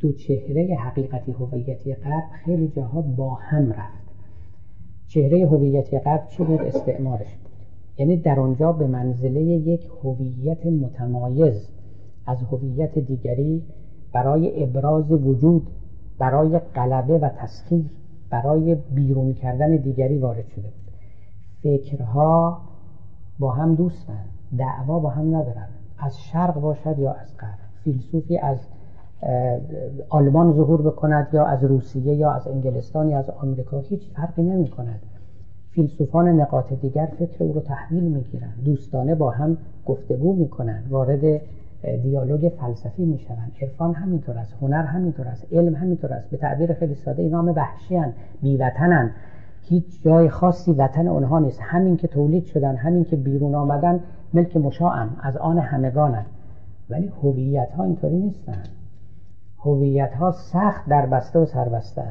[0.00, 4.10] دو چهره حقیقتی هویتی غرب خیلی جاها با هم رفت.
[5.08, 7.52] چهره هویتی غرب چه بود؟ استعمارش بود.
[7.98, 11.68] یعنی در آنجا به منزله یک هویت متمایز
[12.26, 13.62] از هویت دیگری
[14.12, 15.70] برای ابراز وجود
[16.18, 17.84] برای غلبه و تسخیر
[18.30, 20.94] برای بیرون کردن دیگری وارد شده بود.
[21.62, 22.60] فکرها
[23.40, 24.24] با هم دوستن
[24.58, 25.66] دعوا با هم ندارن.
[25.98, 28.58] از شرق باشد یا از غرب؟ فیلسوفی از
[30.08, 34.68] آلمان ظهور بکند یا از روسیه یا از انگلستان یا از آمریکا؟ هیچ فرقی نمی
[34.68, 35.00] کند
[35.70, 41.40] فیلسوفان نقاط دیگر فکر او رو تحویل می‌گیرند دوستانه با هم گفتگو می‌کنند وارد
[42.02, 43.52] دیالوگ فلسفی می‌شوند.
[43.62, 46.30] عرفان همینطور است هنر همینطور است علم همینطور است.
[46.30, 48.12] به تعبیر خیلی ساده اینا همه وحشیان
[48.42, 49.10] بیوطنن
[49.70, 51.60] هیچ جای خاصی وطن اونها نیست.
[51.62, 54.00] همین که تولید شدن همین که بیرون آمدن
[54.34, 56.26] ملک مشاعن از آن همگانن
[56.90, 58.62] ولی هویت ها اینطوری نیستن.
[59.58, 62.04] هویت ها سخت در بسته و سربسته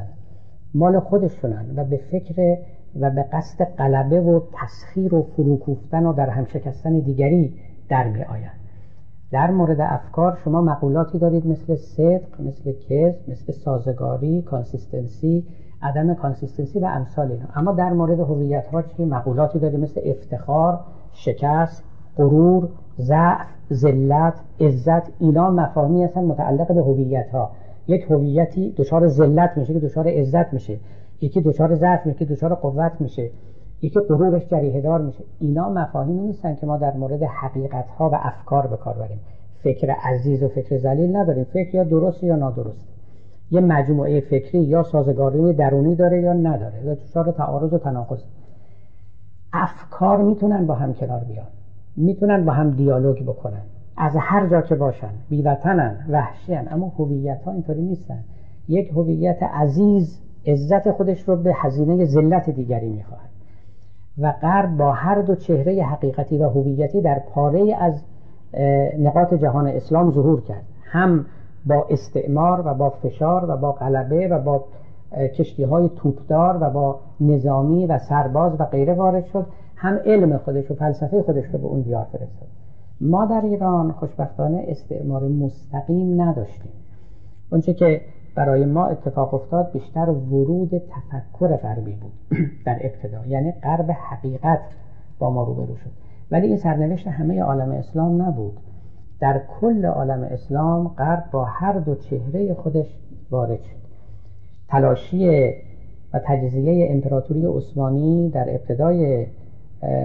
[0.74, 2.56] مال خودشونن و به فکر
[3.00, 7.54] و به قصد غلبه و تسخیر و فروکوفتن و در هم شکستن دیگری
[7.88, 8.60] در می آید.
[9.30, 15.46] در مورد افکار شما مقولاتی دارید مثل صدق مثل کذب مثل سازگاری consistency
[15.82, 17.44] عدم consistency و امثال اینا.
[17.54, 20.80] اما در مورد هویت ها چی مقولاتی دارید مثل افتخار
[21.12, 21.84] شکست
[22.16, 22.68] غرور
[23.00, 27.50] ضعف ذلت عزت اینا مفاهیمی هستن متعلق به هویت ها
[27.86, 30.78] یک هویتی دچار ذلت میشه که دچار عزت میشه.
[31.20, 33.30] یکی دچار ضعف میشه که دچار قوت میشه.
[33.82, 35.24] یکی غرورش جریه دار میشه.
[35.38, 39.20] اینا مفاهیمی نیستن که ما در مورد حقیقت ها و افکار به کار بریم.
[39.62, 41.44] فکر عزیز و فکر ذلیل نداریم.
[41.44, 42.99] فکر یا درست یا نادرست.
[43.50, 46.84] یه مجموعه فکری یا سازگاری درونی داره یا نداره.
[46.84, 48.22] یا دچار تعارض و تناقض.
[49.52, 51.46] افکار می‌تونن با هم کنار بیان.
[51.96, 53.62] می‌تونن با هم دیالوگ بکنن.
[53.96, 55.10] از هر جا که باشن.
[55.28, 58.18] بیوطنن وحشیان اما هویت ها اینطوری نیستن.
[58.68, 63.30] یک هویت عزیز عزت خودش رو به هزینه ذلت دیگری می‌خواهد.
[64.18, 68.02] و غرب با هر دو چهره حقیقتی و هویتی در پاره از
[68.98, 70.64] نقاط جهان اسلام ظهور کرد.
[70.84, 71.26] هم
[71.66, 74.64] با استعمار و با فشار و با غلبه و با
[75.38, 79.46] کشتی های توپدار و با نظامی و سرباز و غیره وارد شد.
[79.76, 82.48] هم علم خودش و فلسفه خودش رو به اون دیار فرستاد.
[83.00, 86.72] ما در ایران خوشبختانه استعمار مستقیم نداشتیم.
[87.52, 88.00] اونچه که
[88.34, 92.12] برای ما اتفاق افتاد بیشتر ورود تفکر غربی بود
[92.66, 93.26] در ابتدا.
[93.26, 94.60] یعنی غرب حقیقت
[95.18, 95.90] با ما روبرو شد.
[96.30, 98.58] ولی این سرنوشت همه عالم اسلام نبود.
[99.20, 102.86] در کل عالم اسلام غرب با هر دو چهره خودش
[103.30, 103.80] وارد شد.
[104.68, 105.50] تلاشی
[106.12, 109.26] و تجزیه امپراتوری عثمانی در ابتدای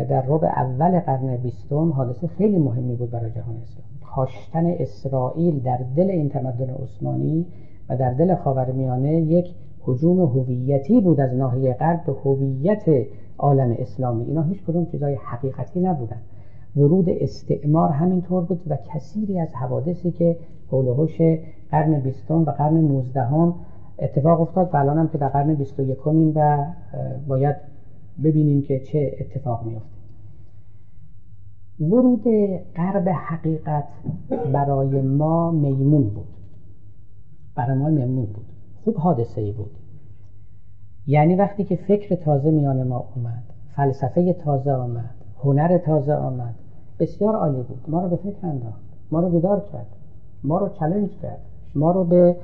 [0.10, 3.86] در ربع اول قرن بیستم حادثه خیلی مهمی بود برای جهان اسلام.
[4.16, 7.46] کاشتن اسرائیل در دل این تمدن عثمانی
[7.90, 12.84] و در دل خاورمیانه یک حجوم هویتی بود از ناحیه غرب به هویت
[13.38, 14.26] عالم اسلامی.
[14.26, 16.22] اینا هیچ کدوم چیزای حقیقتی نبودن.
[16.76, 20.38] ورود استعمار همینطور بود و کثیری از حوادثی که
[20.72, 21.08] حول
[21.72, 23.56] قرن بیستم و قرن نوزدهم
[24.00, 26.66] اتفاق افتاد و الان هم که در قرن بیست و یکمیم و
[27.28, 27.56] باید
[28.24, 29.96] ببینیم که چه اتفاق میفته
[31.80, 32.24] ورود
[32.76, 33.88] غرب حقیقت
[34.54, 36.28] برای ما میمون بود.
[37.56, 38.46] برای ما میمون بود.
[38.84, 39.72] خوب حادثه ای بود.
[41.08, 43.44] یعنی وقتی که فکر تازه میان ما اومد
[43.76, 46.56] فلسفه تازه آمد هنر تازه آمد
[47.00, 47.84] بسیار عالی بود.
[47.88, 48.82] ما رو به فکر انداخت.
[49.12, 49.88] ما رو بیدار کرد.
[50.44, 51.40] ما رو چلنج کرد.
[51.76, 52.36] ما رو به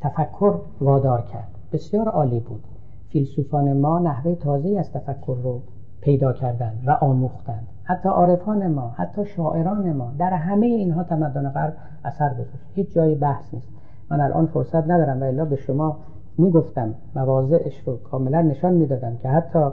[0.00, 1.48] تفکر وادار کرد.
[1.72, 2.64] بسیار عالی بود.
[3.08, 5.60] فیلسوفان ما نحوه تازه از تفکر رو
[6.00, 7.66] پیدا کردند و آموختند.
[7.84, 12.66] حتی عارفان ما حتی شاعران ما در همه اینها تمدن غرب اثر گذاشت.
[12.74, 13.68] هیچ جایی بحث نیست.
[14.10, 15.96] من الان فرصت ندارم و الا به شما
[16.38, 16.94] می‌گفتم.
[17.14, 19.70] مواضعش رو کاملا نشان می‌دادم که حتی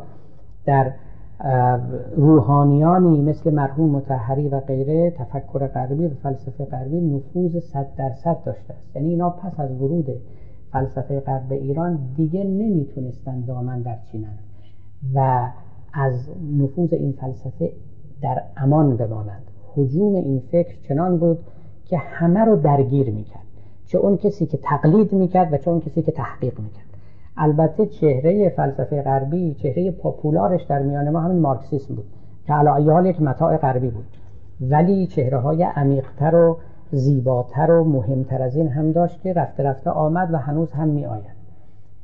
[0.66, 0.92] در
[2.16, 8.74] روحانیانی مثل مرحوم متحری و غیره تفکر غربی و فلسفه غربی نفوذ صد درصد داشته
[8.74, 8.96] است.
[8.96, 10.08] یعنی اینا پس از ورود
[10.72, 14.38] فلسفه غرب ایران دیگه نمی‌تونستن دامن در چینن
[15.16, 15.50] و
[15.94, 17.72] از نفوذ این فلسفه
[18.22, 19.44] در امان بمانند.
[19.76, 21.38] حجوم این فکر چنان بود
[21.86, 23.42] که همه رو درگیر می‌کرد.
[23.86, 26.85] چه اون کسی که تقلید می‌کرد و چه اون کسی که تحقیق می‌کرد.
[27.38, 32.06] البته چهره فلسفه غربی چهره popular ش در میان ما همین مارکسیسم بود
[32.48, 34.06] که علی حال یک متاع غربی بود.
[34.62, 36.58] ولی چهره های عمیقتر و
[36.92, 41.06] زیباتر و مهمتر از این هم داشت که رفته رفته آمد و هنوز هم می
[41.06, 41.36] آید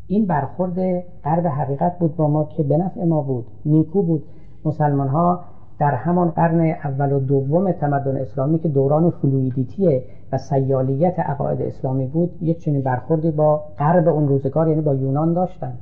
[0.08, 4.24] این برخورد غرب حقیقت بود با ما که به نفع ما بود نیکو بود.
[4.66, 5.44] مسلمان ها
[5.80, 10.02] در همان قرن اول و دوم تمدن اسلامی که دوران fluidity
[10.32, 15.34] و سیالیت عقاید اسلامی بود یک چنین برخوردی با غرب اون روزگار یعنی با یونان
[15.34, 15.74] داشتن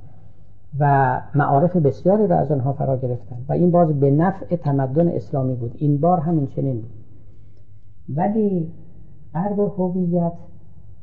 [0.80, 3.36] و معارف بسیاری را از آنها فرا گرفتن.
[3.50, 5.76] و این باز به نفع تمدن اسلامی بود.
[5.78, 6.92] این بار همین چنین بود.
[8.16, 8.72] ولی
[9.34, 10.34] غرب هویت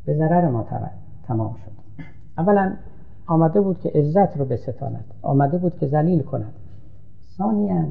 [0.04, 0.66] به ضرر ما
[1.26, 2.02] تمام شد.
[2.38, 2.72] اولا
[3.26, 5.04] آمده بود که عزت رو بستاند.
[5.22, 6.52] آمده بود که ذلیل کند.
[7.38, 7.84] ثانیا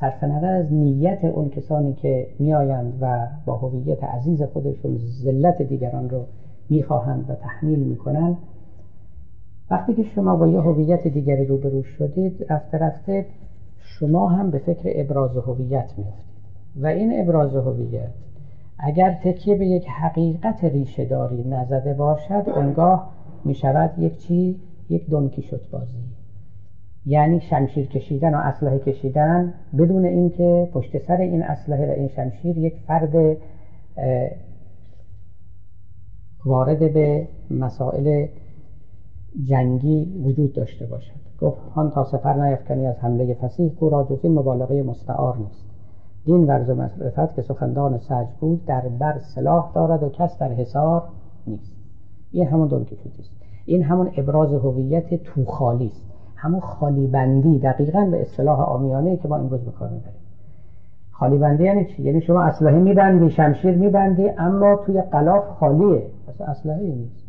[0.00, 6.10] صرف نظر از نیت اون کسانی که میآیند و با هویت عزیز خودشون ذلت دیگران
[6.10, 6.24] رو
[6.70, 8.36] می‌خواهند و تحمیل می‌کنند
[9.70, 13.26] وقتی که شما با یه هویت دیگری روبرو شدید رفته رفته
[13.78, 16.36] شما هم به فکر ابراز هویت میافتید.
[16.76, 18.10] و این ابراز هویت
[18.78, 23.12] اگر تکیه به یک حقیقت ریشه داری نزده باشد اونگاه
[23.44, 26.05] می شود یک چی؟ یک دونکی شد بازی
[27.06, 32.58] یعنی شمشیر کشیدن و اسلحه کشیدن بدون اینکه پشت سر این اسلحه و این شمشیر
[32.58, 33.36] یک فرد
[36.44, 38.26] وارد به مسائل
[39.44, 41.26] جنگی وجود داشته باشد.
[41.40, 45.64] گفت هان تا سفر نیفکنی از حمله فسیح کو را جز مبالغه مستعار نیست.
[46.24, 50.52] دین ورز و معرفت که سخندان سج بود در بر سلاح دارد و کس در
[50.52, 51.02] حصار
[51.46, 51.76] نیست.
[52.32, 53.30] این همون دونکی است
[53.66, 56.15] این همون ابراز هویت تو خالی است.
[56.46, 60.20] همون خالی بندی دقیقا به اصطلاح آمیانه که ما امروز به کار می‌بریم.
[61.10, 66.02] خالی بندی یعنی چی؟ یعنی شما اسلحه میبندی شمشیر میبندی اما توی قلاف خالیه.
[66.26, 67.26] پس اسلحه نیست.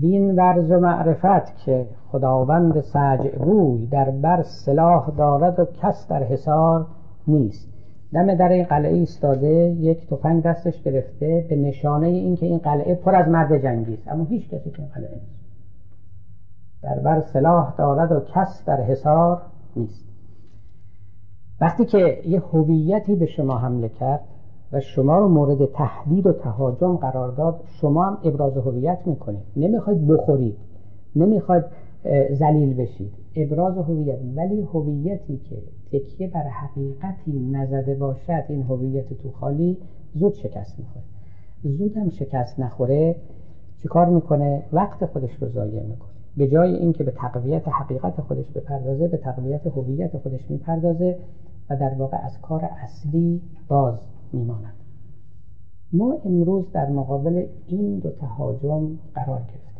[0.00, 6.22] دین ورز و معرفت که خداوند سجع روی در بر سلاح دارد و کس در
[6.22, 6.86] حصار
[7.28, 7.68] نیست.
[8.12, 13.14] دم در این قلعه ایستاده یک تفنگ دستش گرفته به نشانه اینکه این قلعه پر
[13.14, 14.08] از مرد جنگی است.
[14.08, 15.39] اما هیچ کسی تو قلعه نیست.
[16.82, 19.42] در بر سلاح دارد و کس در حصار
[19.76, 20.04] نیست.
[21.60, 24.20] وقتی که یه هویتی به شما حمله کرد
[24.72, 29.42] و شما رو مورد تهدید و تهاجم قرار داد شما هم ابراز هویت می‌کنید.
[29.56, 30.56] نمی‌خواید بخورید.
[31.16, 31.64] نمی‌خواید
[32.30, 33.12] زلیل بشید.
[33.36, 34.18] ابراز هویت.
[34.36, 35.56] ولی هویتی که
[35.92, 39.78] تکیه بر حقیقتی نزده باشد این هویت تو خالی
[40.14, 41.04] زود شکست می‌خوره.
[41.62, 43.16] زود هم شکست نخوره
[43.82, 46.09] چیکار می‌کنه؟ وقت خودش رو ضایع می‌کنه.
[46.36, 51.18] به جای اینکه به تقویت حقیقت خودش بپردازه به تقویت هویت خودش می‌پردازه
[51.70, 53.98] و در واقع از کار اصلی باز
[54.32, 54.74] میماند.
[55.92, 59.70] ما امروز در مقابل این دو تهاجم قرار گرفتیم.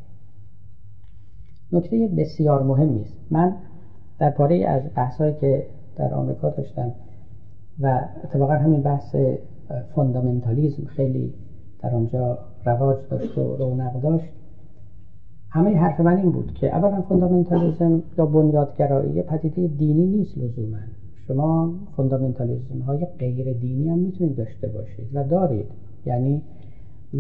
[1.73, 3.57] نکته بسیار مهمی است من
[4.19, 5.67] در پاره از بحثایی که
[5.97, 6.93] در آمریکا داشتم
[7.81, 9.17] و اتفاقا همین بحث
[9.95, 11.35] fundamentalism خیلی
[11.83, 14.33] در آنجا رواج داشت و رونق داشت
[15.53, 20.79] همه حرف من این بود که اولا fundamentalism یا بنیادگرایی پدیده دینی نیست لزوما.
[21.27, 25.67] شما fundamentalism های غیر دینی هم می‌تونید داشته باشید و دارید.
[26.07, 26.43] یعنی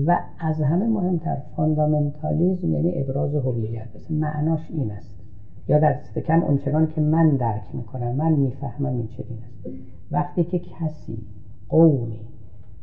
[0.07, 4.11] و از همه مهمتر فوندامنتالیزم یعنی ابراز هویت.
[4.11, 5.20] معناش این است.
[5.69, 5.97] یا در
[6.27, 9.66] کم اونچنان که من درک می‌کنم من می‌فهمم این چنین است.
[10.11, 11.19] وقتی که کسی
[11.69, 12.30] قومی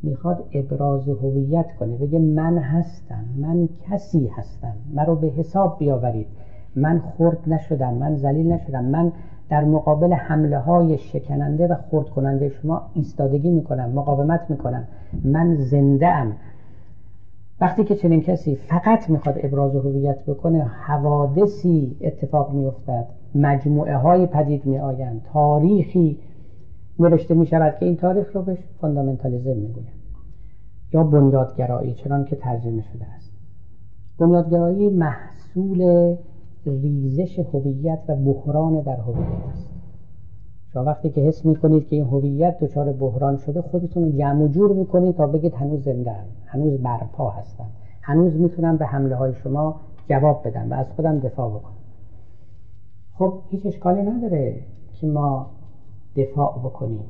[0.03, 6.27] می‌خواد ابراز هویت کنه بگه من هستم من کسی هستم مرا به حساب بیاورید.
[6.75, 8.85] من خرد نشدم من ذلیل نشدم.
[8.85, 9.11] من
[9.49, 14.83] در مقابل حمله های شکننده و خرد کننده شما ایستادگی می‌کنم مقاومت می‌کنم.
[15.23, 16.33] من زنده ام
[17.61, 23.05] وقتی که چنین کسی فقط می‌خواد ابراز هویت بکنه حوادثی اتفاق میافتد.
[23.35, 26.17] مجموعه های پدید می آیند تاریخی
[26.99, 29.93] نوشته می شود که این تاریخ رو بهش fundamentalism می‌گویند
[30.93, 33.31] یا بنیادگرایی چنان که ترجمه شده است
[34.19, 36.15] بنیادگرایی محصول
[36.65, 39.69] ریزش هویت و بحران در هویت است
[40.73, 44.47] شما وقتی که حس می‌کنید که این هویت دچار بحران شده خودتون رو جمع و
[44.47, 46.15] جور می‌کنید تا بگید هنوز زنده.
[46.45, 47.65] هنوز برپا هستم
[48.01, 49.79] هنوز می‌تونم به حمله های شما
[50.09, 51.73] جواب بدم و از خودم دفاع بکنم
[53.13, 54.55] خب هیچ اشکالی نداره
[54.93, 55.56] که ما
[56.17, 57.05] دفاع بکنیم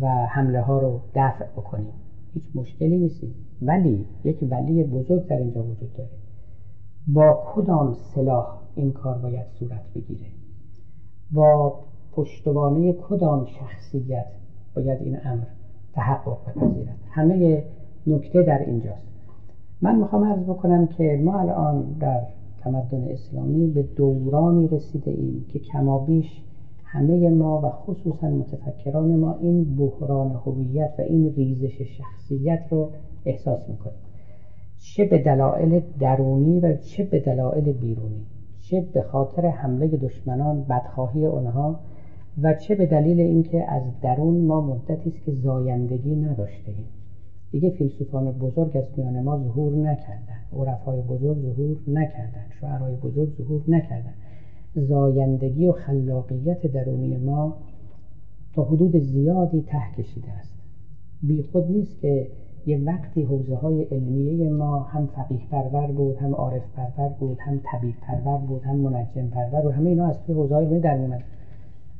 [0.00, 1.92] و حمله ها رو دفع بکنیم.
[2.34, 6.10] هیچ مشکلی نیستی ولی یک ولی بزرگ در اینجا وجود داره.
[7.06, 10.26] با کدام سلاح این کار باید صورت بگیره؟
[11.32, 11.80] با
[12.12, 14.26] پشتوانه کدام شخصیت
[14.74, 15.44] باید این امر
[15.92, 17.64] تحقق بپذیرد؟ همه
[18.06, 19.12] نکته در اینجاست.
[19.82, 22.20] من می‌خوام عرض بکنم که ما الان در
[22.60, 26.42] تمدن اسلامی به دورانی رسیده ایم که کمابیش
[26.92, 32.90] همه ما و خصوصا متفکران ما این بحران هویت و این ریزش شخصیت رو
[33.24, 33.98] احساس می‌کنیم.
[34.78, 38.26] چه به دلایل درونی و چه به دلایل بیرونی
[38.60, 41.80] چه به خاطر حمله دشمنان بدخواهی آنها
[42.42, 46.86] و چه به دلیل اینکه از درون ما مدتی است که زایندگی نداشته ایم.
[47.50, 50.40] دیگه فیلسوفان بزرگ از میان ما ظهور نکردن.
[50.52, 52.46] عرفای بزرگ ظهور نکردن.
[52.60, 54.14] شعرهای بزرگ ظهور نکردن.
[54.74, 57.56] زایندگی و خلاقیت درونی ما
[58.54, 60.54] تا حدود زیادی ته کشیده است.
[61.22, 62.28] بی خود نیست که
[62.66, 67.60] یه وقتی حوزه های علمیه ما هم فقیه پرور بود هم عارف پرور بود هم
[67.64, 71.22] طبیب پرور بود هم منجم پرور بود همه اینا از توی حوزه های در میمد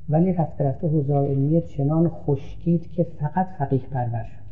[0.08, 4.42] ولی رفته رفته حوزه علمیه چنان خشکید که فقط فقیه پرور شد.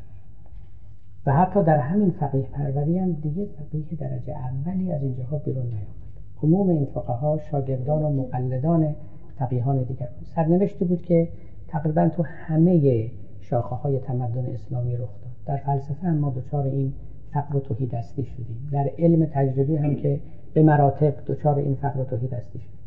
[1.27, 6.00] و حتی در همین فقیه پروری هم دیگه فقیه درجه اولی از اینجاها بیرون نیامد.
[6.43, 8.95] عموم این فقها شاگردان و مقلدان
[9.39, 10.09] فقیهان دیگر.
[10.19, 11.29] بود سرنوشتی بود که
[11.69, 13.11] تقریبا تو همه
[13.41, 15.33] شاخه های تمدن اسلامی رخ داد.
[15.47, 16.93] در فلسفه هم ما دچار این
[17.33, 18.69] فقر و توهی دستی شدیم.
[18.73, 20.21] در علم تجربی هم که
[20.55, 22.81] به مراتب دچار این فقر و توهی دستی شدیم.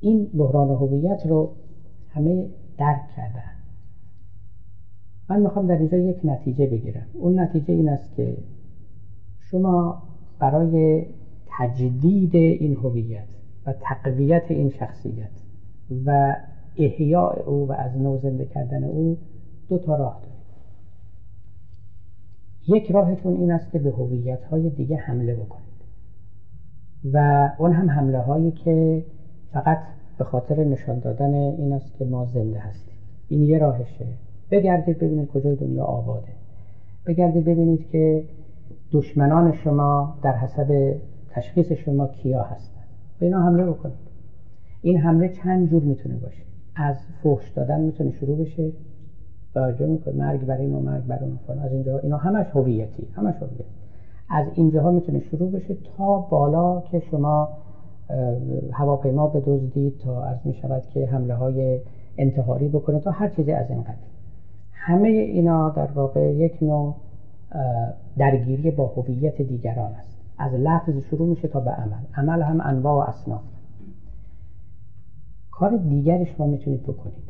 [0.00, 1.52] این بحران هویت رو
[2.08, 2.46] همه
[2.78, 3.56] درک کردن.
[5.30, 7.06] من می‌خوام در اینجا یک نتیجه بگیرم.
[7.12, 8.36] اون نتیجه این است که
[9.40, 10.02] شما
[10.38, 11.06] برای
[11.58, 13.28] تجدید این هویت
[13.66, 15.30] و تقویت این شخصیت
[16.06, 16.36] و
[16.76, 19.18] احیاء او و از نو زنده کردن او
[19.68, 20.36] دو تا راه دارید
[22.68, 25.66] یک راهتون این است که به هویت های دیگه حمله بکنید.
[27.12, 29.04] و اون هم حمله هایی که
[29.52, 29.78] فقط
[30.18, 32.94] به خاطر نشان دادن این است که ما زنده هستیم.
[33.28, 34.06] این یه راهشه.
[34.50, 36.32] بگردید ببینید کجای دنیا آباده.
[37.06, 38.24] بگردید ببینید که
[38.92, 40.96] دشمنان شما در حسب
[41.36, 42.80] تشخیص شما کیا هستن.
[43.18, 44.06] به اینا حمله بکنید.
[44.82, 46.42] این حمله چند جور می‌تونه باشه؟
[46.74, 48.72] از فحش دادن می‌تونه شروع بشه.
[49.54, 53.34] توجه می‌کنه مرگ بر این و مرگ بر اون از اینجا اینا همش هویتی همش
[53.34, 53.64] هویتی.
[54.30, 57.48] از اینجاها می‌تونه شروع بشه تا بالا که شما
[58.72, 61.80] هواپیما بدزدید تا از می شود که حمله های
[62.18, 64.08] انتحاری بکنه تا هر چیزی از این قبیل
[64.72, 66.94] همه اینا در واقع یک نوع
[68.18, 70.15] درگیری با هویت دیگران است.
[70.38, 72.04] از لفظ شروع میشه تا به عمل.
[72.14, 73.42] عمل هم انواع و اصناف.
[75.50, 77.26] کار دیگری شما می‌تونید بکنید.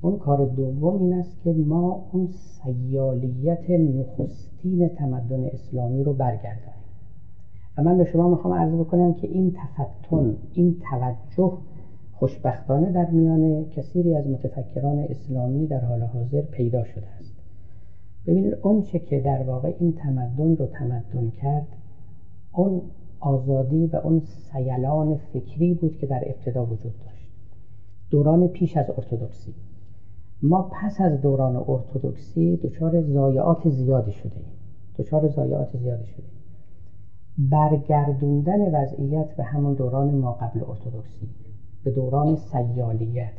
[0.00, 6.84] اون کار دوم این است که ما اون سیالیت نخستین تمدن اسلامی رو برگردانیم.
[7.78, 11.58] و من به شما می‌خوام عرض بکنم که این تفتن این توجه
[12.12, 17.34] خوشبختانه در میان کثیری از متفکران اسلامی در حال حاضر پیدا شده است.
[18.26, 21.66] ببینید اون چه که در واقع این تمدن رو تمدن کرد
[22.52, 22.82] اون
[23.20, 27.28] آزادی و اون سیلان فکری بود که در ابتدا وجود داشت.
[28.10, 29.54] دوران پیش از ارتودکسی.
[30.42, 34.52] ما پس از دوران ارتودکسی دچار زایعات زیادی شده ایم
[34.98, 36.26] دچار زایعات زیادی شده
[37.38, 41.28] برگردوندن وضعیت به همون دوران ما قبل ارتودکسی
[41.84, 43.32] به دوران سیالیت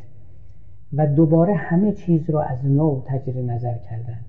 [0.93, 4.19] و دوباره همه چیز رو از نو تجری نظر کردن.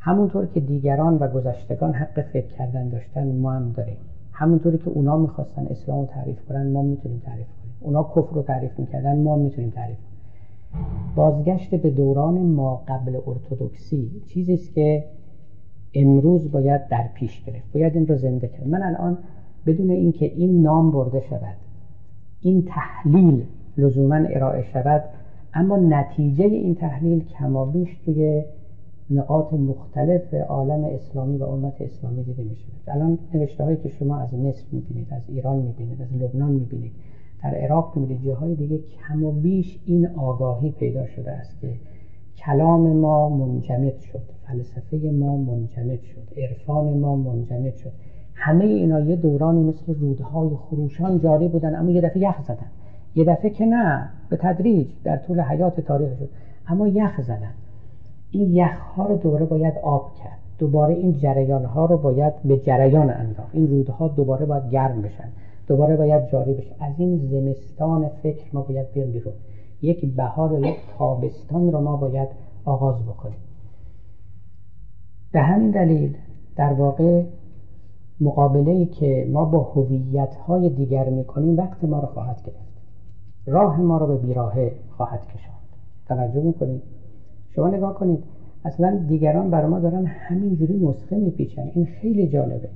[0.00, 3.96] همونطور که دیگران و گذشتگان حق فکر کردن داشتن ما هم داریم.
[4.32, 7.74] همونطوری که اونا می‌خواستن اسلام رو تعریف کنن ما می‌تونیم تعریف کنیم.
[7.80, 10.08] اونا کفر رو تعریف می‌کردن ما می‌تونیم تعریف کنیم.
[11.16, 15.04] بازگشت به دوران ما قبل ارتودکسی چیزی است که
[15.94, 17.72] امروز باید در پیش گرفت.
[17.72, 18.68] باید این رو زنده کرد.
[18.68, 19.18] من الان
[19.66, 21.56] بدون اینکه این نام برده شود
[22.40, 23.44] این تحلیل
[23.76, 25.04] لزوما ارائه شود
[25.54, 28.44] اما نتیجه این تحلیل کمابیش توی
[29.10, 32.56] نقاط مختلف عالم اسلامی و امت اسلامی دیده می
[32.88, 36.92] الان نوشته هایی که شما از مصر می‌بینید از ایران می‌بینید از لبنان می‌بینید
[37.42, 41.74] در عراق می‌بینید جاهای دیگه کم و بیش این آگاهی پیدا شده است که
[42.36, 47.92] کلام ما منجمد شد فلسفه ما منجمد شد عرفان ما منجمد شد.
[48.34, 52.66] همه اینا یه دورانی مثل رودهای خروشان جاری بودن اما یه دفعه یخ زدن.
[53.14, 56.28] یه دفعه که نه به تدریج در طول حیات تاریخ شد
[56.68, 57.54] اما یخ زدن.
[58.30, 60.38] این یخ ها رو دوباره باید آب کرد.
[60.58, 63.54] دوباره این جریان ها رو باید به جریان انداخت.
[63.54, 65.28] این رودها دوباره باید گرم بشن.
[65.66, 69.34] دوباره باید جاری بشه از این زمستان فکر ما باید بیام بیرون.
[69.82, 72.28] یک بهار یک تابستان رو ما باید
[72.64, 73.38] آغاز بکنیم.
[75.32, 76.16] به همین دلیل
[76.56, 77.22] در واقع
[78.20, 82.68] مقابله ای که ما با هویت های دیگر می‌کنیم وقت ما رو خواهد گرفت.
[83.46, 85.58] راه ما رو به بیراهه خواهد کشاند.
[86.08, 86.82] توجه می‌کنید؟
[87.58, 88.24] شما نگاه کنید
[88.64, 91.70] اصلا دیگران برای ما دارن همینجوری نسخه میپیچن.
[91.74, 92.68] این خیلی جالبه.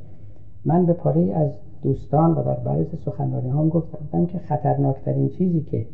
[0.65, 1.51] من به پاره از
[1.83, 5.87] دوستان و در بعض سخنرانی هم گفتم که خطرناکترین چیزی که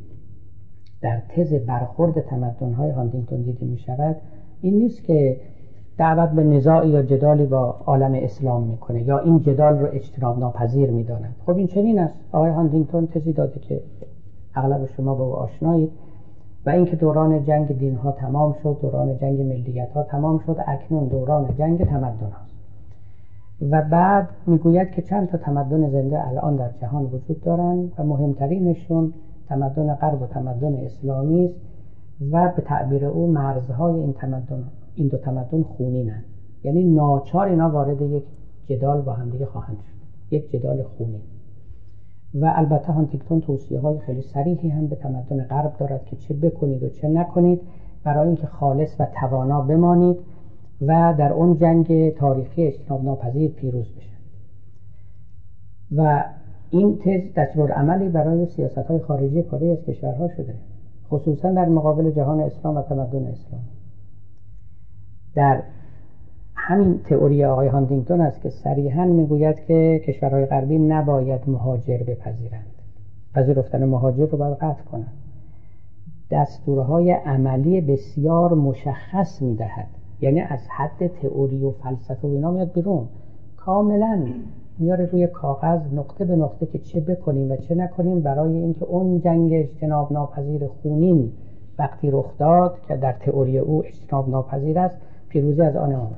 [1.02, 2.92] در تز برخورد تمدن های
[3.44, 4.16] دیده می شود
[4.60, 5.40] این نیست که
[5.98, 10.90] دعوت به نزاع یا جدالی با عالم اسلام می‌کنه یا این جدال رو اجتناب ناپذیر
[10.90, 11.34] می‌داند.
[11.46, 12.14] خب این چنین است.
[12.32, 13.82] آقای هاندینگتون تزی داده که
[14.54, 15.90] اغلب شما با او آشنایید.
[16.68, 21.08] و اینکه دوران جنگ دین ها تمام شد دوران جنگ ملیت ها تمام شد اکنون
[21.08, 22.54] دوران جنگ تمدن هاست.
[23.70, 29.12] و بعد می‌گوید که چند تا تمدن زنده الان در جهان وجود دارند و مهمترینشون
[29.48, 31.54] تمدن غرب و تمدن اسلامی است
[32.32, 34.64] و به تعبیر او مرزهای این تمدن
[34.94, 36.24] این دو تمدن خونینن.
[36.64, 38.24] یعنی ناچار اینا وارد یک
[38.66, 40.34] جدال با همدیگه خواهند شد.
[40.34, 41.20] یک جدال خونین.
[42.34, 46.82] و البته هانتیکتون توصیه های خیلی سریحی هم به تمدن غرب دارد که چه بکنید
[46.82, 47.60] و چه نکنید.
[48.04, 50.16] برای اینکه خالص و توانا بمانید
[50.82, 54.18] و در اون جنگ تاریخی اجتناب ناپذیر پیروز بشن
[55.96, 56.24] و
[56.70, 60.54] این تز دستور عملی برای سیاست های خارجی پاره از کشورها شده
[61.10, 63.60] خصوصا در مقابل جهان اسلام و تمدن اسلام
[65.34, 65.62] در
[66.68, 72.66] همین تئوری آقای هاندینگتون است که صریحا می‌گوید که کشورهای غربی نباید مهاجر بپذیرند.
[73.34, 75.12] پذیرفتن مهاجر رو باید قطع کنند
[76.30, 79.86] دستورهای عملی بسیار مشخص می‌دهد.
[80.20, 83.06] یعنی از حد تئوری و فلسفه و اینا میاد بیرون.
[83.56, 84.26] کاملا
[84.78, 89.20] میاره روی کاغذ نقطه به نقطه که چه بکنیم و چه نکنیم برای اینکه اون
[89.20, 91.32] جنگ اجتناب ناپذیر خونین
[91.78, 94.96] وقتی رخ داد که در تئوری او اجتناب ناپذیر است
[95.28, 96.10] پیروزی از آن ما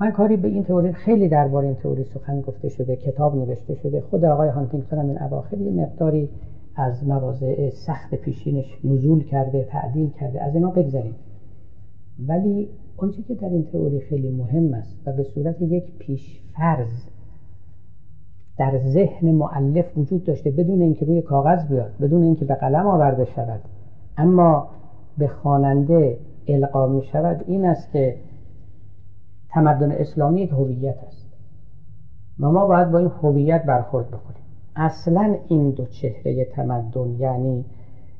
[0.00, 4.00] من کاری به این تئوری خیلی درباره این تئوری سخن گفته شده کتاب نوشته شده.
[4.00, 6.28] خود آقای هانتینگتون هم این اواخر یه مقداری
[6.76, 10.42] از مواضع سخت پیشینش نزول کرده تعدیل کرده.
[10.42, 11.14] از اینا بگذاریم
[12.28, 16.88] ولی آنچه که در این تئوری خیلی مهم است و به صورت یک پیشفرض
[18.58, 23.24] در ذهن معلف وجود داشته بدون اینکه روی کاغذ بیاد بدون اینکه به قلم آورده
[23.24, 23.60] شود
[24.16, 24.68] اما
[25.18, 26.18] به خواننده
[26.48, 28.16] القا می شود این است که
[29.56, 31.26] تمدن اسلامی یک هویت است.
[32.40, 34.42] و ما باید با این هویت برخورد بکنیم.
[34.76, 37.64] اصلا این دو چهره تمدن یعنی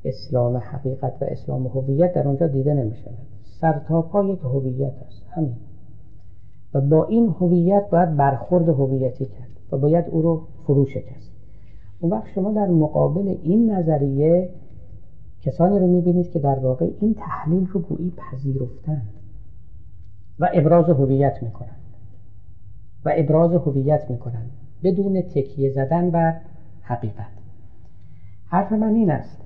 [0.04, 3.14] اسلام حقیقت و اسلام هویت در اونجا دیده نمی شود
[3.60, 5.22] سرتاپا یک هویت است.
[5.30, 5.56] همین.
[6.74, 11.30] و با این هویت باید برخورد هویتی کرد و باید او رو فرو شکست.
[12.00, 14.50] اون وقت شما در مقابل این نظریه
[15.42, 19.15] کسانی رو می‌بینید که در واقع این تحلیل رو گویی پذیرفتند
[20.38, 21.76] و ابراز هویت می‌کنند.
[23.04, 24.50] و ابراز هویت می‌کنند.
[24.82, 26.40] بدون تکیه زدن بر
[26.80, 27.32] حقیقت.
[28.46, 29.38] حرف من این است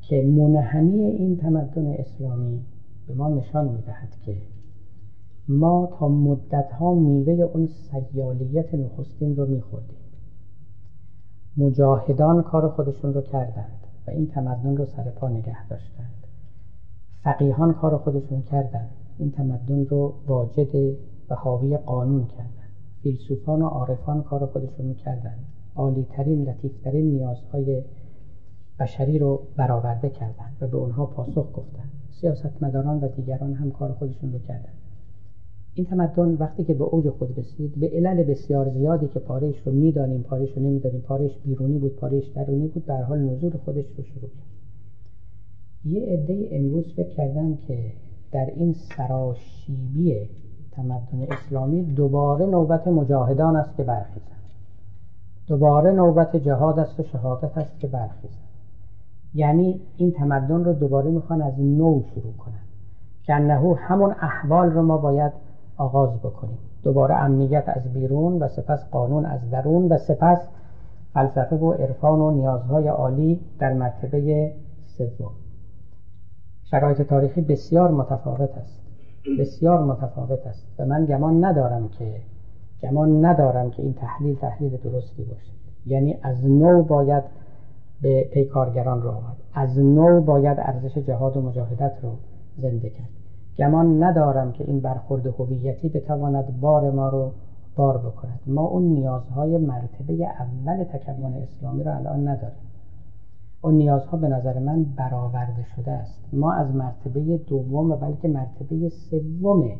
[0.00, 2.60] که منحنی این تمدن اسلامی
[3.06, 4.36] به ما نشان می‌دهد که
[5.48, 9.98] ما تا مدت ها میوه اون سیالیت نخستین رو میخوردیم.
[11.56, 16.26] مجاهدان کار خودشون رو کردند و این تمدن رو سر پا نگه داشتند.
[17.22, 18.90] فقیهان کار خودشون کردند.
[19.18, 20.96] این تمدن رو واجد
[21.30, 22.72] و حاوی قانون کردند
[23.02, 25.46] فیلسوفان و عارفان کار خودشون رو کردند
[25.76, 27.82] عالیترین لطیفترین نیازهای
[28.80, 34.32] بشری رو برآورده کردند و به اونها پاسخ گفتند سیاستمداران و دیگران هم کار خودشون
[34.32, 34.78] رو کردند
[35.74, 39.72] این تمدن وقتی که به اوج خود رسید به علل بسیار زیادی که پارهش رو
[39.72, 44.04] می‌دانیم پارهش رو نمی‌دانیم پارهش بیرونی بود پارهش درونی بود در حال نزول خودش رو
[44.04, 44.48] شروع کرد.
[45.84, 47.92] یه عده امروز فکر کردن که
[48.32, 50.28] در این سراشیبی
[50.72, 54.38] تمدن اسلامی دوباره نوبت مجاهدان است که برخیزند.
[55.46, 58.48] دوباره نوبت جهاد است و شهادت است که برخیزند.
[59.34, 62.60] یعنی این تمدن رو دوباره می‌خوان از نو شروع کنن.
[63.22, 63.34] که
[63.76, 65.32] همون احوال رو ما باید
[65.76, 66.58] آغاز بکنیم.
[66.82, 70.38] دوباره امنیت از بیرون و سپس قانون از درون و سپس
[71.14, 74.52] فلسفه و عرفان و نیازهای عالی در مرتبه
[74.98, 75.30] سوم.
[76.70, 78.80] شرایط تاریخی بسیار متفاوت است.
[79.38, 80.66] بسیار متفاوت است.
[80.78, 82.20] و من گمان ندارم که
[82.82, 85.52] گمان ندارم که این تحلیل تحلیل درستی باشه
[85.86, 87.22] یعنی از نو باید
[88.02, 92.10] به پیکارگران رو آورد از نو باید ارزش جهاد و مجاهدت رو
[92.56, 93.08] زنده کرد.
[93.58, 97.32] گمان ندارم که این برخورد هویتی بتواند بار ما رو
[97.76, 98.40] بار بکند.
[98.46, 102.67] ما اون نیازهای مرتبه اول تکون اسلامی رو الان نداریم.
[103.62, 106.20] اون نیازها به نظر من برآورده شده است.
[106.32, 109.70] ما از مرتبه دوم و بلکه مرتبه سوم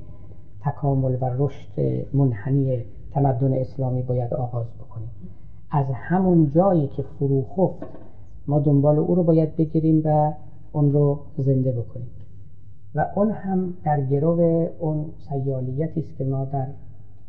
[0.60, 5.10] تکامل و رشد منحنی تمدن اسلامی باید آغاز بکنیم.
[5.70, 7.86] از همون جایی که فرو خفت
[8.46, 10.32] ما دنبال او رو باید بگیریم و
[10.72, 12.10] اون رو زنده بکنیم.
[12.94, 16.66] و اون هم در گرو اون سیالیتی است که ما در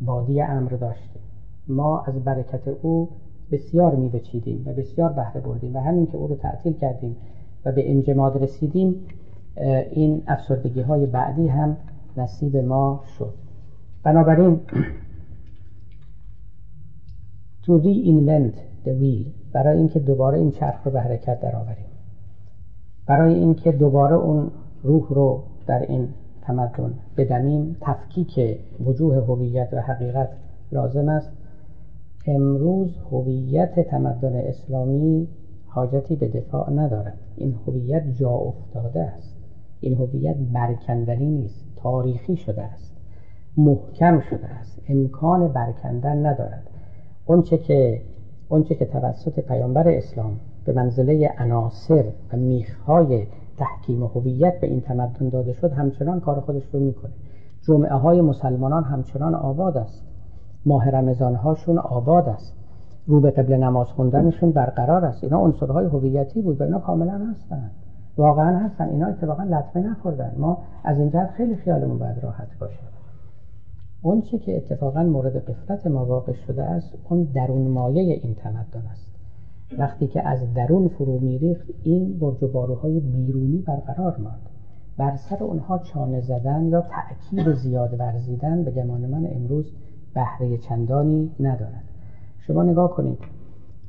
[0.01, 1.21] بادی امر داشتیم.
[1.67, 3.09] ما از برکت او
[3.51, 7.15] بسیار میبچیدیم و بسیار بهره بردیم و همین که او رو تعطیل کردیم
[7.65, 8.95] و به انجماد رسیدیم
[9.91, 11.77] این افسردگی های بعدی هم
[12.17, 13.33] نصیب ما شد.
[14.03, 14.59] بنابراین
[17.65, 18.55] to reinvent
[18.85, 21.85] the wheel برای اینکه دوباره این چرخ رو به حرکت درآوریم.
[23.07, 24.51] برای اینکه دوباره اون
[24.83, 26.07] روح رو در این
[26.41, 30.29] تمدن بدمیم تفکیک وجوه هویت و حقیقت
[30.71, 31.31] لازم است
[32.29, 35.27] امروز هویت تمدن اسلامی
[35.65, 37.17] حاجتی به دفاع ندارد.
[37.35, 39.37] این هویت جا افتاده است.
[39.79, 42.95] این هویت برکندنی نیست تاریخی شده است.
[43.57, 44.81] محکم شده است.
[44.89, 46.63] امکان برکندن ندارد.
[47.25, 48.01] اونچه که
[48.49, 53.27] اونچه که توسط پیامبر اسلام به منزله عناصر و میخهای
[53.57, 57.11] تحکیم هویت به این تمدن داده شد همچنان کار خودش رو می‌کنه.
[57.61, 60.08] جمعه های مسلمانان همچنان آباد است.
[60.65, 62.53] ماه رمضان هاشون آباد است.
[63.07, 65.23] رو به قبل نماز خوندنشون برقرار است.
[65.23, 67.71] اینا عنصرهای هویتی بود و اینا کاملا هستن.
[68.17, 68.89] واقعا هستن.
[68.89, 70.31] اینا اتفاقا لطمه نخوردن.
[70.37, 72.79] ما از این جهت خیلی خیالمون باید راحت باشه.
[74.01, 78.87] اون چی که اتفاقا مورد قفلت ما واقع شده است اون درون مایه این تمدن
[78.91, 79.09] است.
[79.77, 84.49] وقتی که از درون فرو میریخت این برج و بیرونی برقرار ماند.
[84.97, 89.71] بر سر اونها چانه زدن یا تأکید زیاد ورزیدن به گمان من امروز
[90.13, 91.83] بهره چندانی ندارد.
[92.39, 93.19] شما نگاه کنید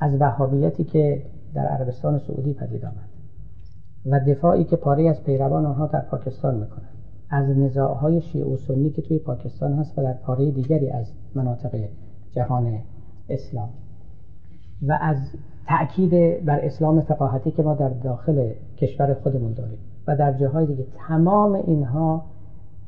[0.01, 1.23] از وهابیتی که
[1.55, 3.11] در عربستان سعودی پدید آمد
[4.07, 6.89] و دفاعی که پاره از پیروان آنها در پاکستان می‌کنند
[7.31, 11.89] از نزاعهای شیعه و سنی که توی پاکستان هست و در پاره دیگری از مناطق
[12.33, 12.79] جهان
[13.29, 13.69] اسلام.
[14.83, 15.17] و از
[15.67, 20.87] تأکید بر اسلام فقاهتی که ما در داخل کشور خودمون داریم و در جاهای دیگه
[21.09, 22.25] تمام اینها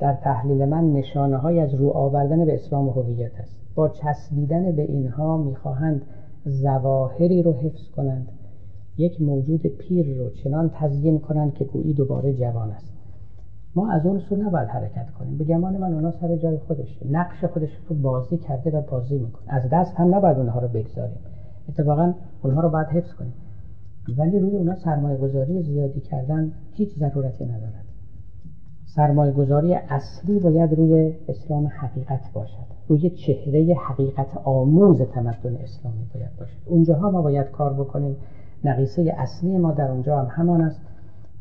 [0.02, 3.56] در تحلیل من نشانه های از رو آوردن به اسلام و هویت است.
[3.74, 6.02] با چسبیدن به اینها می‌خواهند
[6.44, 8.28] زواهری رو حفظ کنند.
[8.98, 12.92] یک موجود پیر رو چنان تزیین کنند که گویی دوباره جوان است.
[13.74, 15.38] ما از اون سو نباید حرکت کنیم.
[15.38, 19.54] به گمان من اونا سر جای خودش نقش خودش رو بازی کرده و بازی می‌کنه.
[19.54, 21.18] از دست هم نباید اونها رو بگذاریم.
[21.68, 23.34] اتفاقا اونها رو باید حفظ کنیم.
[24.18, 27.81] ولی روی اونا سرمایه گذاری زیادی کردن هیچ ضرورتی ندارد
[28.94, 32.66] سرمایه گذاری اصلی باید روی اسلام حقیقت باشد.
[32.89, 36.56] روی چهره حقیقت آموز تمدن اسلامی باید باشد.
[36.66, 38.16] اونجاها ما باید کار بکنیم.
[38.64, 40.81] نقیصه اصلی ما در اونجا هم همان است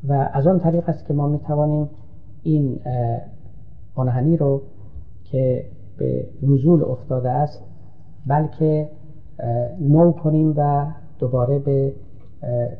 [0.07, 1.90] و از آن طریق است که ما می توانیم
[2.44, 2.80] این
[3.98, 4.61] منحنی رو
[5.23, 5.65] که
[5.98, 7.64] به نزول افتاده است
[8.28, 8.90] بلکه
[9.82, 10.86] نو کنیم و
[11.19, 11.94] دوباره به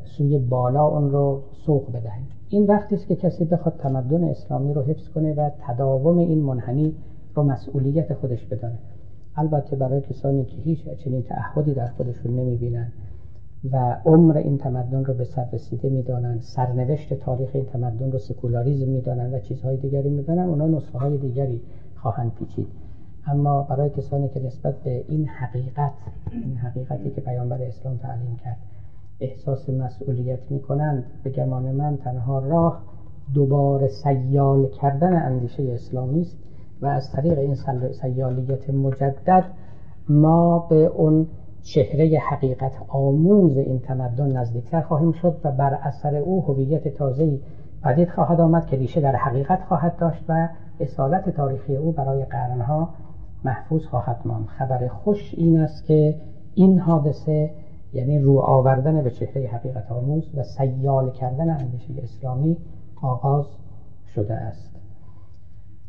[0.04, 2.26] سوی بالا اون رو سوق بدهیم.
[2.52, 6.94] این وقتی است که کسی بخواد تمدن اسلامی رو حفظ کنه و تداوم این منحنی
[7.34, 8.78] رو مسئولیت خودش بدانه.
[9.36, 12.92] البته برای کسانی که هیچ چنین تعهدی در خودشون نمی‌بینن
[13.72, 18.88] و عمر این تمدن رو به سر رسیده می‌دانن سرنوشت تاریخ این تمدن رو سکولاریزم
[18.88, 21.60] می‌دانن و چیزهای دیگری می‌دانن اونا نسخه های دیگری
[21.96, 22.66] خواهند پیچید.
[23.26, 25.92] اما برای کسانی که نسبت به این حقیقت
[26.32, 28.56] این حقیقتی که پیامبر اسلام تعلیم کرد
[29.22, 31.04] احساس مسئولیت می‌کنند.
[31.24, 32.82] به گمان من تنها راه
[33.34, 36.38] دوباره سیال کردن اندیشه اسلامی است
[36.82, 37.54] و از طریق این
[37.92, 39.44] سیالیت مجدد
[40.08, 41.26] ما به اون
[41.62, 47.40] چهره حقیقت آموز این تمدن نزدیکتر خواهیم شد و بر اثر او هویت تازه‌ای
[47.82, 50.48] پدید خواهد آمد که ریشه در حقیقت خواهد داشت و
[50.80, 52.88] اصالت تاریخی او برای قرنها
[53.44, 54.46] محفوظ خواهد ماند.
[54.46, 56.14] خبر خوش این است که
[56.54, 57.50] این حادثه
[57.92, 62.56] یعنی رو آوردن به چهره حقیقت آموز و سیال کردن اندیشه اسلامی
[63.02, 63.46] آغاز
[64.14, 64.76] شده است.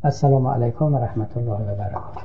[0.04, 2.22] السلام علیکم و رحمت الله و برکاته.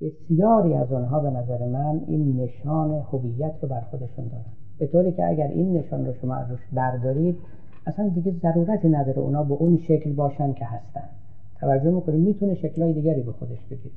[0.00, 4.52] بسیاری از آنها به نظر من این نشان هویت رو بر خودشون دارن.
[4.78, 7.38] به طوری که اگر این نشان رو شما روش بردارید
[7.86, 11.08] اصلا دیگه ضرورتی نداره اونا به اون شکل باشن که هستن.
[11.62, 13.94] توجه می‌کنید می‌تونه شکلهای دیگری به خودش بگیره.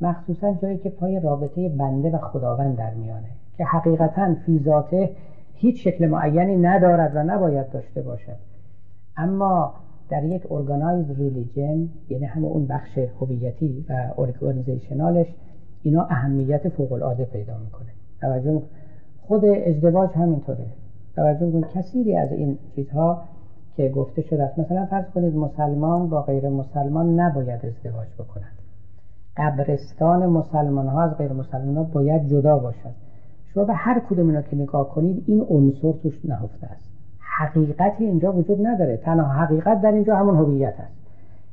[0.00, 5.10] مخصوصا جایی که پای رابطه بنده و خداوند در میانه که حقیقتا فی ذاته
[5.54, 8.36] هیچ شکل معینی ندارد و نباید داشته باشد.
[9.16, 9.74] اما
[10.10, 15.34] در یک ارگانایز ریلیجن یعنی همه اون بخش هویتی و ارگانیزیشنالش
[15.82, 17.88] اینا اهمیت فوق العاده پیدا می‌کنه.
[18.20, 18.62] توجه
[19.20, 20.66] خود ازدواج همینطوره.
[21.16, 23.22] توجه می‌کنید کثیری از این چیزها
[23.78, 24.58] که گفته شده است.
[24.58, 28.58] مثلا فرض کنید مسلمان با غیر مسلمان نباید ازدواج بکنند
[29.36, 32.94] قبرستان مسلمان ها از غیر مسلمان ها باید جدا باشد.
[33.54, 36.90] شما به هر کدوم اینا که نگاه کنید این عنصر توش نهفته است.
[37.38, 38.96] حقیقتی اینجا وجود نداره.
[38.96, 40.98] تنها حقیقت در اینجا همون هویت است.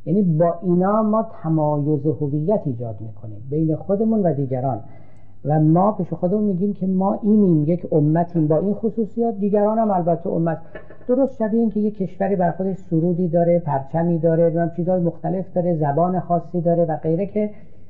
[0.06, 3.42] یعنی با اینا ما تمایز هویت ایجاد می‌کنیم.
[3.50, 4.80] بین خودمون و دیگران.
[5.46, 9.36] و ما پیش خودمون میگیم که ما اینیم یک امتیم با این خصوصیات.
[9.40, 10.58] دیگران هم البته امت.
[11.08, 15.76] درست شبیه این که یک کشوری بر خودش سرودی داره پرچمی داره چیزهای مختلف داره
[15.76, 17.50] زبان خاصی داره و غیره که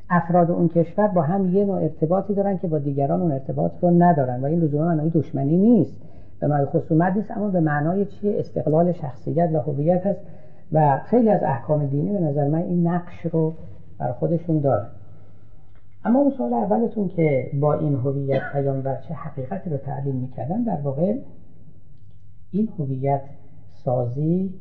[0.09, 3.91] افراد اون کشور با هم یه نوع ارتباطی دارن که با دیگران اون ارتباط رو
[3.91, 4.41] ندارن.
[4.41, 6.01] و این لزوما معنای دشمنی نیست.
[6.39, 10.19] به معنای خصومت نیست اما به معنای چیه؟ استقلال شخصیت و هویت هست.
[10.71, 13.53] و خیلی از احکام دینی به نظر من این نقش رو
[13.99, 14.87] بر خودشون دارن.
[16.05, 20.81] اما اون سال اولتون که با این هویت پیامبر چه حقیقتی رو تعلیم می‌کردن در
[20.81, 21.15] واقع
[22.51, 23.21] این هویت
[23.73, 24.53] سازی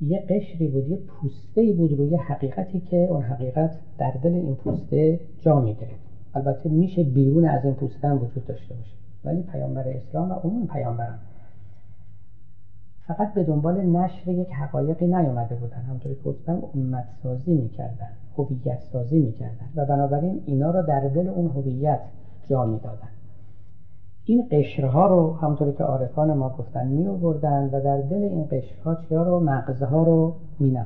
[0.00, 5.20] یه قشری بود یه پوسته بود روی حقیقتی که اون حقیقت در دل این پوسته
[5.40, 5.94] جا می‌گیره.
[6.34, 8.96] البته میشه بیرون از این پوسته هم وجود داشته باشه.
[9.24, 11.18] ولی پیامبر اسلام و عموم پیامبران
[13.06, 15.82] فقط به دنبال نشر یک حقایقی نیامده بودن.
[15.90, 18.08] همطوری که گفتم امت سازی می‌کردن
[18.38, 22.00] هویت سازی می‌کردن و بنابراین اینا را در دل اون هویت
[22.48, 23.08] جا می‌دادن.
[24.24, 28.94] این قشرها رو همونطوری که عارفان ما گفتن می آوردن و در دل این قشرها
[28.94, 30.78] چیا رو مغزها رو می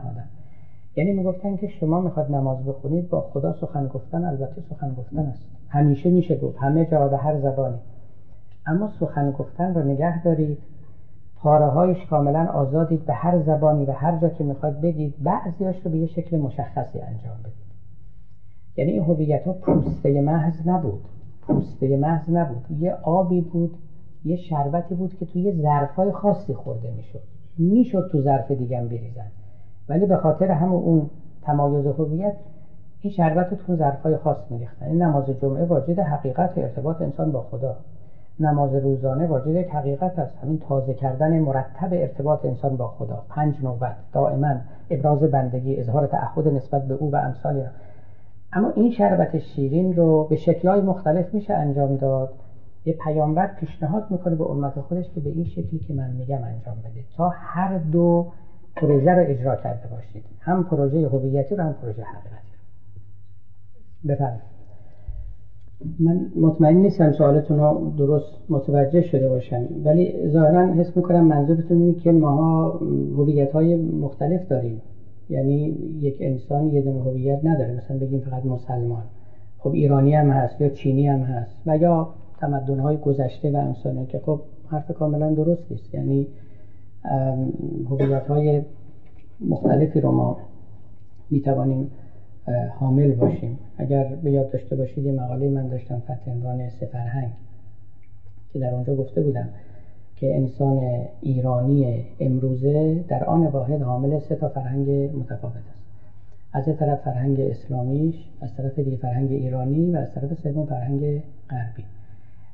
[0.97, 5.19] یعنی می گفتن که شما می‌خواد نماز بخونید با خدا سخن گفتن البته سخن گفتن
[5.19, 5.43] است.
[5.69, 7.79] همیشه میشه گفت همه جا به هر زبانی.
[8.67, 10.59] اما سخن گفتن رو نگه دارید.
[11.47, 15.99] پاره کاملا آزادید به هر زبانی و هر جا که می‌خواد بگید بعضیاش رو به
[15.99, 17.67] یه شکل مشخصی انجام بدید.
[18.77, 21.01] یعنی این هویت ها پوسته محض نبود.
[21.43, 22.67] پوسته محض نبود.
[22.71, 23.77] یه آبی بود
[24.25, 27.23] یه شربتی بود که توی ظرفای خاصی خورده می‌شد.
[27.59, 29.31] می‌شد تو ظرف دیگه بریزن.
[29.89, 31.11] ولی به خاطر همون اون
[31.43, 32.37] تمایز هویت
[33.01, 34.87] این شربت رو تو ظرفای خاص میریختن.
[34.87, 37.77] این نماز جمعه واجد حقیقت و ارتباط انسان با خدا.
[38.41, 40.37] نماز روزانه واجد یک حقیقت است.
[40.43, 43.25] همین تازه کردن مرتب ارتباط انسان با خدا.
[43.29, 43.97] پنج نوبت.
[44.13, 44.57] دائما
[44.91, 47.67] ابراز بندگی اظهار تعهد نسبت به او و امثال
[48.53, 52.35] اما این شربت شیرین رو به شکلهای مختلف میشه انجام داد.
[52.85, 56.77] یه پیامبر پیشنهاد می‌کنه به امت خودش که به این شکلی که من میگم انجام
[56.79, 57.05] بده.
[57.17, 58.27] تا هر دو
[58.77, 60.25] پروژه رو اجرا کرده باشید.
[60.41, 62.47] هم پروژه هویتی و هم پروژه حقیقتی
[64.09, 64.56] بفرمایید.
[66.01, 71.95] من مطمئن نیستم سوالتون رو درست متوجه شده باشم ولی ظاهرا حس می‌کنم منظورتون اینه
[71.95, 72.81] که ماها
[73.17, 74.81] هویت های مختلف داریم.
[75.31, 77.77] یعنی یک انسان یه دونه هویت نداره.
[77.77, 79.03] مثلا بگیم فقط مسلمان.
[79.59, 81.57] خب ایرانی هم هست یا چینی هم هست.
[81.67, 82.09] و یا
[82.41, 84.41] تمدن های گذشته و انسانه که خب
[84.71, 86.27] حرف کاملا درست است یعنی
[87.91, 88.63] هویت های
[89.41, 90.37] مختلفی رو ما
[91.31, 91.91] می‌توانیم
[92.79, 93.59] حامل باشیم.
[93.79, 97.31] اگر به یاد داشته باشید یه مقاله من داشتم تحت عنوان سفرهنگ
[98.53, 99.49] که در اونجا گفته بودم
[100.17, 105.87] که انسان ایرانی امروزه در آن واحد حامل سه تا فرهنگ متفاوت است.
[106.53, 111.23] از یه طرف فرهنگ اسلامیش از طرف دیگه فرهنگ ایرانی و از طرف سوم فرهنگ
[111.51, 111.85] غربی.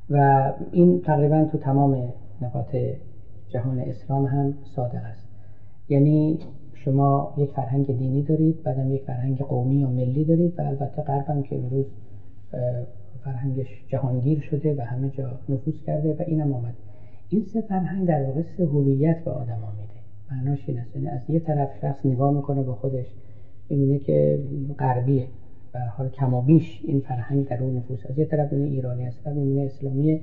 [0.09, 2.75] و این تقریبا تو تمام نقاط
[3.49, 5.27] جهان اسلام هم صادق است.
[5.89, 6.39] یعنی
[6.85, 11.29] شما یک فرهنگ دینی دارید بعدم یک فرهنگ قومی و ملی دارید و البته غرب
[11.29, 11.85] هم که امروز
[13.23, 16.73] فرهنگش جهانگیر شده و همه جا نفوذ کرده و اینم آمد
[17.29, 19.93] این سه فرهنگ در واقع سه هویت به آدم میده
[20.31, 20.95] معناش این است.
[20.95, 23.05] یعنی از یه طرف شخص نگاه می‌کنه به خودش
[23.69, 24.39] می‌بینه که
[24.79, 25.27] غربیه.
[25.73, 29.61] و حال کمابیش این فرهنگ در اون نفوذ از یه طرف ایرانی است و می‌بینه
[29.61, 30.19] اسلامیه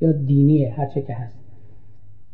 [0.00, 1.38] یا دینیه هر چه که هست.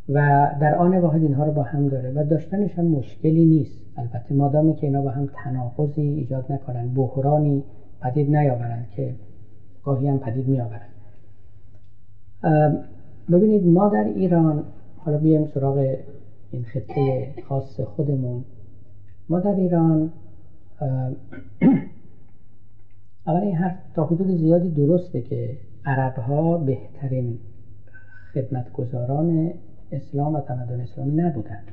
[0.08, 3.84] و در آن واحد اینها رو با هم داره و داشتنش هم مشکلی نیست.
[3.96, 7.64] البته مادامی که اینا با هم تناقضی ایجاد نکنن بحرانی
[8.00, 9.14] پدید نیاورند که
[9.84, 10.90] گاهی هم پدید میآورند
[13.32, 14.64] ببینید ما در ایران
[14.96, 15.96] حالا بیایم سراغ
[16.50, 18.44] این خطه خاص خودمون.
[19.28, 20.12] ما در ایران
[23.26, 27.38] اول این حرف تا حدود زیادی درسته که عرب ها بهترین
[28.34, 29.52] خدمتگزاران
[29.94, 31.64] اسلام و تمدن اسلامی نبودند.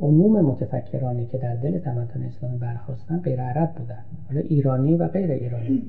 [0.00, 4.04] عموم متفکرانی که در دل تمدن اسلامی برخواستن غیر عرب بودند.
[4.28, 5.82] حالا ایرانی و غیر ایرانی.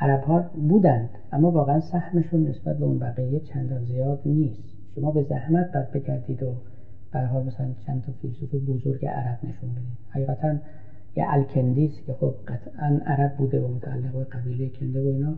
[0.00, 4.62] عرب ها بودند اما واقعا سهمشون نسبت به اون بقیه چندان زیاد نیست.
[4.94, 6.54] شما به زحمت باید بگردید و
[7.12, 9.98] به حال مثلا چند تا فیلسوف بزرگ عرب نشون بدید.
[10.10, 10.56] حقیقتا
[11.16, 15.34] یه الکندیس که خب قطعا عرب بوده و متعلق به قبیله کنده و اینا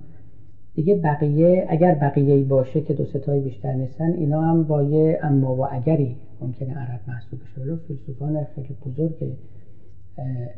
[0.77, 5.57] دیگه بقیه اگر بقیه باشه که دو ستای بیشتر نیستن اینا هم با یه اما
[5.57, 7.77] و اگری ممکنه عرب محسوب بشه.
[7.77, 9.37] فیلسوفان خیلی بزرگ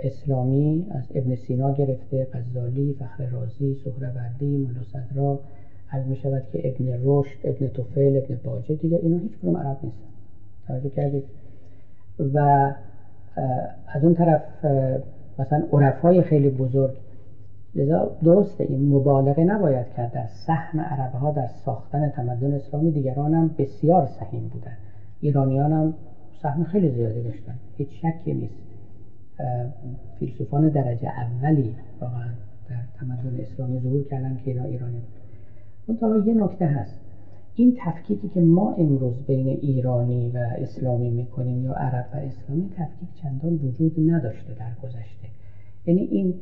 [0.00, 5.40] اسلامی از ابن سینا گرفته غزالی فخر رازی سهروردی ملا صدرا
[5.90, 9.76] از می شود که ابن رشد ابن توفیل ابن باجه دیگه اینا هیچ کنم عرب
[9.82, 10.08] نیستن.
[10.66, 11.24] توجه کردید؟
[12.34, 12.38] و
[13.86, 14.42] از اون طرف
[15.38, 16.94] مثلا عرفای خیلی بزرگ
[17.74, 20.12] لذا درسته این مبالغه نباید کرد.
[20.12, 24.76] در سهم عرب ها در ساختن تمدن اسلامی دیگران هم بسیار سهیم بودن.
[25.20, 25.94] ایرانیان هم
[26.42, 27.54] سهم خیلی زیادی داشتن.
[27.76, 28.68] هیچ شکی نیست.
[30.18, 32.28] فیلسوفان درجه اولی واقعا
[32.70, 35.02] در تمدن اسلامی ظهور کردن که اینا ایرانی
[35.86, 37.00] بود یه نکته هست.
[37.54, 43.08] این تفکیکی که ما امروز بین ایرانی و اسلامی می‌کنیم یا عرب و اسلامی تفکیک
[43.22, 45.28] چندان وجود نداشته در گذشته.
[45.86, 46.34] یعنی این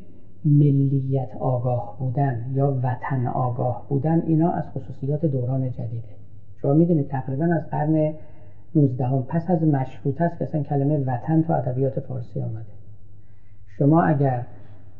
[0.47, 6.09] ملیت آگاه بودن یا وطن آگاه بودن اینا از خصوصیات دوران جدیده.
[6.63, 8.13] شما می‌دونید تقریبا از قرن
[8.75, 12.73] 19 پس از مشروط است که اصلا کلمه وطن تو ادبیات فارسی آمده.
[13.79, 14.47] شما اگر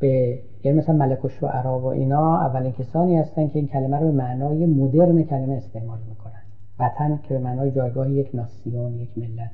[0.01, 4.13] به یعنی مثلا ملک الشعرا و اینا اولین کسانی هستن که این کلمه رو به
[4.13, 6.43] معنای مدرن کلمه استعمال می‌کنن.
[6.79, 9.51] وطن که به معنای جایگاه یک nation یک ملت.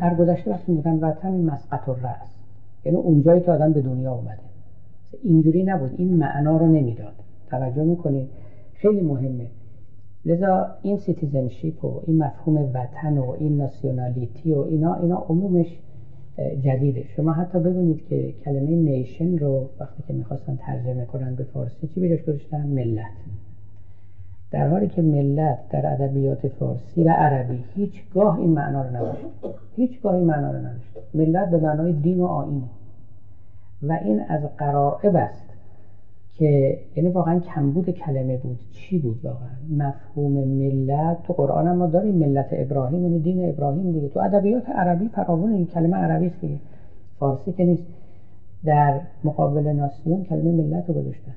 [0.00, 2.28] در گذشته وقتی میگن وطن مسقط الرأس
[2.84, 4.49] یعنی اونجایی که آدم به دنیا اومده.
[5.22, 5.94] اینجوری نبود.
[5.96, 7.12] این معنا رو نمی‌داد.
[7.50, 8.28] توجه می‌کنید؟
[8.74, 9.46] خیلی مهمه.
[10.24, 15.78] لذا این citizenship و این مفهوم وطن و این nationality و اینا اینا عمومش
[16.60, 17.04] جدیده.
[17.16, 22.00] شما حتی ببینید که کلمه نیشن رو وقتی که می‌خواستن ترجمه کنن به فارسی چی
[22.00, 23.06] بهش گذاشتن؟ ملت.
[24.50, 29.26] در حالی که ملت در ادبیات فارسی و عربی هیچگاه این معنا رو نداشت.
[29.76, 30.98] هیچگاه این معنا رو نداشت.
[31.14, 32.62] ملت به معنای دین و آینه
[33.82, 35.50] و این از قرائب است
[36.34, 38.58] که یعنی واقعا کمبود کلمه بود.
[38.72, 41.22] چی بود واقعا؟ مفهوم ملت.
[41.22, 44.08] تو قرآن ما داریم ملت ابراهیم یعنی دین ابراهیم دیگه.
[44.08, 46.58] تو ادبیات عربی فراوون این کلمه عربی است دیگه.
[47.18, 47.86] فارسی که نیست.
[48.64, 51.34] در مقابل ناسیون کلمه ملت رو گذاشتن.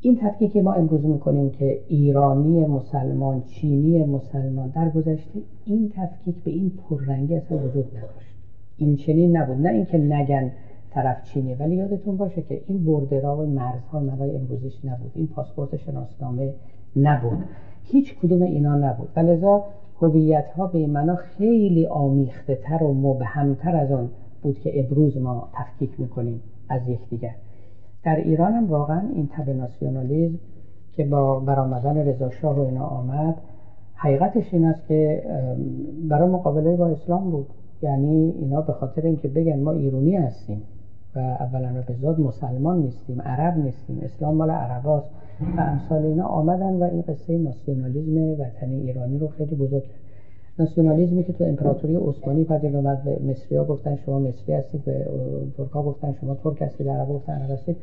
[0.00, 6.44] این تفکیک که ما امروز می‌کنیم که ایرانی مسلمان چینی مسلمان در گذشته این تفکیک
[6.44, 8.34] به این پررنگی اصلا وجود نداشت.
[8.76, 9.66] این چنین نبود.
[9.66, 10.50] نه اینکه نگن
[10.94, 15.10] طرف چینی ولی یادتون باشه که این بردرا و مرزها مرای امروزیش نبود.
[15.14, 16.54] این پاسپورت شناسنامه
[16.96, 17.38] نبود.
[17.82, 19.08] هیچ کدوم اینا نبود.
[19.16, 19.64] و لذا
[20.00, 24.10] هویت ها به معنا خیلی آمیخته تر و مبهمتر از آن
[24.42, 27.34] بود که امروز ما تفکیک می‌کنیم از یکدیگر.
[28.04, 30.38] در ایران هم واقعا این تب ناسیونالیزم
[30.92, 33.34] که با برآمدن رضا شاه و اینا آمد
[33.94, 35.22] حقیقتش این است که
[36.08, 37.46] برای مقابله با اسلام بود.
[37.82, 40.62] یعنی اینا به خاطر اینکه بگن ما ایرانی هستیم.
[41.16, 45.10] و اولا به ذات مسلمان نیستیم عرب نیستیم اسلام مال عرباست.
[45.56, 49.82] و امثال اینا آمدن و این قصه ناسیونالیزم وطنی ایرانی رو خیلی بزرگ
[50.58, 55.06] ناسیونالیزمی که تو امپراتوری عثمانی پدید اومد به مصری گفتن شما مصری هستید به
[55.56, 57.76] ترکا گفتن شما ترک هستید عرب گفتن عرب هستید.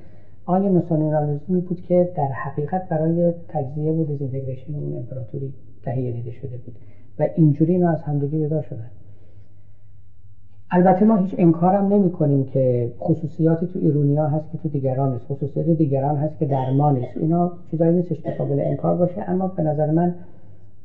[0.45, 5.53] آیا ناسیونالیزمی بود که در حقیقت برای تجزیه و دیزینتگریشن اون امپراتوری
[5.83, 6.75] تهیه دیده شده بود.
[7.19, 8.91] و اینجوری اینا از همدیگه جدا شدن.
[10.71, 15.25] البته ما هیچ انکارم نمی کنیم که خصوصیاتی تو ایرونیا هست که تو دیگران نیست.
[15.25, 17.17] خصوصیات دیگران هست که در ما نیست.
[17.17, 19.29] اینا چیزایی نیستش که قابل انکار باشه.
[19.29, 20.15] اما به نظر من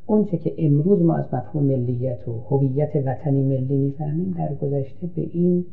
[0.07, 5.23] اونچه که امروز ما از مفهوم ملیت و هویت وطنی ملی می‌فهمیم در گذشته به
[5.23, 5.65] این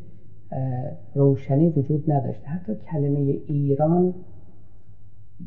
[1.15, 2.47] روشنی وجود نداشته.
[2.47, 4.13] حتی کلمه ایران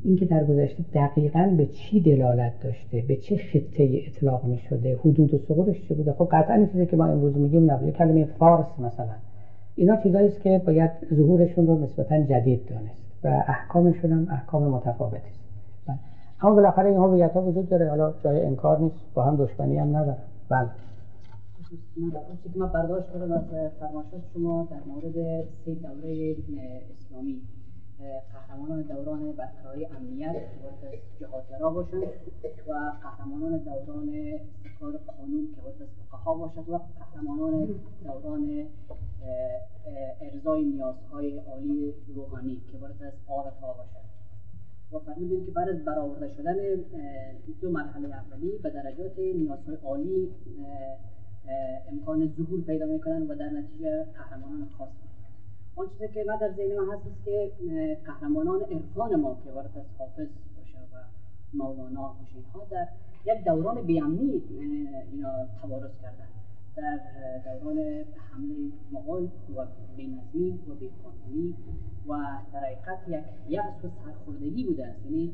[0.03, 5.35] اینکه در گذشته دقیقا به چی دلالت داشته به چه خطه اطلاق می شده حدود
[5.35, 8.79] و سقورش چه بوده؟ خب قطعا این چیزی که ما امروز میگیم نبوده کلمه فارس
[8.79, 9.15] مثلا.
[9.75, 15.17] اینا چیزایی است که باید ظهورشون رو نسبتا جدید دانست و احکامشون هم احکام متفاوتی
[15.17, 15.45] است.
[16.41, 17.91] اما بالاخره این هویت ها وجود داره.
[17.91, 19.15] حالا جای انکار نیست.
[19.15, 20.19] با هم دشمنی هم نداره
[20.49, 20.69] بله.
[21.69, 21.83] چیزی
[22.53, 23.45] که من برداشت کردم از
[24.35, 26.37] شما در مورد سه دوره
[26.99, 27.43] اسلامی.
[27.99, 30.37] قهرمانان دوران برقراری امنیت
[30.81, 32.03] که جهادگرا باشند
[32.69, 34.11] و قهرمانان دوران
[34.81, 37.69] کار قانون که باید فقها باشد و قهرمانان
[38.05, 38.67] دوران
[40.21, 44.05] ارزای نیازهای عالی روحانی که باید از عارفا باشد.
[44.93, 46.55] و فرمودیم که بعد از برآورده شدن
[47.61, 50.31] دو مرحله اولی به درجات نیازهای عالی
[51.89, 54.89] امکان ظهور پیدا می‌کنن و در نتیجه قهرمانان خاص
[55.77, 59.79] آن چیزی که من در ذهن من هست است که قهرمانان عرفان ما که وارد
[59.79, 60.97] از حافظ باشه و
[61.55, 62.89] مولانا باشه اینها در
[63.25, 64.43] یک دوران بیامنی
[65.13, 66.29] اینا توارث کردن.
[66.77, 66.99] در
[67.59, 67.79] دوران
[68.31, 71.55] حمله مغول و بینظمی و بیقانونی
[72.09, 72.13] و
[72.53, 75.05] در حقیقت یک یأس و سرخوردگی بوده است.
[75.05, 75.33] یعنی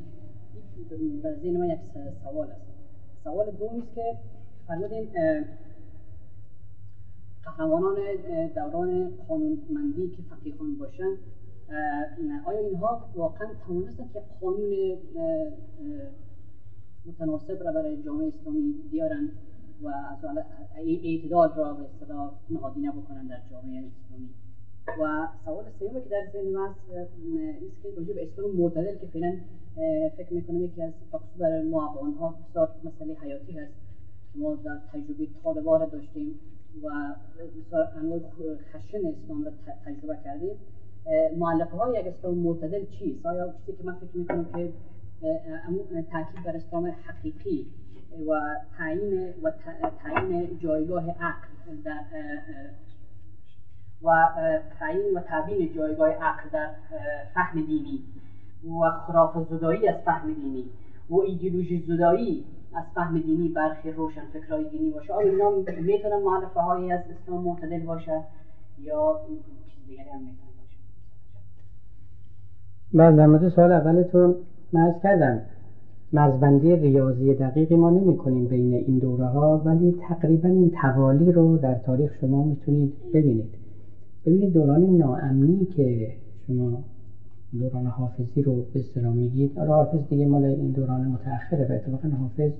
[1.23, 1.81] در ذهن من یک
[2.25, 2.61] سوال است.
[3.25, 4.17] سوال دوم است که
[4.67, 5.09] فرمودین
[7.45, 7.97] قهرمانان
[8.55, 11.19] دوران قانونمندی که فقیهان باشند
[12.47, 14.99] آیا اینها واقعا توانستن که قانون
[17.07, 19.31] متناسب را برای جامعه اسلامی بیارن
[19.83, 20.25] و از
[20.77, 24.29] اعتدال را به اصطلاح نهادینه بکنن در جامعه اسلامی؟
[25.01, 27.13] و سوال سومی که در ذهن من است
[27.83, 29.37] که راجع به اسلام معتدل که فعلا
[30.17, 31.87] فکر می‌کنم یکی از بخصوص برای ما
[32.21, 33.73] ها بسیار مسئله حیاتی هست
[34.35, 36.41] ما در تجربه طالبان داشتیم.
[36.83, 36.87] و
[37.97, 38.21] انواع
[38.73, 39.53] خشن اسلام را
[39.85, 40.57] تجربه کردیم
[41.39, 44.73] معلفه های یک اسلام معتدل چیست؟ آیا چیزی که من فکر می‌کنم که
[46.13, 47.67] تاکید بر اسلام حقیقی
[48.29, 48.41] و
[48.79, 49.51] تعیین و
[50.03, 52.05] تعیین جایگاه عقل در
[54.03, 54.29] و
[54.79, 56.71] تعیین و تبیین جایگاه عقل در
[57.35, 58.05] فهم دینی
[58.65, 60.65] و خرافه زدایی از فهم دینی
[61.11, 62.45] و ایدئولوژی زدایی
[62.75, 65.13] از فهم دینی برخی روشن فکرهای دینی باشه.
[65.13, 68.23] آیا اینا می‌تونن معلفه هایی از اسلام معتدل باشه
[68.83, 69.39] یا چیز
[69.89, 70.77] دیگری هم می‌تونن باشه.
[72.95, 74.35] بله در مورد سوال اولتون
[74.73, 75.43] من کردم
[76.13, 81.57] مرزبندی ریاضی دقیقی ما نمی کنیم بین این دوره ها ولی تقریبا این توالی رو
[81.57, 83.55] در تاریخ شما می‌تونید ببینید.
[84.27, 86.13] ببینید دوران ناامنی که
[86.47, 86.85] شما
[87.59, 89.59] دوران حافظی رو به اصطلاح میگید.
[89.59, 92.53] حالا حافظ دیگه مال این دوران متأخره و اتفاقا حافظ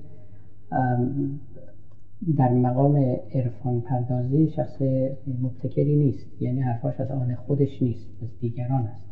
[2.37, 4.81] در مقام عرفان پردازی شخص
[5.41, 6.41] مبتکری نیست.
[6.41, 9.03] یعنی حرفاش از آن خودش نیست از دیگران است.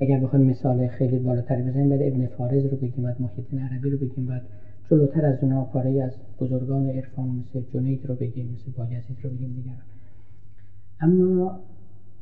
[0.00, 3.96] اگر بخوایم مثال خیلی بالاتری بزنیم بعد ابن فارز رو بگیم بعد محیطین عربی رو
[3.96, 4.42] بگیم بعد
[4.90, 9.52] جلوتر از اونها پاره از بزرگان عرفان مثل جنید رو بگیم مثل بایزید رو بگیم
[9.52, 9.82] دیگران.
[11.00, 11.60] اما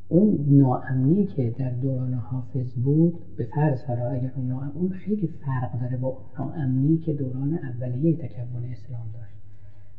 [0.09, 5.81] اون ناامنی که در دوران حافظ بود به فرض حالا اگر اون اون خیلی فرق
[5.81, 9.37] داره با ناامنی که دوران اولیه تکون اسلام داشت.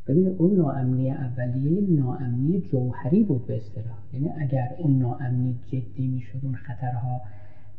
[0.08, 3.98] ببینید اون ناامنی اولیه ناامنی جوهری بود به اصطلاح.
[4.14, 7.22] یعنی اگر اون ناامنی جدی می‌شد اون خطرها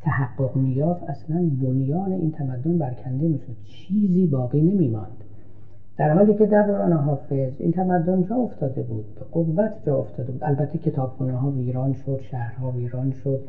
[0.00, 3.56] تحقق میافت اصلا بنیان این تمدن برکنده می‌شد.
[3.64, 5.24] چیزی باقی نمیماند.
[5.98, 10.32] در حالی که در دوران حافظ این تمدن جا افتاده بود به قوت جا افتاده
[10.32, 10.44] بود.
[10.44, 13.40] البته کتابخونه ها ویران شد شهرها ویران شد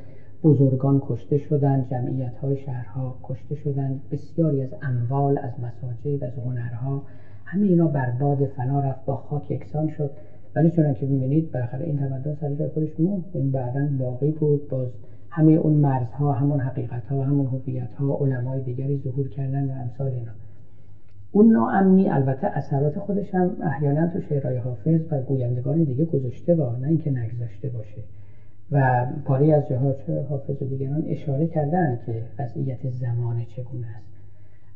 [0.43, 4.01] بزرگان کشته شدند جمعیت های شهرها کشته شدند.
[4.11, 7.03] بسیاری از اموال از مساجد از هنرها
[7.45, 10.11] همه اینا برباد فنا رفت با خاک یکسان شد.
[10.55, 13.25] ولی چون که می‌بینید بالاخره این تمدن سر جای خودش موند.
[13.33, 14.69] این بعدا باقی بود.
[14.69, 14.87] باز
[15.29, 20.07] همه اون مرزها همون حقیقت ها همون هویت ها علمای دیگری ظهور کردن و امثال
[20.07, 20.31] اینا.
[21.31, 26.75] اون ناامنی البته اثرات خودش هم احیانا تو شعرهای حافظ و گویندگان دیگه گذاشته با
[26.75, 28.01] نه اینکه نگذاشته باشه.
[28.71, 34.09] و پاری از جهات حافظ و دیگران اشاره کردن که وضعیت زمان چگونه است.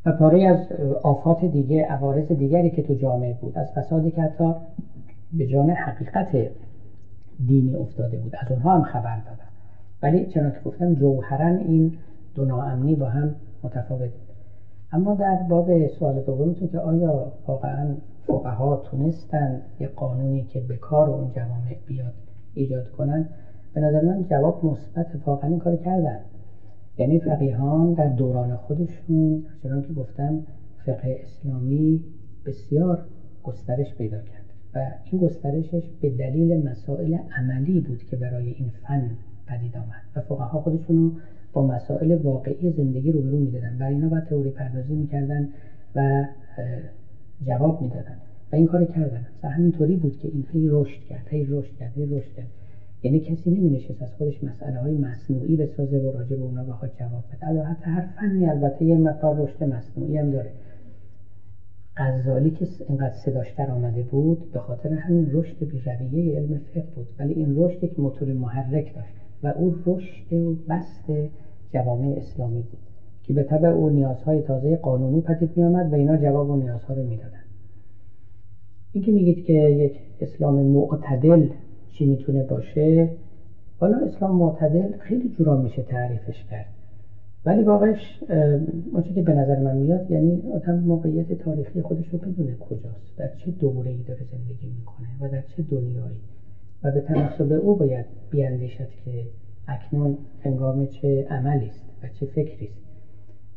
[0.06, 0.72] و پاره از
[1.04, 4.54] آفات دیگه عوارض دیگری که تو جامعه بود از فسادی که حتی
[5.34, 6.52] به جان حقیقت
[7.48, 8.36] دینی افتاده بود.
[8.36, 9.44] از اونها هم خبر دادن
[10.04, 11.94] ولی چنان که گفتم جوهرا این
[12.36, 14.10] دو ناامنی با هم متفاوت
[14.94, 17.96] اما در باب سوال دومتون که آیا واقعا
[18.28, 22.14] فقها تونستن یه قانونی که به کار اون جوامع بیاد
[22.54, 23.30] ایجاد کنن؟
[23.74, 26.20] به نظر من جواب مثبت واقعا این کار کردن.
[26.98, 30.40] یعنی فقیهان در دوران خودشون چون که گفتم
[30.86, 32.04] فقه اسلامی
[32.46, 33.06] بسیار
[33.44, 34.46] گسترش پیدا کرد
[34.76, 39.10] و این گسترشش به دلیل مسائل عملی بود که برای این فن
[39.48, 41.12] پدید آمد و فقها خودشونو
[41.54, 43.78] با مسائل واقعی زندگی روبرو می‌دادن.
[43.78, 45.50] برای اینا باید تئوری پردازی می‌کردن
[45.96, 46.26] و
[47.46, 48.18] جواب می‌دادن
[48.52, 49.26] و این کار کردن.
[49.44, 52.48] و همینطوری بود که این هی رشد کرد هی رشد کرد هی رشد کرد.
[53.04, 56.92] یعنی کسی نمی نشست از خودش مسئله های مصنوعی بسازه و راجع به اونا بخواد
[57.00, 57.64] جواب بده.
[57.64, 60.52] حتی هر فنی البته یه مقدار رشد مصنوعی هم داره.
[61.98, 65.56] غزالی که اینقدر صداش آمده بود به خاطر همین رشد
[66.12, 67.08] رویه علم فقه بود.
[67.20, 69.14] ولی این رشد یک موتور محرک داشت
[69.44, 71.10] و او رشد و بست
[71.74, 72.80] جوامع اسلامی بود
[73.24, 76.94] که به طبع او نیازهای تازه قانونی پدید می آمد و اینا جواب و نیازها
[76.94, 77.44] رو می‌دادن
[78.92, 81.50] این که میگید که یک اسلام معتدل
[81.90, 83.10] چی می‌تونه باشه؟
[83.78, 86.66] حالا اسلام معتدل خیلی جورا میشه تعریفش کرد.
[87.46, 88.24] ولی واقعش
[88.94, 93.30] آنچه که به نظر من میاد یعنی آدم موقعیت تاریخی خودش رو بدونه کجاست در
[93.36, 96.20] چه دوره ای داره زندگی می‌کنه و در چه دنیایی.
[96.84, 99.26] و به تناسب او باید بیاندیشد که
[99.68, 102.84] اکنون هنگام چه عملی است و چه فکری است.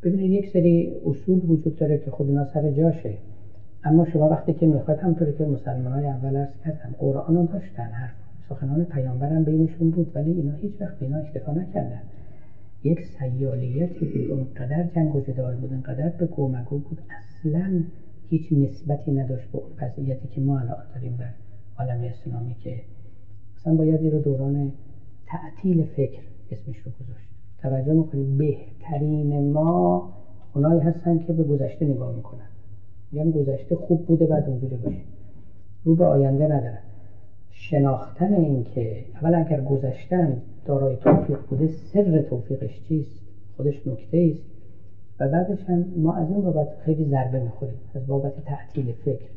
[0.03, 3.15] ببینید یک سری اصول وجود داره که خود اینا سر جاشه.
[3.85, 7.91] اما شما وقتی که می‌خواید همطوری که مسلمان های اول ارز کردم قرآن رو داشتن
[7.93, 8.11] هر
[8.49, 12.03] سخنان پیامبرم بینشون بود ولی اینا هیچ وقت اینا اکتفا نکردن.
[12.85, 17.83] یک سیالیتی بود اونقدر جنگ و جدال بود انقدر به گومگو بود اصلا
[18.29, 21.31] هیچ نسبتی نداشت به اون وضعیتی که ما الان داریم در
[21.79, 22.81] عالم اسلامی که
[23.57, 24.73] مثلا باید رو دوران
[25.27, 27.29] تعطیل فکر اسمش رو گذاشت.
[27.59, 30.09] توجه می‌کنیم بهترین ما
[30.55, 32.49] اونایی هستن که به گذشته نگاه می‌کنن.
[33.13, 35.01] میگن گذشته خوب بوده بعد اونجوری باشه.
[35.85, 36.79] رو به آینده ندارن.
[37.51, 43.21] شناختن این که اول اگر گذشتن دارای توفیق بوده سر توفیقش چیست؟
[43.57, 44.43] خودش نکته است
[45.21, 47.79] و بعدش هم ما از این بابت خیلی ضربه می‌خوریم.
[47.95, 49.29] از بابت تعطیل فکر.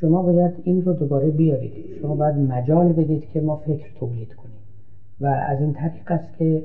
[0.00, 1.72] شما باید این رو دوباره بیارید.
[2.00, 4.63] شما باید مجال بدید که ما فکر تولید کنیم.
[5.20, 6.64] و از این طریق است که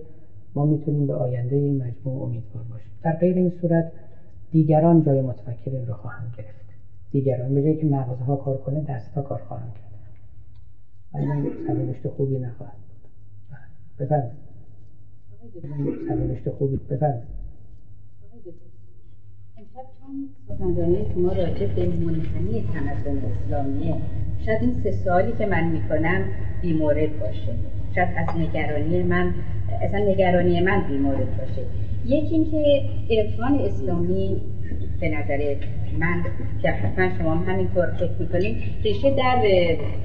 [0.56, 2.92] ما می‌تونیم به آینده این مجموع امیدوار باشیم.
[3.04, 3.92] در غیر این صورت
[4.52, 6.66] دیگران جای متفکرین رو خواهند گرفت.
[7.12, 9.90] دیگران به که مغزها کار کنه دستها کار خواهند کرد.
[11.14, 13.10] ولی سرنوشت خوبی نخواهد بود.
[14.00, 14.50] بفرمایید.
[16.08, 16.80] سرنوشت خوبی
[20.10, 23.96] چون سخنرانی شما راجع به منحنی تمدن اسلامیه
[24.46, 26.22] شاید این سه سوالی که من می‌کنم
[26.62, 27.56] بیمورد باشه.
[27.96, 29.34] شاید از نگرانی من
[29.82, 31.62] اصلا نگرانی من بیمورد باشه.
[32.06, 34.42] یکی اینکه عرفان اسلامی
[35.00, 35.56] به نظر
[36.00, 36.24] من
[36.62, 39.42] که حتما شما هم همینطور فکر می‌کنیم ریشه در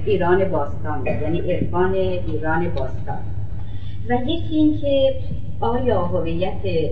[0.05, 3.17] ایران باستان یعنی عرفان ایران باستان.
[4.09, 5.13] و یکی اینکه
[5.59, 6.91] آیا هویت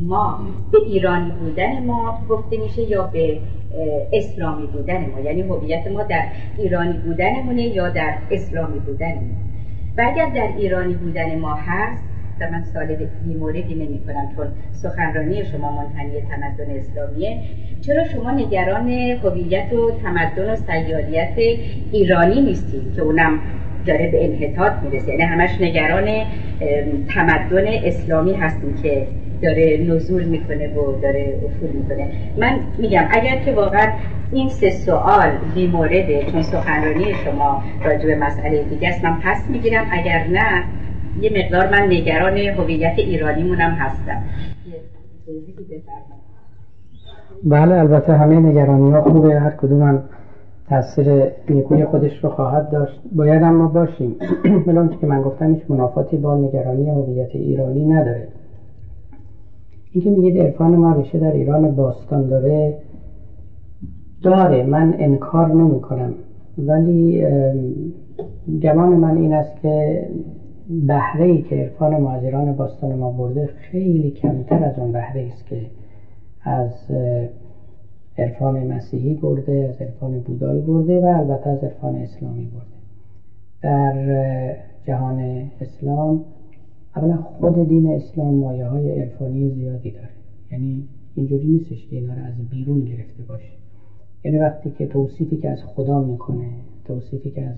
[0.00, 0.40] ما
[0.72, 3.38] به ایرانی بودن ما گفته میشه یا به
[4.12, 6.24] اسلامی بودن ما؟ یعنی هویت ما در
[6.58, 9.47] ایرانی بودنمونه یا در اسلامی بودنمون
[9.98, 12.02] و اگر در ایرانی بودن ما هست
[12.40, 12.86] و من سال
[13.24, 17.38] بیموردی نمی کنم چون سخنرانی شما منحنی تمدن اسلامیه
[17.80, 21.60] چرا شما نگران هویت و تمدن و سیاریت
[21.92, 23.40] ایرانی نیستید که اونم
[23.86, 26.26] داره به انحطاط می‌رسه؟ یعنی همش نگران
[27.14, 29.06] تمدن اسلامی هستیم که
[29.42, 32.08] داره نزول می‌کنه و داره افول می‌کنه.
[32.36, 33.92] من میگم اگر که واقعا
[34.32, 39.84] این سه سوال بیمورده چون سخنرانی شما راجع به مسئله دیگه است من پس می‌گیرم.
[39.90, 40.64] اگر نه
[41.20, 44.22] یه مقدار من نگران هویت ایرانیمونم هستم.
[47.44, 49.40] بله البته همه نگرانی ها خوبه.
[49.40, 50.02] هر کدوم هم
[50.68, 53.00] تاثیر نیکوی خودش رو خواهد داشت.
[53.12, 54.16] باید هم ما باشیم.
[54.66, 58.28] بلان که من گفتم هیچ منافاتی با نگرانی هویت ایرانی نداره.
[59.92, 62.78] اینکه میگید عرفان ما ریشه در ایران باستان داره.
[64.22, 66.14] داره من انکار نمی کنم
[66.58, 67.24] ولی
[68.62, 70.06] گمان من این است که
[70.68, 75.60] بهره ای که عرفان مهاجران باستان ما برده خیلی کمتر از اون بهره است که
[76.42, 76.70] از
[78.18, 82.78] عرفان مسیحی برده از عرفان بودایی برده و البته از عرفان اسلامی برده.
[83.62, 84.56] در
[84.86, 86.24] جهان اسلام
[86.98, 90.08] اولا خود دین اسلام مایه های عرفانی زیادی داره.
[90.52, 93.52] یعنی اینجوری نیستش که اینا رو از بیرون گرفته باشه.
[94.24, 96.50] یعنی وقتی که توصیفی که از خدا می‌کنه
[96.84, 97.56] توصیفی که از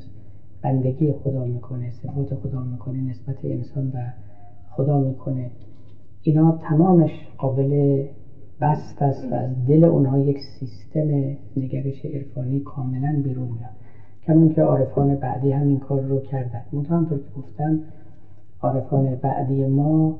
[0.62, 3.98] بندگی خدا می‌کنه صفات خدا می‌کنه نسبت انسان و
[4.70, 5.50] خدا می‌کنه
[6.22, 8.02] اینا تمامش قابل
[8.60, 13.70] بست است و از دل اونها یک سیستم نگرش عرفانی کاملا بیرون میاد.
[14.26, 16.62] کمون که عارفان بعدی همین کار رو کردن.
[16.72, 17.80] منتها همطور که گفتم
[18.62, 20.18] عارفان بعدی ما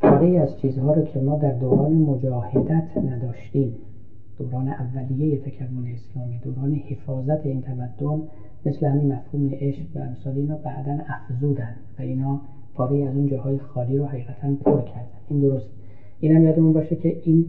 [0.00, 3.74] پاره از چیزها رو که ما در دوران مجاهدت نداشتیم.
[4.38, 8.22] دوران اولیه تکون اسلامی دوران حفاظت این تمدن
[8.66, 12.40] مثل همین مفهوم عشق و امثال اینا بعدا افزودن و اینا
[12.74, 15.18] پاره از اون جاهای خالی رو حقیقتا پر کردن.
[15.28, 15.66] این درست.
[16.20, 17.46] اینم یادمون باشه که این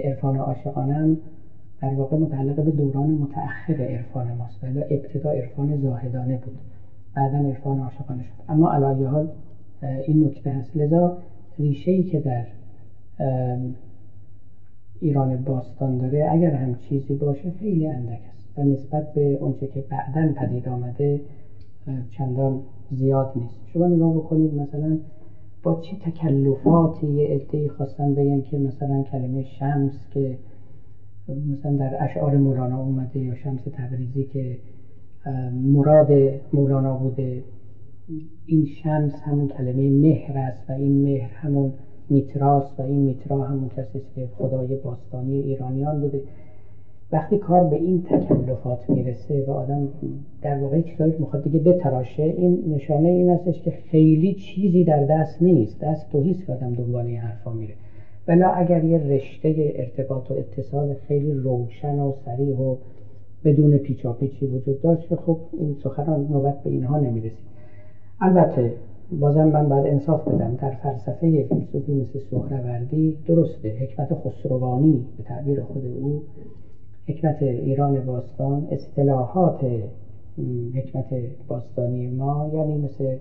[0.00, 1.16] عرفان عاشقانه
[1.82, 6.58] در واقع متعلق به دوران متأخر عرفان ماست ولی ابتدا عرفان زاهدانه بود.
[7.16, 8.42] بعدا عرفان عاشقانه شد.
[8.48, 9.28] اما علایه حال
[9.82, 10.76] این نکته هست.
[10.76, 11.16] لذا
[11.58, 12.46] ریشه ای که در
[15.00, 19.80] ایران باستان داره اگر هم چیزی باشه خیلی اندک است و نسبت به اونچه که
[19.80, 21.20] بعدا پدید آمده
[22.10, 23.60] چندان زیاد نیست.
[23.72, 24.98] شما نگاه بکنید مثلا
[25.62, 30.38] با چه تکلفاتی یه عده‌ای خواستن بگن که مثلا کلمه شمس که
[31.52, 34.58] مثلا در اشعار مولانا اومده یا شمس تبریزی که
[35.52, 36.08] مراد
[36.52, 37.42] مولانا بوده
[38.46, 41.72] این شمس همون کلمه مهر است و این مهر همون
[42.10, 46.22] میتراست و این میترا همون کسی که خدای باستانی ایرانیان بوده.
[47.12, 49.88] وقتی کار به این تکلفات می‌رسه و آدم
[50.42, 55.42] در واقع چیزایی می‌خواد دیگه بتراشه این نشانه این هستش که خیلی چیزی در دست
[55.42, 55.80] نیست.
[55.80, 57.74] دست توهیست که آدم دنبال این حرفا میره.
[58.28, 62.76] ولی اگر یه رشته ارتباط و اتصال خیلی روشن و سریع و
[63.44, 67.55] بدون پیچاپیچی وجود داشت خب این سخنان نوبت به اینها نمی‌رسید.
[68.20, 68.74] البته
[69.20, 70.54] بازم من باید انصاف بدم.
[70.54, 76.22] در فلسفه فیلسوفی مثل سهروردی درسته حکمت خسروانی به تعبیر خود او
[77.08, 79.66] حکمت ایران باستان اصطلاحات
[80.74, 81.14] حکمت
[81.48, 83.16] باستانی ما یعنی مثل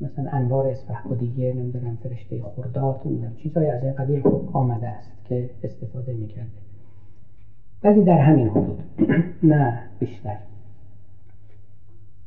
[0.00, 5.50] مثلا انوار اسفحبودیه نمی‌دونم فرشته خرداد نمی‌دونم چیزهای از این قبیل خوب آمده است که
[5.62, 6.48] استفاده می‌کرده.
[7.84, 8.82] ولی در همین حدود
[9.42, 10.36] نه بیشتر.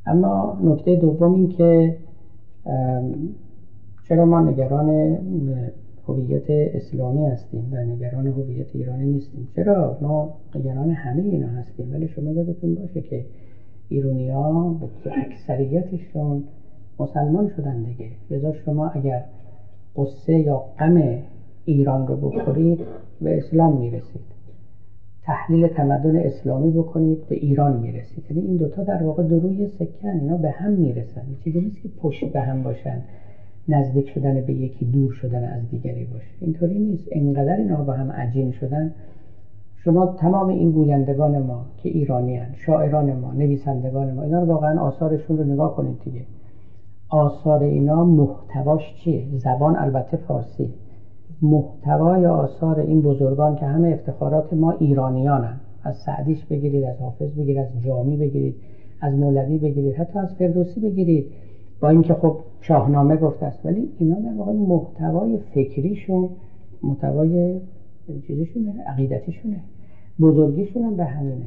[0.05, 1.97] اما نکته دوم این که
[4.07, 5.17] چرا ما نگران
[6.07, 12.07] هویت اسلامی هستیم و نگران هویت ایرانی نیستیم؟ چرا ما نگران همه اینا هستیم؟ ولی
[12.07, 13.25] شما یادتون باشه که
[13.89, 16.43] ایرونی ها به اکثریتشون
[16.99, 18.09] مسلمان شدن دیگه.
[18.29, 19.23] لذا شما اگر
[19.95, 21.19] قصه یا غم
[21.65, 22.79] ایران رو بخورید
[23.21, 24.34] به اسلام می‌رسید.
[25.25, 28.23] تحلیل تمدن اسلامی بکنید به ایران می‌رسید.
[28.29, 31.21] یعنی این دوتا در واقع دروی سکن اینا به هم می‌رسن.
[31.43, 33.01] چیزی نیست که پشت به هم باشن
[33.67, 36.31] نزدیک شدن به یکی دور شدن از دیگری باشه.
[36.41, 37.07] اینطوری نیست.
[37.11, 38.91] انقدر اینا با هم عجین شدن.
[39.75, 42.53] شما تمام این گویندگان ما که ایرانی هن.
[42.65, 46.21] شاعران ما نویسندگان ما اینا رو واقعا آثارشون رو نگاه کنید دیگه.
[47.09, 50.73] آثار اینا محتواش چیه؟ زبان البته فارسی.
[51.41, 55.59] محتوای آثار این بزرگان که همه افتخارات ما ایرانیانن.
[55.83, 58.55] از سعدیش بگیرید از حافظ بگیرید از جامی بگیرید
[59.01, 61.25] از مولوی بگیرید حتی از فردوسی بگیرید.
[61.81, 66.29] با اینکه خب شاهنامه گفته است ولی اینا در واقع محتوای فکریشون
[66.83, 67.59] محتوای
[68.27, 69.59] چیزشونه عقیدتیشونه.
[70.19, 71.45] بزرگیشون به همینه.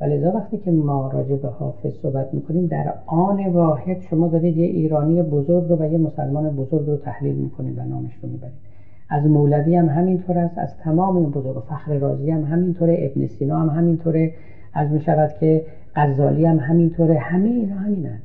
[0.00, 4.66] ولی وقتی که ما راجع به حافظ صحبت می‌کنیم در آن واحد شما دارید یه
[4.66, 8.67] ایرانی بزرگ رو و یه مسلمان بزرگ رو تحلیل می‌کنید و نامش رو می‌برید.
[9.08, 13.58] از مولوی هم همینطور است از تمام این بزرگ فخر رازی هم همینطوره ابن سینا
[13.60, 14.32] هم همینطوره
[14.72, 15.00] از می
[15.40, 15.64] که
[15.96, 18.18] غزالی هم همینطوره همه اینا همینن.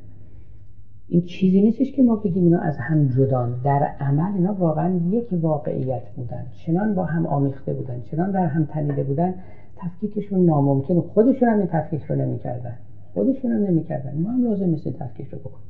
[1.08, 3.60] این چیزی نیستش که ما بگیم اینا از هم جدان.
[3.64, 6.46] در عمل اینا واقعا یک واقعیت بودن.
[6.66, 9.34] چنان با هم آمیخته بودن چنان در هم تنیده بودن
[9.76, 11.00] تفکیکشون ناممکن.
[11.00, 12.74] خودشون هم این تفکیک رو نمی‌کردن.
[13.14, 14.14] خودشون هم نمی‌کردن.
[14.18, 15.66] ما هم لازم مثل تفکیک رو بکنیم.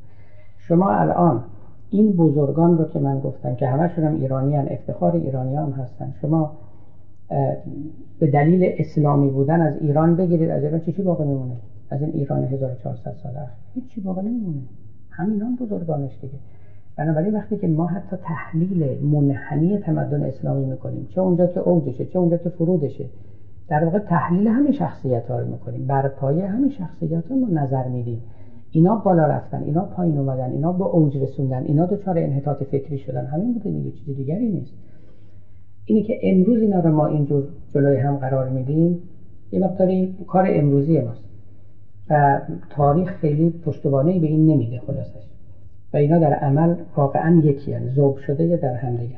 [0.59, 1.45] شما الان
[1.91, 6.15] این بزرگان رو که من گفتم که همشون هم ایرانی هن افتخار ایرانی هم هستن.
[6.21, 6.53] شما
[8.21, 11.57] به دلیل اسلامی بودن از ایران بگیرید از ایران چی باقی میمونه؟
[11.91, 14.61] از این ایران 1400 ساله هیچ چی باقی نمیمونه.
[15.11, 16.35] همین هم بزرگانش دیگه.
[16.97, 22.19] بنابراین وقتی که ما حتی تحلیل منحنی تمدن اسلامی می‌کنیم چه اونجا که اوجشه چه
[22.19, 23.05] اونجا که فرودشه
[23.69, 25.87] در واقع تحلیل همین شخصیت ها رو می‌کنیم.
[25.87, 28.23] بر پایه همین شخصیت ها ما نظر میدیم.
[28.75, 33.27] اینا بالا رفتن اینا پایین اومدن اینا به اوج رسوندن اینا دچار انحطاط فکری شدن.
[33.27, 34.73] همین بوده دیگه چیز دیگری نیست.
[35.85, 37.45] اینی که امروز اینا رو ما اینجور
[37.75, 38.99] جلوی هم قرار میدیم
[39.53, 41.25] یه مقداری کار امروزی ماست.
[42.11, 42.41] و
[42.71, 45.29] تاریخ خیلی پشتوانه به این نمیده خلاصش.
[45.93, 47.89] و اینا در عمل واقعا یکی هن.
[47.89, 49.17] زوب شده در هم دیگه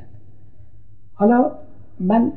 [1.13, 1.51] حالا
[1.99, 2.31] من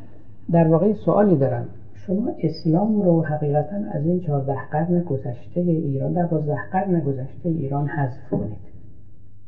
[0.53, 1.69] در واقع سوالی دارم.
[2.11, 8.31] شما اسلام رو حقیقتا از این چهارده قرن گذشته ایران دوازده قرن گذشته ایران حذف
[8.31, 8.57] کنید.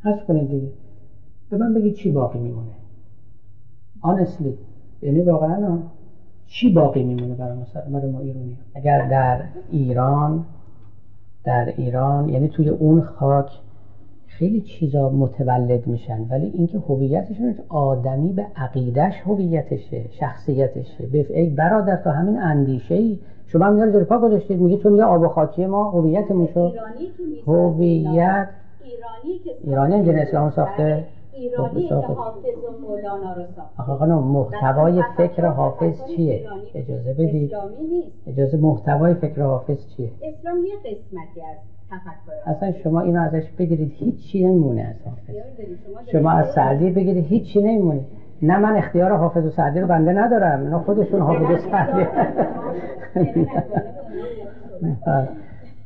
[0.05, 0.69] حذف کنید دیگه.
[1.51, 2.73] به من بگید چی باقی میمونه؟
[4.01, 4.59] آنسلی
[5.03, 5.79] یعنی واقعا
[6.47, 10.45] چی باقی میمونه برای ما برای ما ایرانی اگر در ایران
[11.45, 13.51] در ایران یعنی توی اون خاک
[14.39, 21.07] خیلی چیزا متولد میشن ولی اینکه هویتشون آدمی به عقیدش هویتشه شخصیتشه.
[21.13, 25.05] به ای برادر تا همین اندیشه ای شما هم زیر پا گذاشتید میگه چون یه
[25.05, 26.73] آب و خاکی ما هویتمون شد.
[27.47, 28.49] هویت.
[29.65, 31.05] ایرانی که اسلام ساخته.
[31.33, 33.93] ایرانی که حافظ و مولانا رو ساخته.
[33.93, 37.53] آقا محتوای فکر حافظ چیه؟ اجازه بدید.
[38.27, 41.82] اجازه محتوای فکر حافظ چیه؟ اسلام یه قسمتی است
[42.47, 45.35] اصلا شما اینو ازش بگیرید هیچی نمیمونه از حافظ.
[46.13, 48.01] شما از سعدی بگیرید هیچی نمیمونه.
[48.43, 52.07] نه من اختیار حافظ و سعدی رو بنده ندارم نه خودشون حافظ و سعدی.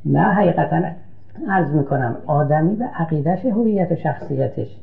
[0.05, 0.81] نه حقیقتا
[1.47, 4.77] عرض می‌کنم آدمی به عقیدش هویت و شخصیتش.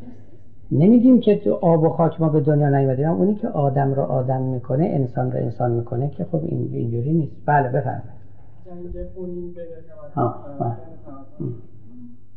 [0.72, 4.40] نمیگیم که تو آب و خاک ما به دنیا نیومدیم اونی که آدم رو آدم
[4.40, 6.40] می‌کنه انسان رو انسان می‌کنه که خب
[6.72, 7.36] اینجوری نیست.
[7.46, 8.13] بله بفرمایید.
[8.82, 9.66] جنگ خونین بین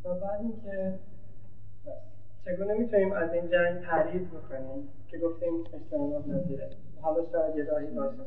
[0.06, 0.94] و بعد اینکه
[2.46, 6.70] چگونه می‌تونیم از این جنگ پرهیز بکنیم؟ که گفتیم اجتناب نظیره.
[7.02, 8.24] حالا شاید یه راهی باشه.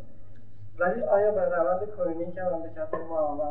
[0.79, 3.43] ولی آیا به روند کنونی که مملکت ما و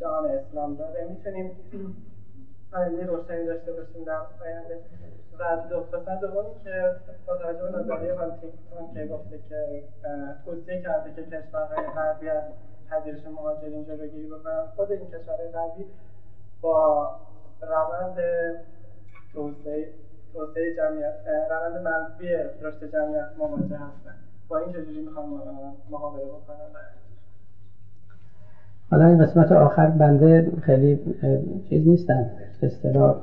[0.00, 1.50] جهان اسلام داره می‌تونیم
[2.72, 4.80] آینده روشنی داشته باشیم در آینده؟
[5.38, 6.94] و دو قسمت دومی که
[7.26, 8.14] با توجه به نظریه
[8.94, 9.82] که گفته که
[10.44, 12.42] توصیه کرده که کشورهای غربی از
[12.90, 14.64] پذیرش مهاجرین جلوگیری بکنن.
[14.76, 15.84] خود این کشورهای غربی
[16.62, 17.10] با
[17.62, 18.16] روند
[19.32, 21.14] توسعه جمعیت
[21.50, 22.28] روند منفی
[22.60, 24.14] رشد جمعیت مواجه هستن.
[24.48, 25.26] با این چجوری می‌خوان
[25.90, 26.56] مقابله بکنن؟
[28.90, 31.00] حالا این قسمت آخر بنده خیلی
[31.68, 32.30] چیز نیستن.
[32.62, 33.16] اصطلاح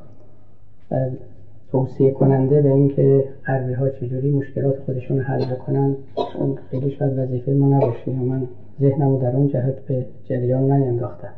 [1.71, 5.95] توصیه کننده به اینکه غربی ها چجوری مشکلات خودشون حل بکنن.
[6.35, 8.11] اون خیلی شاید وظیفه ما نباشه.
[8.11, 8.47] من
[8.79, 11.33] ذهنمو در اون جهت به جریان نینداختم.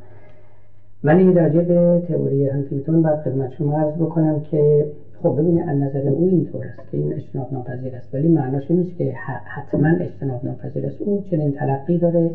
[1.03, 4.85] ولی راجع به تئوری هانتینگتون بعد خدمت شما عرض بکنم که
[5.23, 8.13] خب ببینید از نظر او اینطور است که این اجتناب ناپذیر است.
[8.13, 9.13] ولی معناش نیست که
[9.45, 11.01] حتما اجتناب ناپذیر است.
[11.01, 12.31] او چنین تلقی داره.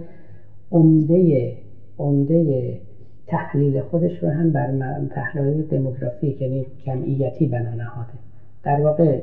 [0.73, 1.53] عمده
[1.99, 2.73] عمده
[3.27, 4.69] تحلیل خودش رو هم بر
[5.11, 8.12] تحلیل دموگرافیک یعنی جمعیتی بنا نهاده.
[8.65, 9.20] در واقع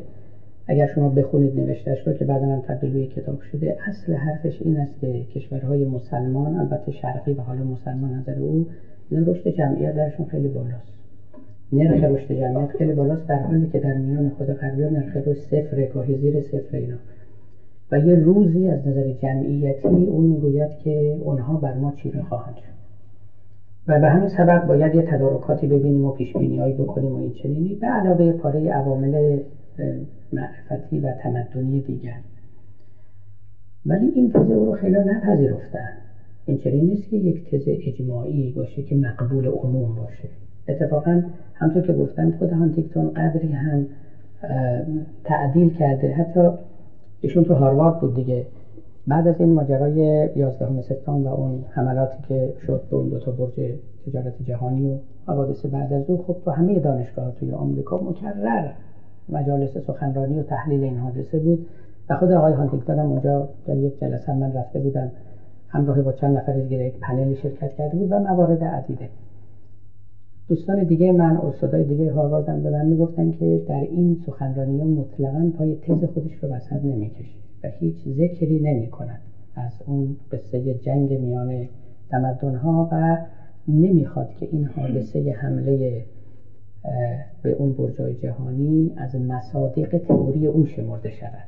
[0.68, 4.78] اگر شما بخونید نوشتش رو که بعدا هم تبدیل به کتاب شده اصل حرفش این
[4.78, 8.66] است که کشورهای مسلمان البته شرقی و حالا مسلمان نظر او
[9.12, 10.94] رشد جمعیت درشون خیلی بالاست.
[11.74, 15.86] نرخ رشد جمعیت خیلی بالاست در حالی که در میان خود غربی نرخ رشد صفر
[15.86, 16.96] گاهی زیر صفر اینا.
[17.92, 22.76] و یه روزی از نظر جمعیتی اون می‌گوید که اونها بر ما چیره خواهند شد.
[23.88, 27.76] و به همین سبب باید یه تدارکاتی ببینیم و پیش هایی بکنیم و این چنینی.
[27.76, 29.40] به علاوه پاره عوامل
[30.34, 32.18] معرفتی و تمدنی دیگر.
[33.86, 35.90] ولی این تزه او رو خیلی نپذیرفتن.
[36.46, 40.30] این چنین نیست که یک تز اجماعی باشه که مقبول عموم باشه.
[40.68, 41.24] اتفاقا
[41.54, 43.88] همطور که گفتم خود هانتیکتون قدری هم
[45.24, 46.14] تعدیل کرده.
[46.14, 46.50] حتی
[47.22, 48.46] ایشون تو هاروارد بود دیگه.
[49.08, 53.32] بعد از این ماجرای 11 سپتامبر و اون حملاتی که شد به اون دو تا
[53.32, 53.74] برج
[54.08, 54.98] تجارت جهانی و
[55.28, 58.72] حوادث بعد از اون خب تو همه دانشگاه توی آمریکا مکرر.
[59.30, 61.68] مجالس سخنرانی و تحلیل این حادثه بود
[62.10, 65.12] و خود آقای هانتینگتون هم اونجا در یک جلسه من رفته بودم.
[65.68, 69.10] همراه با چند نفر دیگه یک پنلی شرکت کرده بود و موارد عدیده.
[70.50, 75.52] دوستان دیگه من استادای دیگه هارواردم به من می‌گفتن که در این سخنرانی ها مطلقا
[75.58, 79.20] پای تز خودش رو وسط نمی‌کشه و هیچ ذکری نمی کند
[79.56, 81.68] از اون قصه جنگ میان
[82.10, 83.18] تمدن ها و
[83.68, 86.04] نمی‌خواد که این حادثه حمله
[87.44, 91.48] به اون برجای جهانی از مصادیق تئوری او شمرده شود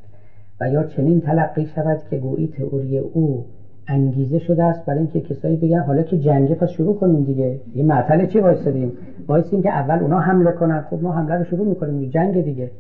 [0.61, 3.45] و یا چنین تلقی شود که گویی تئوری او
[3.87, 7.59] انگیزه شده است برای اینکه کسایی بگن حالا که جنگه پس شروع کنیم دیگه.
[7.75, 8.91] یه معطل چی وایسادیم؟
[9.27, 10.81] وایسیم که اول اونا حمله کنن.
[10.81, 12.71] خب ما حمله رو شروع می‌کنیم جنگ دیگه.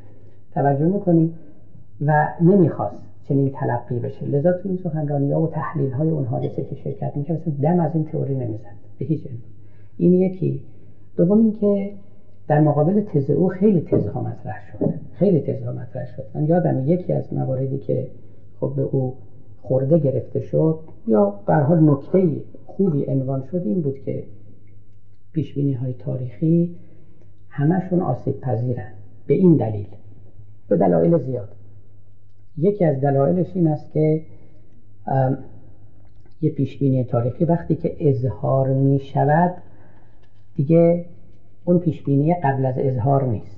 [0.53, 1.33] توجه می‌کنیم
[2.05, 4.25] و نمی‌خواست چنین تلقی بشه.
[4.25, 7.95] لذا تو این سخنرانی ها و تحلیل های اون حادثه که شرکت می‌کرد دم از
[7.95, 9.21] این تئوری نمی‌زد به هیچ
[9.97, 10.61] این یکی.
[11.17, 11.91] دوم اینکه
[12.47, 16.23] در مقابل تز او خیلی تزها مطرح شد خیلی تزها مطرح شد.
[16.35, 18.07] من یادم یکی از مواردی که
[18.59, 19.13] خب به او
[19.61, 24.23] خورده گرفته شد یا به حال نکته خوبی عنوان شد این بود که
[25.33, 26.75] پیش های تاریخی
[27.49, 28.91] همشون آسیب پذیرن.
[29.27, 29.87] به این دلیل.
[30.67, 31.49] به دلایل زیاد.
[32.57, 34.21] یکی از دلایلش این است که
[36.41, 39.53] یه پیش تاریخی وقتی که اظهار می شود
[40.55, 41.05] دیگه
[41.67, 42.03] اون پیش
[42.43, 43.57] قبل از اظهار نیست.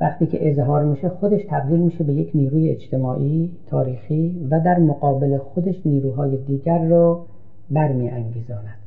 [0.00, 5.38] وقتی که اظهار میشه خودش تبدیل میشه به یک نیروی اجتماعی تاریخی و در مقابل
[5.38, 7.24] خودش نیروهای دیگر رو
[7.70, 8.78] برمی انگیزاند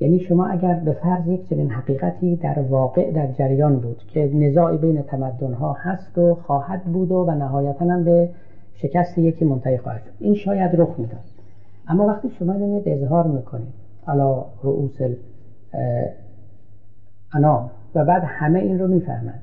[0.00, 4.78] یعنی شما اگر به فرض یک چنین حقیقتی در واقع در جریان بود که نزاعی
[4.78, 8.28] بین تمدنها هست و خواهد بود و, و نهایتا هم به
[8.74, 10.12] شکست یکی منتهی خواهد شد.
[10.20, 11.24] این شاید رخ می‌داد.
[11.88, 13.74] اما وقتی شما میید اظهار می‌کنید
[14.08, 15.00] علی رؤوس
[17.34, 19.40] الانام و بعد همه این رو می‌فهمند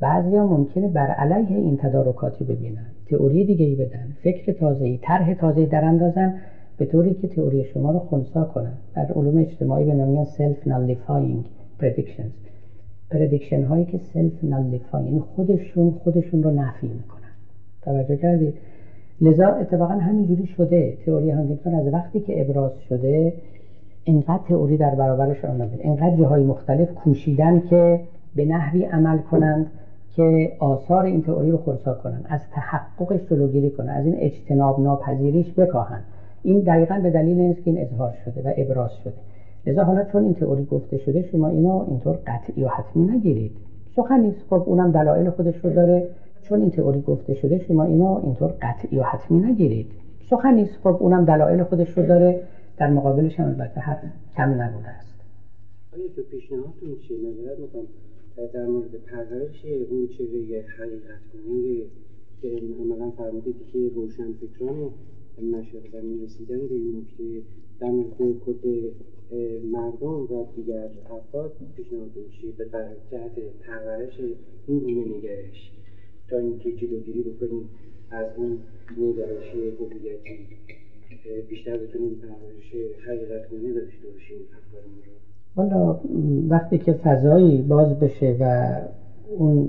[0.00, 4.98] بعضی ها ممکنه بر علیه این تدارکاتی ببینن تئوری دیگه ای بدن فکر تازه ای
[5.02, 6.34] طرح تازه در اندازن
[6.78, 8.72] به طوری که تئوری شما رو خونسا کنن.
[8.96, 11.44] در علوم اجتماعی به نام self-nullifying
[11.78, 12.30] predictions
[13.10, 17.30] prediction هایی که self-nullifying یعنی خودشون خودشون رو نفی می‌کنن.
[17.82, 18.54] توجه کردید؟
[19.20, 20.96] لذا اتفاقا همینجوری شده.
[21.06, 23.32] تئوری هانگینگتون از وقتی که ابراز شده
[24.04, 28.00] اینقدر تئوری در برابرش آمده اینقدر جاهای مختلف کوشیدن که
[28.36, 29.66] به نحوی عمل کنند
[30.16, 35.52] که آثار این تئوری رو خونسا کنن از تحققش جلوگیری کنن از این اجتناب ناپذیریش
[35.52, 36.00] بکاهن
[36.42, 39.14] این دقیقا به دلیل این که این اظهار شده و ابراز شده.
[39.66, 43.52] لذا حالا چون این تئوری گفته شده شما اینو اینطور قطعی و حتمی نگیرید.
[43.96, 44.40] سخن نیست.
[44.50, 46.06] خب اونم دلایل خودش رو داره.
[46.42, 49.86] چون این تئوری گفته شده شما اینو اینطور قطعی و حتمی نگیرید.
[50.30, 50.78] سخن نیست.
[50.82, 52.40] خب اونم دلایل خودش رو داره.
[52.80, 54.04] در مقابلش هم البته حرف
[54.36, 55.20] کم نبوده است.
[55.92, 57.58] آیا تو پیشنهادتون چیه؟ نظرت
[58.52, 61.86] در مورد پرورش اون چهره حقیقت کننده
[62.42, 62.48] که
[62.80, 64.90] عملا فرمودید که روشن فکران
[65.42, 67.42] مشرق زمین رسیدن به این نکته
[67.80, 68.66] در مورد کد
[69.72, 72.64] مردم و دیگر افراد پیشنهاد چیه؟ به
[73.10, 73.32] جهت
[73.66, 74.20] پرورش
[74.66, 75.72] این گونه نگرش
[76.28, 77.68] تا اینکه جلوگیری بکنیم
[78.10, 78.58] از اون
[78.98, 80.46] نگرش هویتی
[81.48, 82.72] بیشتر بتونیم پرورش
[83.08, 85.12] حقیقت کننده داشته باشیم افکارمون رو.
[85.56, 86.00] حالا
[86.48, 88.74] وقتی که فضایی باز بشه و
[89.38, 89.68] اون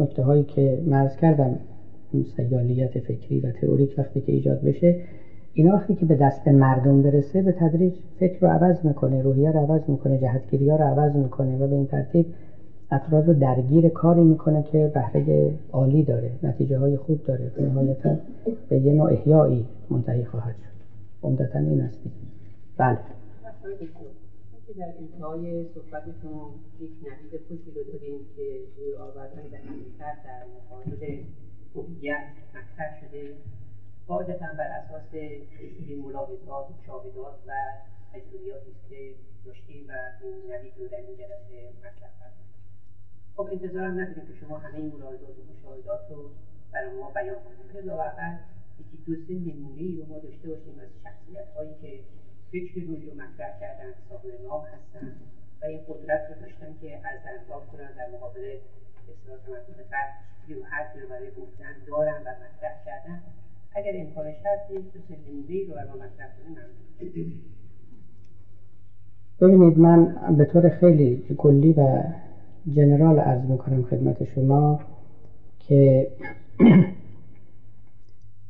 [0.00, 1.58] نکته هایی که مرز کردم
[2.12, 4.96] اون سیالیت فکری و تئوریک وقتی که ایجاد بشه
[5.52, 9.58] اینا وقتی که به دست مردم برسه به تدریج فکر رو عوض می‌کنه روحیه رو
[9.58, 12.26] عوض می‌کنه جهتگیری ها رو عوض می‌کنه و به این ترتیب
[12.90, 18.16] افراد رو درگیر کاری می‌کنه که بهره عالی داره نتیجه های خوب داره نهایتا
[18.68, 20.71] به یه نوع احیایی منتهی خواهد شد.
[21.22, 21.98] عمدتا این است.
[22.76, 22.98] بله.
[24.78, 26.50] در انتهای صحبتتون
[26.80, 29.58] یک نوید خوشی رو داریم که روی آوردن به
[30.24, 31.22] در مقابل
[31.74, 33.34] هویت مطرح شده.
[34.06, 37.52] قاعدتا بر اساس سری ملاحظات شاهدات و
[38.12, 39.92] تجربیاتی است که داشتیم و
[40.22, 42.48] این نوید رو در این جلسه مطرح کردیم.
[43.36, 46.30] خب انتظارم نداریم که شما همه این ملاحظات و مشاهدات رو
[46.72, 47.62] برای ما بیان کنید.
[48.82, 51.92] یکی دو سه نمونه ای رو ما داشته باشیم از شخصیت هایی که
[52.52, 55.12] فکر روی رو مطرح کردن صاحب نام هستن
[55.62, 58.44] و این قدرت رو داشتن که از انتاب کنن در مقابل
[59.12, 60.12] اصلاح تمدن فرد
[60.60, 63.22] و حرفی رو برای گفتن دارن و مطرح کردن.
[63.74, 65.14] اگر امکانش هست یک دو سه
[65.68, 66.56] رو برای مطرح کنیم
[69.40, 72.02] ببینید من به طور خیلی کلی و
[72.68, 74.80] جنرال عرض می‌کنم خدمت شما
[75.58, 76.08] که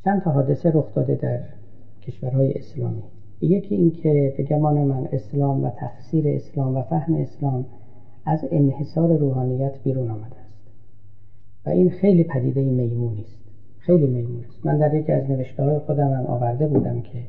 [0.05, 1.41] چند تا حادثه رخ داده در
[2.03, 3.03] کشورهای اسلامی.
[3.41, 7.67] یکی اینکه به گمان من اسلام و تفسیر اسلام و فهم اسلام
[8.27, 10.53] از انحصار روحانیت بیرون آمده است.
[11.67, 13.43] و این خیلی پدیده میمونی است.
[13.79, 14.67] خیلی میمون است.
[14.67, 17.23] من در یکی از نوشته های خودم هم آورده بودم که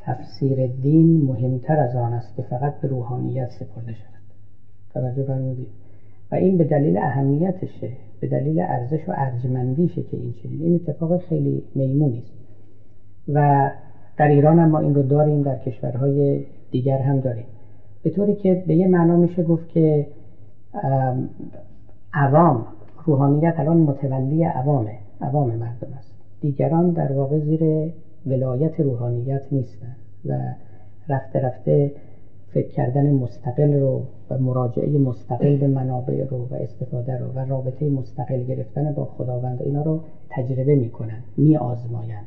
[0.00, 4.22] تفسیر دین مهمتر از آن است که فقط به روحانیت سپرده شود.
[4.94, 5.81] توجه فرمودید.
[6.32, 7.88] و این به دلیل اهمیتشه
[8.20, 10.62] به دلیل ارزش و ارجمندیشه که این چنین.
[10.62, 12.32] این اتفاق خیلی میمونی است
[13.28, 13.70] و
[14.16, 17.44] در ایران هم ما این رو داریم در کشورهای دیگر هم داریم.
[18.02, 20.06] به طوری که به یه معنا میشه گفت که
[22.14, 22.66] عوام
[23.04, 26.14] روحانیت الان متولی عوامه عوام مردم است.
[26.40, 27.92] دیگران در واقع زیر
[28.26, 30.38] ولایت روحانیت نیستن و
[31.08, 31.92] رفته رفته
[32.54, 34.02] فکر کردن مستقل رو
[34.32, 39.62] و مراجعه مستقل به منابع رو و استفاده رو و رابطه مستقل گرفتن با خداوند
[39.62, 40.00] اینا رو
[40.30, 42.26] تجربه می‌کنن می آزمایند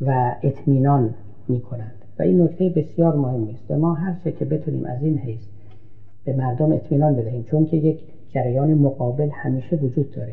[0.00, 1.14] و اطمینان
[1.48, 5.18] می کنند و این نکته بسیار مهم است ما هر چه که بتونیم از این
[5.18, 5.40] حیث
[6.24, 7.98] به مردم اطمینان بدهیم چون که یک
[8.28, 10.32] جریان مقابل همیشه وجود داره.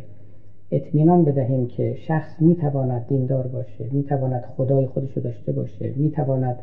[0.72, 6.56] اطمینان بدهیم که شخص می‌تواند دیندار باشه می‌تواند خدای خودش رو داشته باشه می‌تواند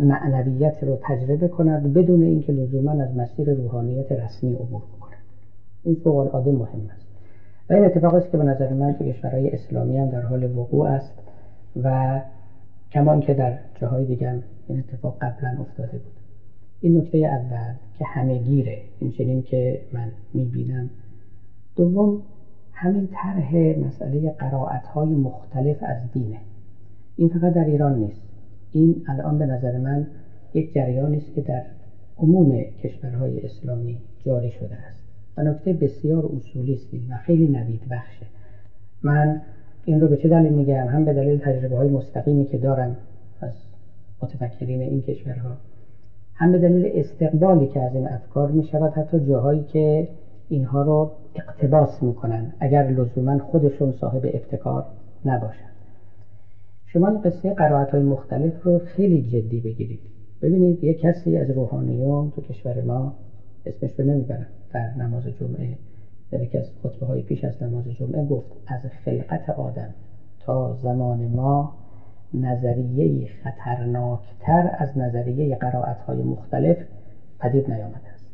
[0.00, 5.16] معنویت رو تجربه کند بدون اینکه لزوما از مسیر روحانیت رسمی عبور بکنه
[5.82, 7.06] این فوق العاده مهم است.
[7.70, 10.88] و این اتفاق است که به نظر من تو کشورهای اسلامی هم در حال وقوع
[10.88, 11.18] است
[11.82, 12.20] و
[12.92, 16.12] کمان که در جاهای دیگه این اتفاق قبلا افتاده بود.
[16.80, 18.78] این نکته اول که همه گیره.
[18.98, 20.90] این چنین که من می‌بینم.
[21.76, 22.22] دوم
[22.72, 23.54] همین طرح
[23.86, 26.38] مسئله قرائت های مختلف از دینه.
[27.16, 28.31] این فقط در ایران نیست.
[28.72, 30.06] این الان به نظر من
[30.54, 31.62] یک جریانی است که در
[32.18, 35.02] عموم کشورهای اسلامی جاری شده است.
[35.36, 38.26] و نکته بسیار اصولی است و خیلی نوید بخشه.
[39.02, 39.40] من
[39.84, 42.96] این رو به چه دلیل میگم؟ هم به دلیل تجربه های مستقیمی که دارم
[43.40, 43.52] از
[44.22, 45.56] متفکرین این کشورها
[46.34, 50.08] هم به دلیل استقبالی که از این افکار می شود حتی جاهایی که
[50.48, 54.84] اینها رو اقتباس می‌کنن اگر لزوما خودشون صاحب ابتکار
[55.24, 55.71] نباشن.
[56.92, 60.00] شما این قصه قرائت های مختلف رو خیلی جدی بگیرید.
[60.42, 63.14] ببینید یک کسی از روحانیون تو کشور ما
[63.66, 64.46] اسمش رو نمی‌برم.
[64.72, 65.78] در نماز جمعه
[66.30, 69.94] در یکی از خطبه های پیش از نماز جمعه گفت از خلقت آدم
[70.40, 71.74] تا زمان ما
[72.34, 76.76] نظریه خطرناکتر از نظریه قرائت های مختلف
[77.40, 78.30] پدید نیامده است.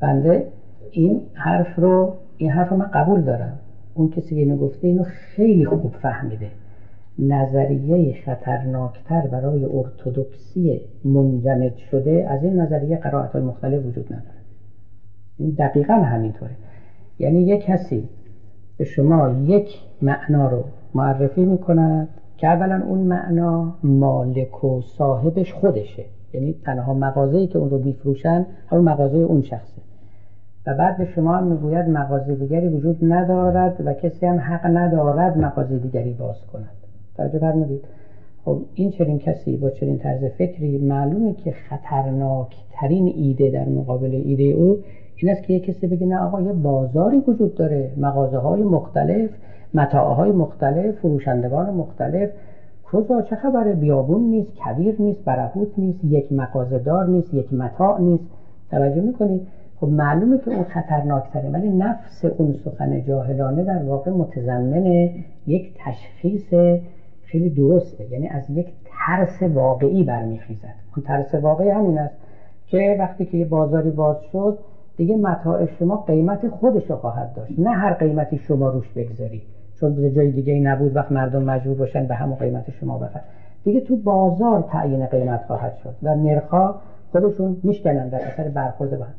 [0.00, 0.46] بنده
[0.90, 3.58] این حرف رو این حرف رو من قبول دارم.
[3.94, 6.50] اون کسی که اینو گفته اینو خیلی خوب فهمیده.
[7.18, 14.38] نظریه خطرناکتر برای ارتودکسی منجمد شده از این نظریه قرائت های مختلف وجود نداره.
[15.38, 16.52] این دقیقا همینطوره.
[17.18, 18.08] یعنی یک کسی
[18.76, 20.64] به شما یک معنا رو
[20.94, 26.04] معرفی می‌کند که اولا اون معنا مالک و صاحبش خودشه.
[26.34, 29.82] یعنی تنها مغازه‌ای که اون رو میفروشن همون مغازه اون شخصه.
[30.66, 35.38] و بعد به شما هم می‌گوید مغازه دیگری وجود ندارد و کسی هم حق ندارد
[35.38, 36.81] مغازه دیگری باز کند.
[37.16, 37.84] توجه فرمودید.
[38.44, 44.22] خب این چنین کسی با چنین طرز فکری معلومه که خطرناک ترین ایده در مقابل
[44.24, 44.78] ایده او
[45.16, 49.30] این است که یک کسی بگه نه آقا یه بازاری وجود داره مغازه های مختلف
[49.74, 52.30] متاعه های مختلف فروشندگان مختلف.
[52.84, 58.00] کجا؟ چه خبره؟ بیابون نیست کبیر نیست برهوت نیست یک مغازه دار نیست یک متاع
[58.00, 58.24] نیست.
[58.70, 59.42] توجه می‌کنید؟
[59.80, 65.10] خب معلومه که اون خطرناکتره ولی نفس اون سخن جاهلانه در واقع متضمن
[65.46, 66.54] یک تشخیص
[67.32, 68.10] خیلی درسته.
[68.10, 70.74] یعنی از یک ترس واقعی برمیخیزد.
[70.96, 72.14] اون ترس واقعی همین است
[72.66, 74.58] که وقتی که یه بازاری باز شد
[74.96, 77.58] دیگه متاع شما قیمت خودش رو خواهد داشت.
[77.58, 79.42] نه هر قیمتی شما روش بگذاری.
[79.80, 83.22] چون به جای دیگه نبود وقت مردم مجبور باشن به همون قیمت شما بخرن.
[83.64, 86.74] دیگه تو بازار تعیین قیمت خواهد شد و نرخا
[87.12, 89.14] خودشون میشکنن در اثر برخورد با هم.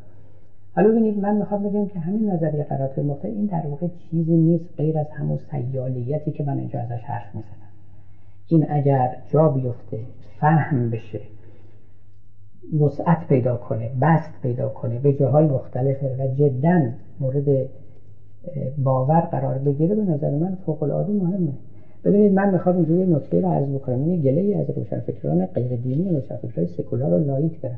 [0.75, 4.65] حالا ببینید من می‌خوام بگم که همین نظریه قرارات مختلف این در واقع چیزی نیست
[4.77, 7.62] غیر از همون سیالیتی که من اینجا ازش حرف می‌زنم.
[8.53, 9.99] این اگر جا بیفته
[10.39, 11.19] فهم بشه
[12.79, 16.81] وسعت پیدا کنه بست پیدا کنه به جاهای مختلف و جدا
[17.19, 17.67] مورد
[18.83, 21.53] باور قرار بگیره به نظر من فوق العاده مهمه.
[22.03, 23.99] ببینید من می‌خوام اینجا یه نکته رو عرض بکنم.
[23.99, 27.77] این گله از روشنفکران غیر دینی و روشنفکرهای سکولار و لایک دارن.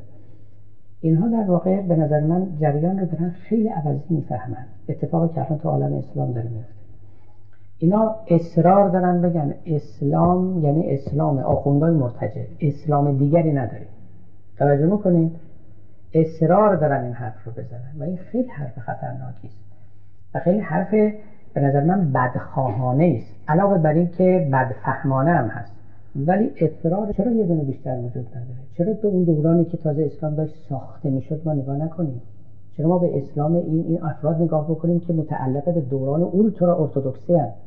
[1.00, 4.66] اینها در واقع به نظر من جریان رو دارن خیلی عوضی می‌فهمن.
[4.88, 6.75] اتفاقی که الان تو عالم اسلام داره میفته
[7.78, 12.42] اینا اصرار دارن بگن اسلام یعنی اسلام آخوندهای مرتجع.
[12.60, 13.86] اسلام دیگری نداره
[14.58, 15.36] توجه می‌کنید
[16.14, 17.92] اصرار دارن این حرف رو بزنن.
[17.98, 19.58] و این خیلی حرف خطرناکی است.
[20.34, 20.90] و خیلی حرف
[21.54, 23.34] به نظر من بدخواهانه است.
[23.48, 25.72] علاوه بر این که بدفهمانه هم هست.
[26.16, 30.34] ولی اصرار چرا یه دونه بیشتر وجود نداره؟ چرا به اون دورانی که تازه اسلام
[30.34, 32.22] داشت ساخته می‌شد ما نگاه نکنیم؟
[32.76, 37.34] چرا ما به اسلام این این افراد نگاه بکنیم که متعلقه به دوران اولترا ارتودکسی
[37.34, 37.65] هست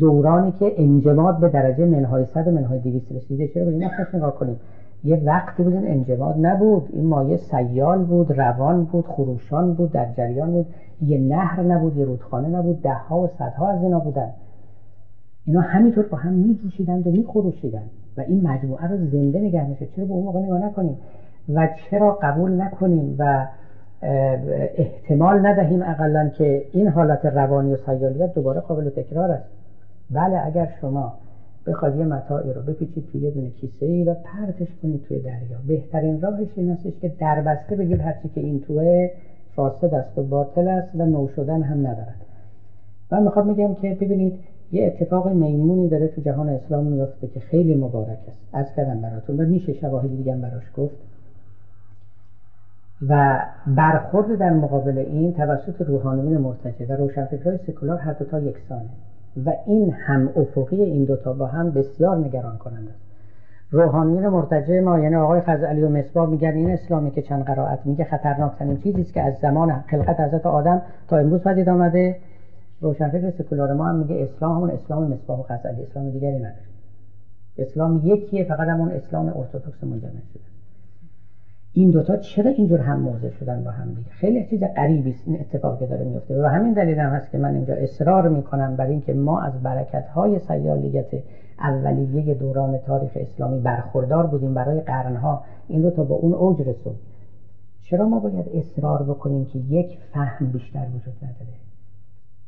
[0.00, 3.48] دورانی که انجماد به درجه منهای صد و منهای دیویست رسیده.
[3.48, 4.56] چرا به این نگاه کنیم.
[5.04, 6.88] یه وقتی بود این انجماد نبود.
[6.92, 10.66] این مایه سیال بود روان بود خروشان بود در جریان بود.
[11.02, 12.82] یه نهر نبود یه رودخانه نبود.
[12.82, 14.30] ده ها و صدها از اینا بودن.
[15.46, 17.90] اینا همینطور با هم میجوشیدند و میخروشیدند.
[18.16, 20.96] و این مجموعه رو زنده نگه میشه چرا به اون موقع نگاه نکنیم؟
[21.54, 23.46] و چرا قبول نکنیم و
[24.76, 29.61] احتمال ندهیم اقلا که این حالت روانی و سیالیت دوباره قابل تکرار است.
[30.12, 31.12] بله اگر شما
[31.66, 35.58] بخواد یه متاعی رو بپیچید توی یه دونه کیسه ای و پرتش کنید توی دریا.
[35.66, 39.10] بهترین راهش این هستش که دربسته بگید هرچی که این توه
[39.56, 42.20] فاسد است و باطل است و نو شدن هم ندارد.
[43.10, 44.38] من می‌خوام میگم که ببینید
[44.72, 48.38] یه اتفاق میمونی داره تو جهان اسلام میفته که خیلی مبارک است.
[48.52, 50.96] از کردم براتون و میشه شواهدی دیگه براش گفت.
[53.08, 58.88] و برخورد در مقابل این توسط روحانیون مرتجع و روشنفکرهای سکولار هر دو تا یکسانه.
[59.46, 63.02] و این هم افقی این دوتا با هم بسیار نگران کننده است
[63.70, 68.04] روحانیون مرتجع ما یعنی آقای خزعلی و مصباح میگن این اسلامی که چند قرائت میگه
[68.04, 72.16] خطرناکترین چیزی است که از زمان خلقت حضرت آدم تا امروز پدید آمده.
[72.80, 76.54] روشنفکر سکولار ما هم میگه اسلام همون اسلام مصباح و غزلی اسلام دیگری نداره.
[77.58, 80.51] اسلام یکیه فقط همون اسلام ارتودکس منجمد شده.
[81.74, 85.40] این دوتا چرا اینجور هم موضع شدن با هم دیگه؟ خیلی چیز غریبی است این
[85.40, 86.42] اتفاقی داره میفته.
[86.42, 90.08] و همین دلیل هم هست که من اینجا اصرار می‌کنم بر اینکه ما از برکت
[90.08, 91.06] های سیالیت
[91.58, 95.44] اولیه دوران تاریخ اسلامی برخوردار بودیم برای قرنها.
[95.68, 96.94] این رو تا با اون اوج رسون
[97.80, 101.56] چرا ما باید اصرار بکنیم که یک فهم بیشتر وجود نداره؟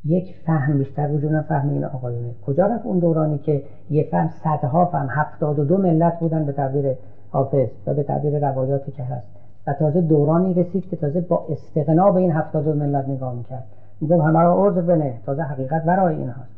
[0.05, 1.47] یک فهم بیشتر وجود نداره.
[1.47, 2.35] فهم این آقایونه.
[2.45, 6.51] کجا رفت اون دورانی که یه فهم صدها فهم هفتاد و دو ملت بودن به
[6.51, 6.95] تعبیر
[7.31, 9.27] حافظ و به تعبیر روایاتی که هست.
[9.67, 13.63] و تازه دورانی رسید که تازه با استقنا به این هفتاد ملت نگاه می‌کرد.
[14.01, 15.13] میگم همه را عرض بنه.
[15.25, 16.55] تازه حقیقت ورای این هست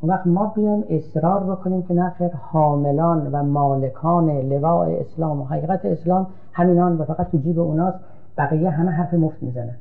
[0.00, 5.84] اون وقت ما بیایم اصرار بکنیم که نخیر حاملان و مالکان لواء اسلام و حقیقت
[5.84, 7.98] اسلام همینان و فقط تو جیب اوناست.
[8.38, 9.74] بقیه همه حرف مفت می‌زنن.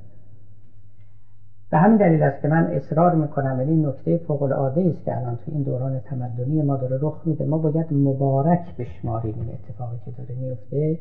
[1.72, 5.36] به همین دلیل است که من اصرار می‌کنم یعنی نکته فوق العاده است که الان
[5.36, 7.46] تو این دوران تمدنی ما داره رخ میده.
[7.46, 10.98] ما باید مبارک بشماریم این اتفاقی که داره میفته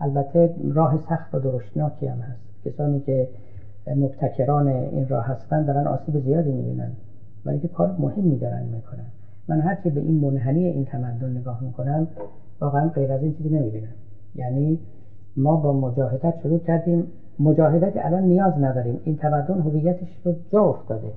[0.00, 2.64] البته راه سخت و درشتناکی هم هست.
[2.64, 3.28] کسانی که
[3.96, 6.90] مبتکران این راه هستن دارن آسیب زیادی می‌بینن.
[7.44, 9.06] ولی که کار مهمی دارن می‌کنن.
[9.48, 12.06] من هرچی به این منحنی این تمدن نگاه می‌کنم
[12.60, 13.94] واقعا غیر از این چیزی نمی‌بینم.
[14.34, 14.78] یعنی
[15.36, 17.06] ما با مجاهدت شروع کردیم.
[17.40, 19.00] مجاهدت الان نیاز نداریم.
[19.04, 21.12] این تمدن هویتش رو جا افتاده.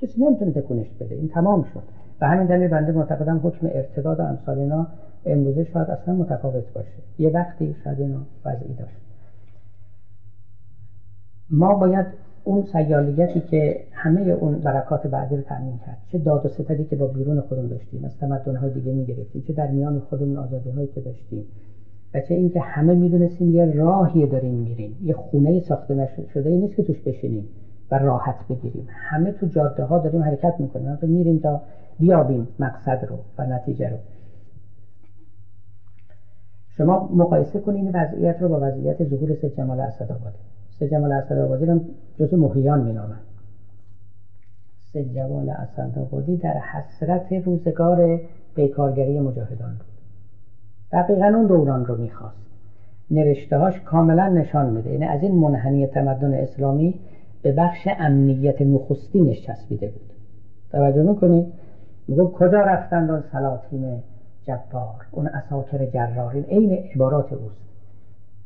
[0.00, 1.14] کسی نمی‌تونه تکونش بده.
[1.14, 1.82] این تمام شد.
[2.20, 4.86] و همین دلیل بنده معتقدم حکم ارتداد امثال اینا
[5.26, 6.88] امروزه شاید اصلا متفاوت باشه.
[7.18, 9.00] یه وقتی شاید اینو وضعی داشت.
[11.50, 12.06] ما باید
[12.44, 16.96] اون سیالیتی که همه اون برکات بعدی رو تأمین کرد چه داد و ستدی که
[16.96, 21.00] با بیرون خودمون داشتیم از تمدن‌های دیگه می‌گرفتیم چه در میان خودمون آزادی هایی که
[21.00, 21.44] داشتیم
[22.14, 26.76] و چه اینکه همه می‌دونستیم یه راهی داریم میریم یه خونه ساخته نشده ای نیست
[26.76, 27.48] که توش بشینیم
[27.90, 28.86] و راحت بگیریم.
[28.90, 30.96] همه تو جاده ها داریم حرکت می‌کنیم.
[30.96, 31.60] تو میریم تا
[31.98, 33.96] بیابیم مقصد رو و نتیجه رو.
[36.76, 40.38] شما مقایسه کنید وضعیت رو با وضعیت ظهور سید جمال اسدآبادی
[40.78, 41.80] سید جمال اسدآبادی رو
[42.18, 43.20] جزو محیان مینامن.
[44.92, 48.20] سید جمال اسدآبادی در حسرت روزگار
[48.54, 49.93] بیکارگری مجاهدان بود.
[50.94, 52.44] دقیقا اون دوران رو می‌خواست.
[53.10, 54.90] نوشته هاش کاملا نشان میده.
[54.90, 56.94] یعنی از این منحنی تمدن اسلامی
[57.42, 60.12] به بخش امنیت نخستینش چسبیده بود.
[60.72, 61.46] توجه می‌کنید؟
[62.08, 64.02] میگو کجا رفتند اون سلاطین
[64.42, 67.64] جبار اون اساکر جراحین عین عبارات اوست.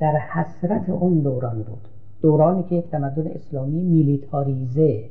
[0.01, 1.89] در حسرت اون دوران بود.
[2.23, 5.05] دورانی که یک تمدن اسلامی میلیتاریزه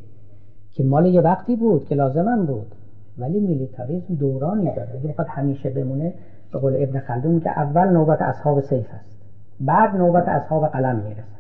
[0.73, 2.76] که مال یه وقتی بود که لازمم بود.
[3.18, 4.99] ولی میلیتاریزم دورانی داره.
[5.03, 6.14] اگه همیشه بمونه
[6.52, 9.18] به قول ابن خلدون که اول نوبت اصحاب سیف است.
[9.60, 11.38] بعد نوبت اصحاب قلم می‌رسه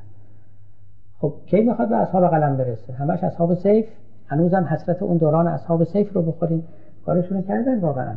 [1.19, 3.85] خب کی می‌خواد به اصحاب قلم برسه؟ همش اصحاب سیف؟
[4.27, 6.63] هنوزم حسرت اون دوران اصحاب سیف رو بخوریم.
[7.05, 8.13] کارشون کردن واقعا.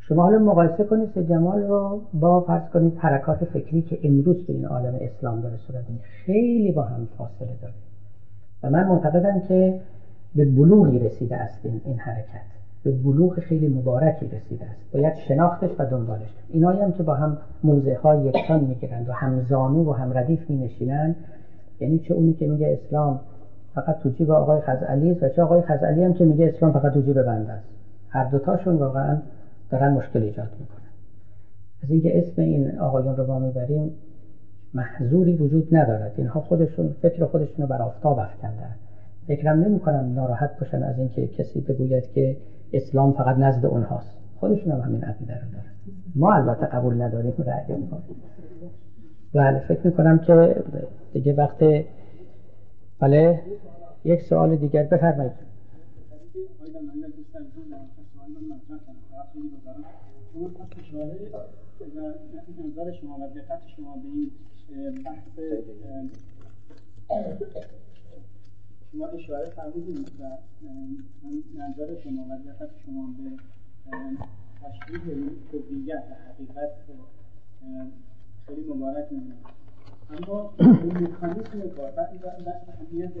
[0.00, 4.52] شما حالا مقایسه کنید سه جمال رو با فرض کنید حرکات فکری که امروز تو
[4.52, 7.74] این عالم اسلام داره صورت خیلی با هم فاصله داره.
[8.62, 9.80] و من معتقدم که
[10.34, 12.53] به بلوغی رسیده است این حرکت.
[12.84, 14.92] به بلوغ خیلی مبارکی رسیده است.
[14.92, 16.28] باید شناختش و دنبالش.
[16.48, 20.56] اینایی هم که با هم موزه های یکسان می‌گیرند و همزانو و هم ردیف می
[20.56, 21.16] نشینند
[21.80, 23.20] یعنی چه اونی که میگه اسلام
[23.74, 27.00] فقط تو جیب آقای خزعلی و چه آقای خزعلی هم که میگه اسلام فقط تو
[27.00, 27.66] جیب بنده است.
[28.08, 29.18] هر دوتاشون واقعا
[29.70, 30.90] دارن مشکل ایجاد می‌کنن.
[31.82, 33.90] از اینکه اسم این آقایون رو با می‌بریم
[34.74, 36.12] محضوری وجود ندارد.
[36.16, 38.74] اینها خودشون فکر خودشون رو بر آفتاب افکندن
[39.26, 42.36] فکرم نمی کنم ناراحت باشن از اینکه کسی بگوید که
[42.76, 44.16] اسلام فقط نزد اونهاست.
[44.40, 45.74] خودشون هم همین عقیده رو دارن.
[46.14, 48.02] ما البته قبول نداریم رأی ما
[49.34, 50.64] بله فکر می‌کنم که
[51.12, 51.84] دیگه وقت
[53.00, 53.40] بله
[54.04, 55.32] یک سوال دیگر بفرمایید.
[62.74, 64.30] نظر شما و دقت شما به این
[65.04, 65.38] بحث
[68.94, 70.24] شما اشاره فرمودید و
[71.58, 73.30] نظر شما و دقت شما به
[74.62, 76.70] تشکیل کلیت و حقیقت
[78.46, 79.36] خیلی مبارک می‌دونم
[80.10, 81.90] اما مکانیسم کار
[82.24, 83.12] و اهمیت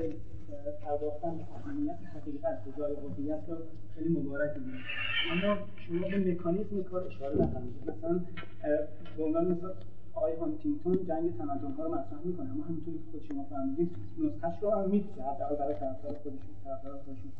[0.82, 3.56] پرداختن به اهمیت حقیقت به جای هویت رو
[3.94, 4.82] خیلی مبارک می‌دونم
[5.32, 7.90] اما شما به مکانیسم کار اشاره نفرمودید.
[7.90, 8.20] مثلا
[9.16, 9.70] به عنوان مثلا
[10.14, 12.50] آقای هانتینگتون جنگ تمدن ها رو مطرح می‌کنه.
[12.50, 15.04] اما همینطوری که خود شما فرمودید نسخش رو هم می‌دید.
[15.10, 17.30] حداقل برای طرفدار خودشون طرفدار خودشون.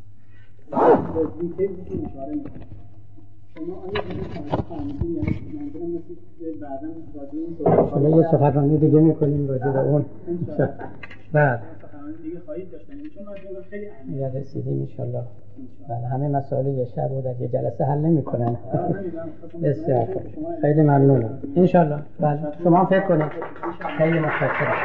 [1.56, 2.66] دیتیل اشاره می‌کنه.
[3.54, 5.76] شما آیا یعنی
[8.06, 10.04] این یه سخنرانی دیگه می‌کنیم راجع به اون.
[12.04, 15.22] برنامه دیگه خواهید داشتن یعنی چون من خیلی اهمیت رسیدیم انشالله.
[15.88, 18.56] بله همه مسائل یه شب و در یه جلسه حل نمی‌کنن.
[18.72, 18.78] خب،
[19.52, 21.38] خب، بسیار خب، خیلی ممنونم.
[21.56, 21.98] انشالله.
[22.20, 23.32] بله شما فکر کنید.
[23.98, 24.76] خیلی متشکرم.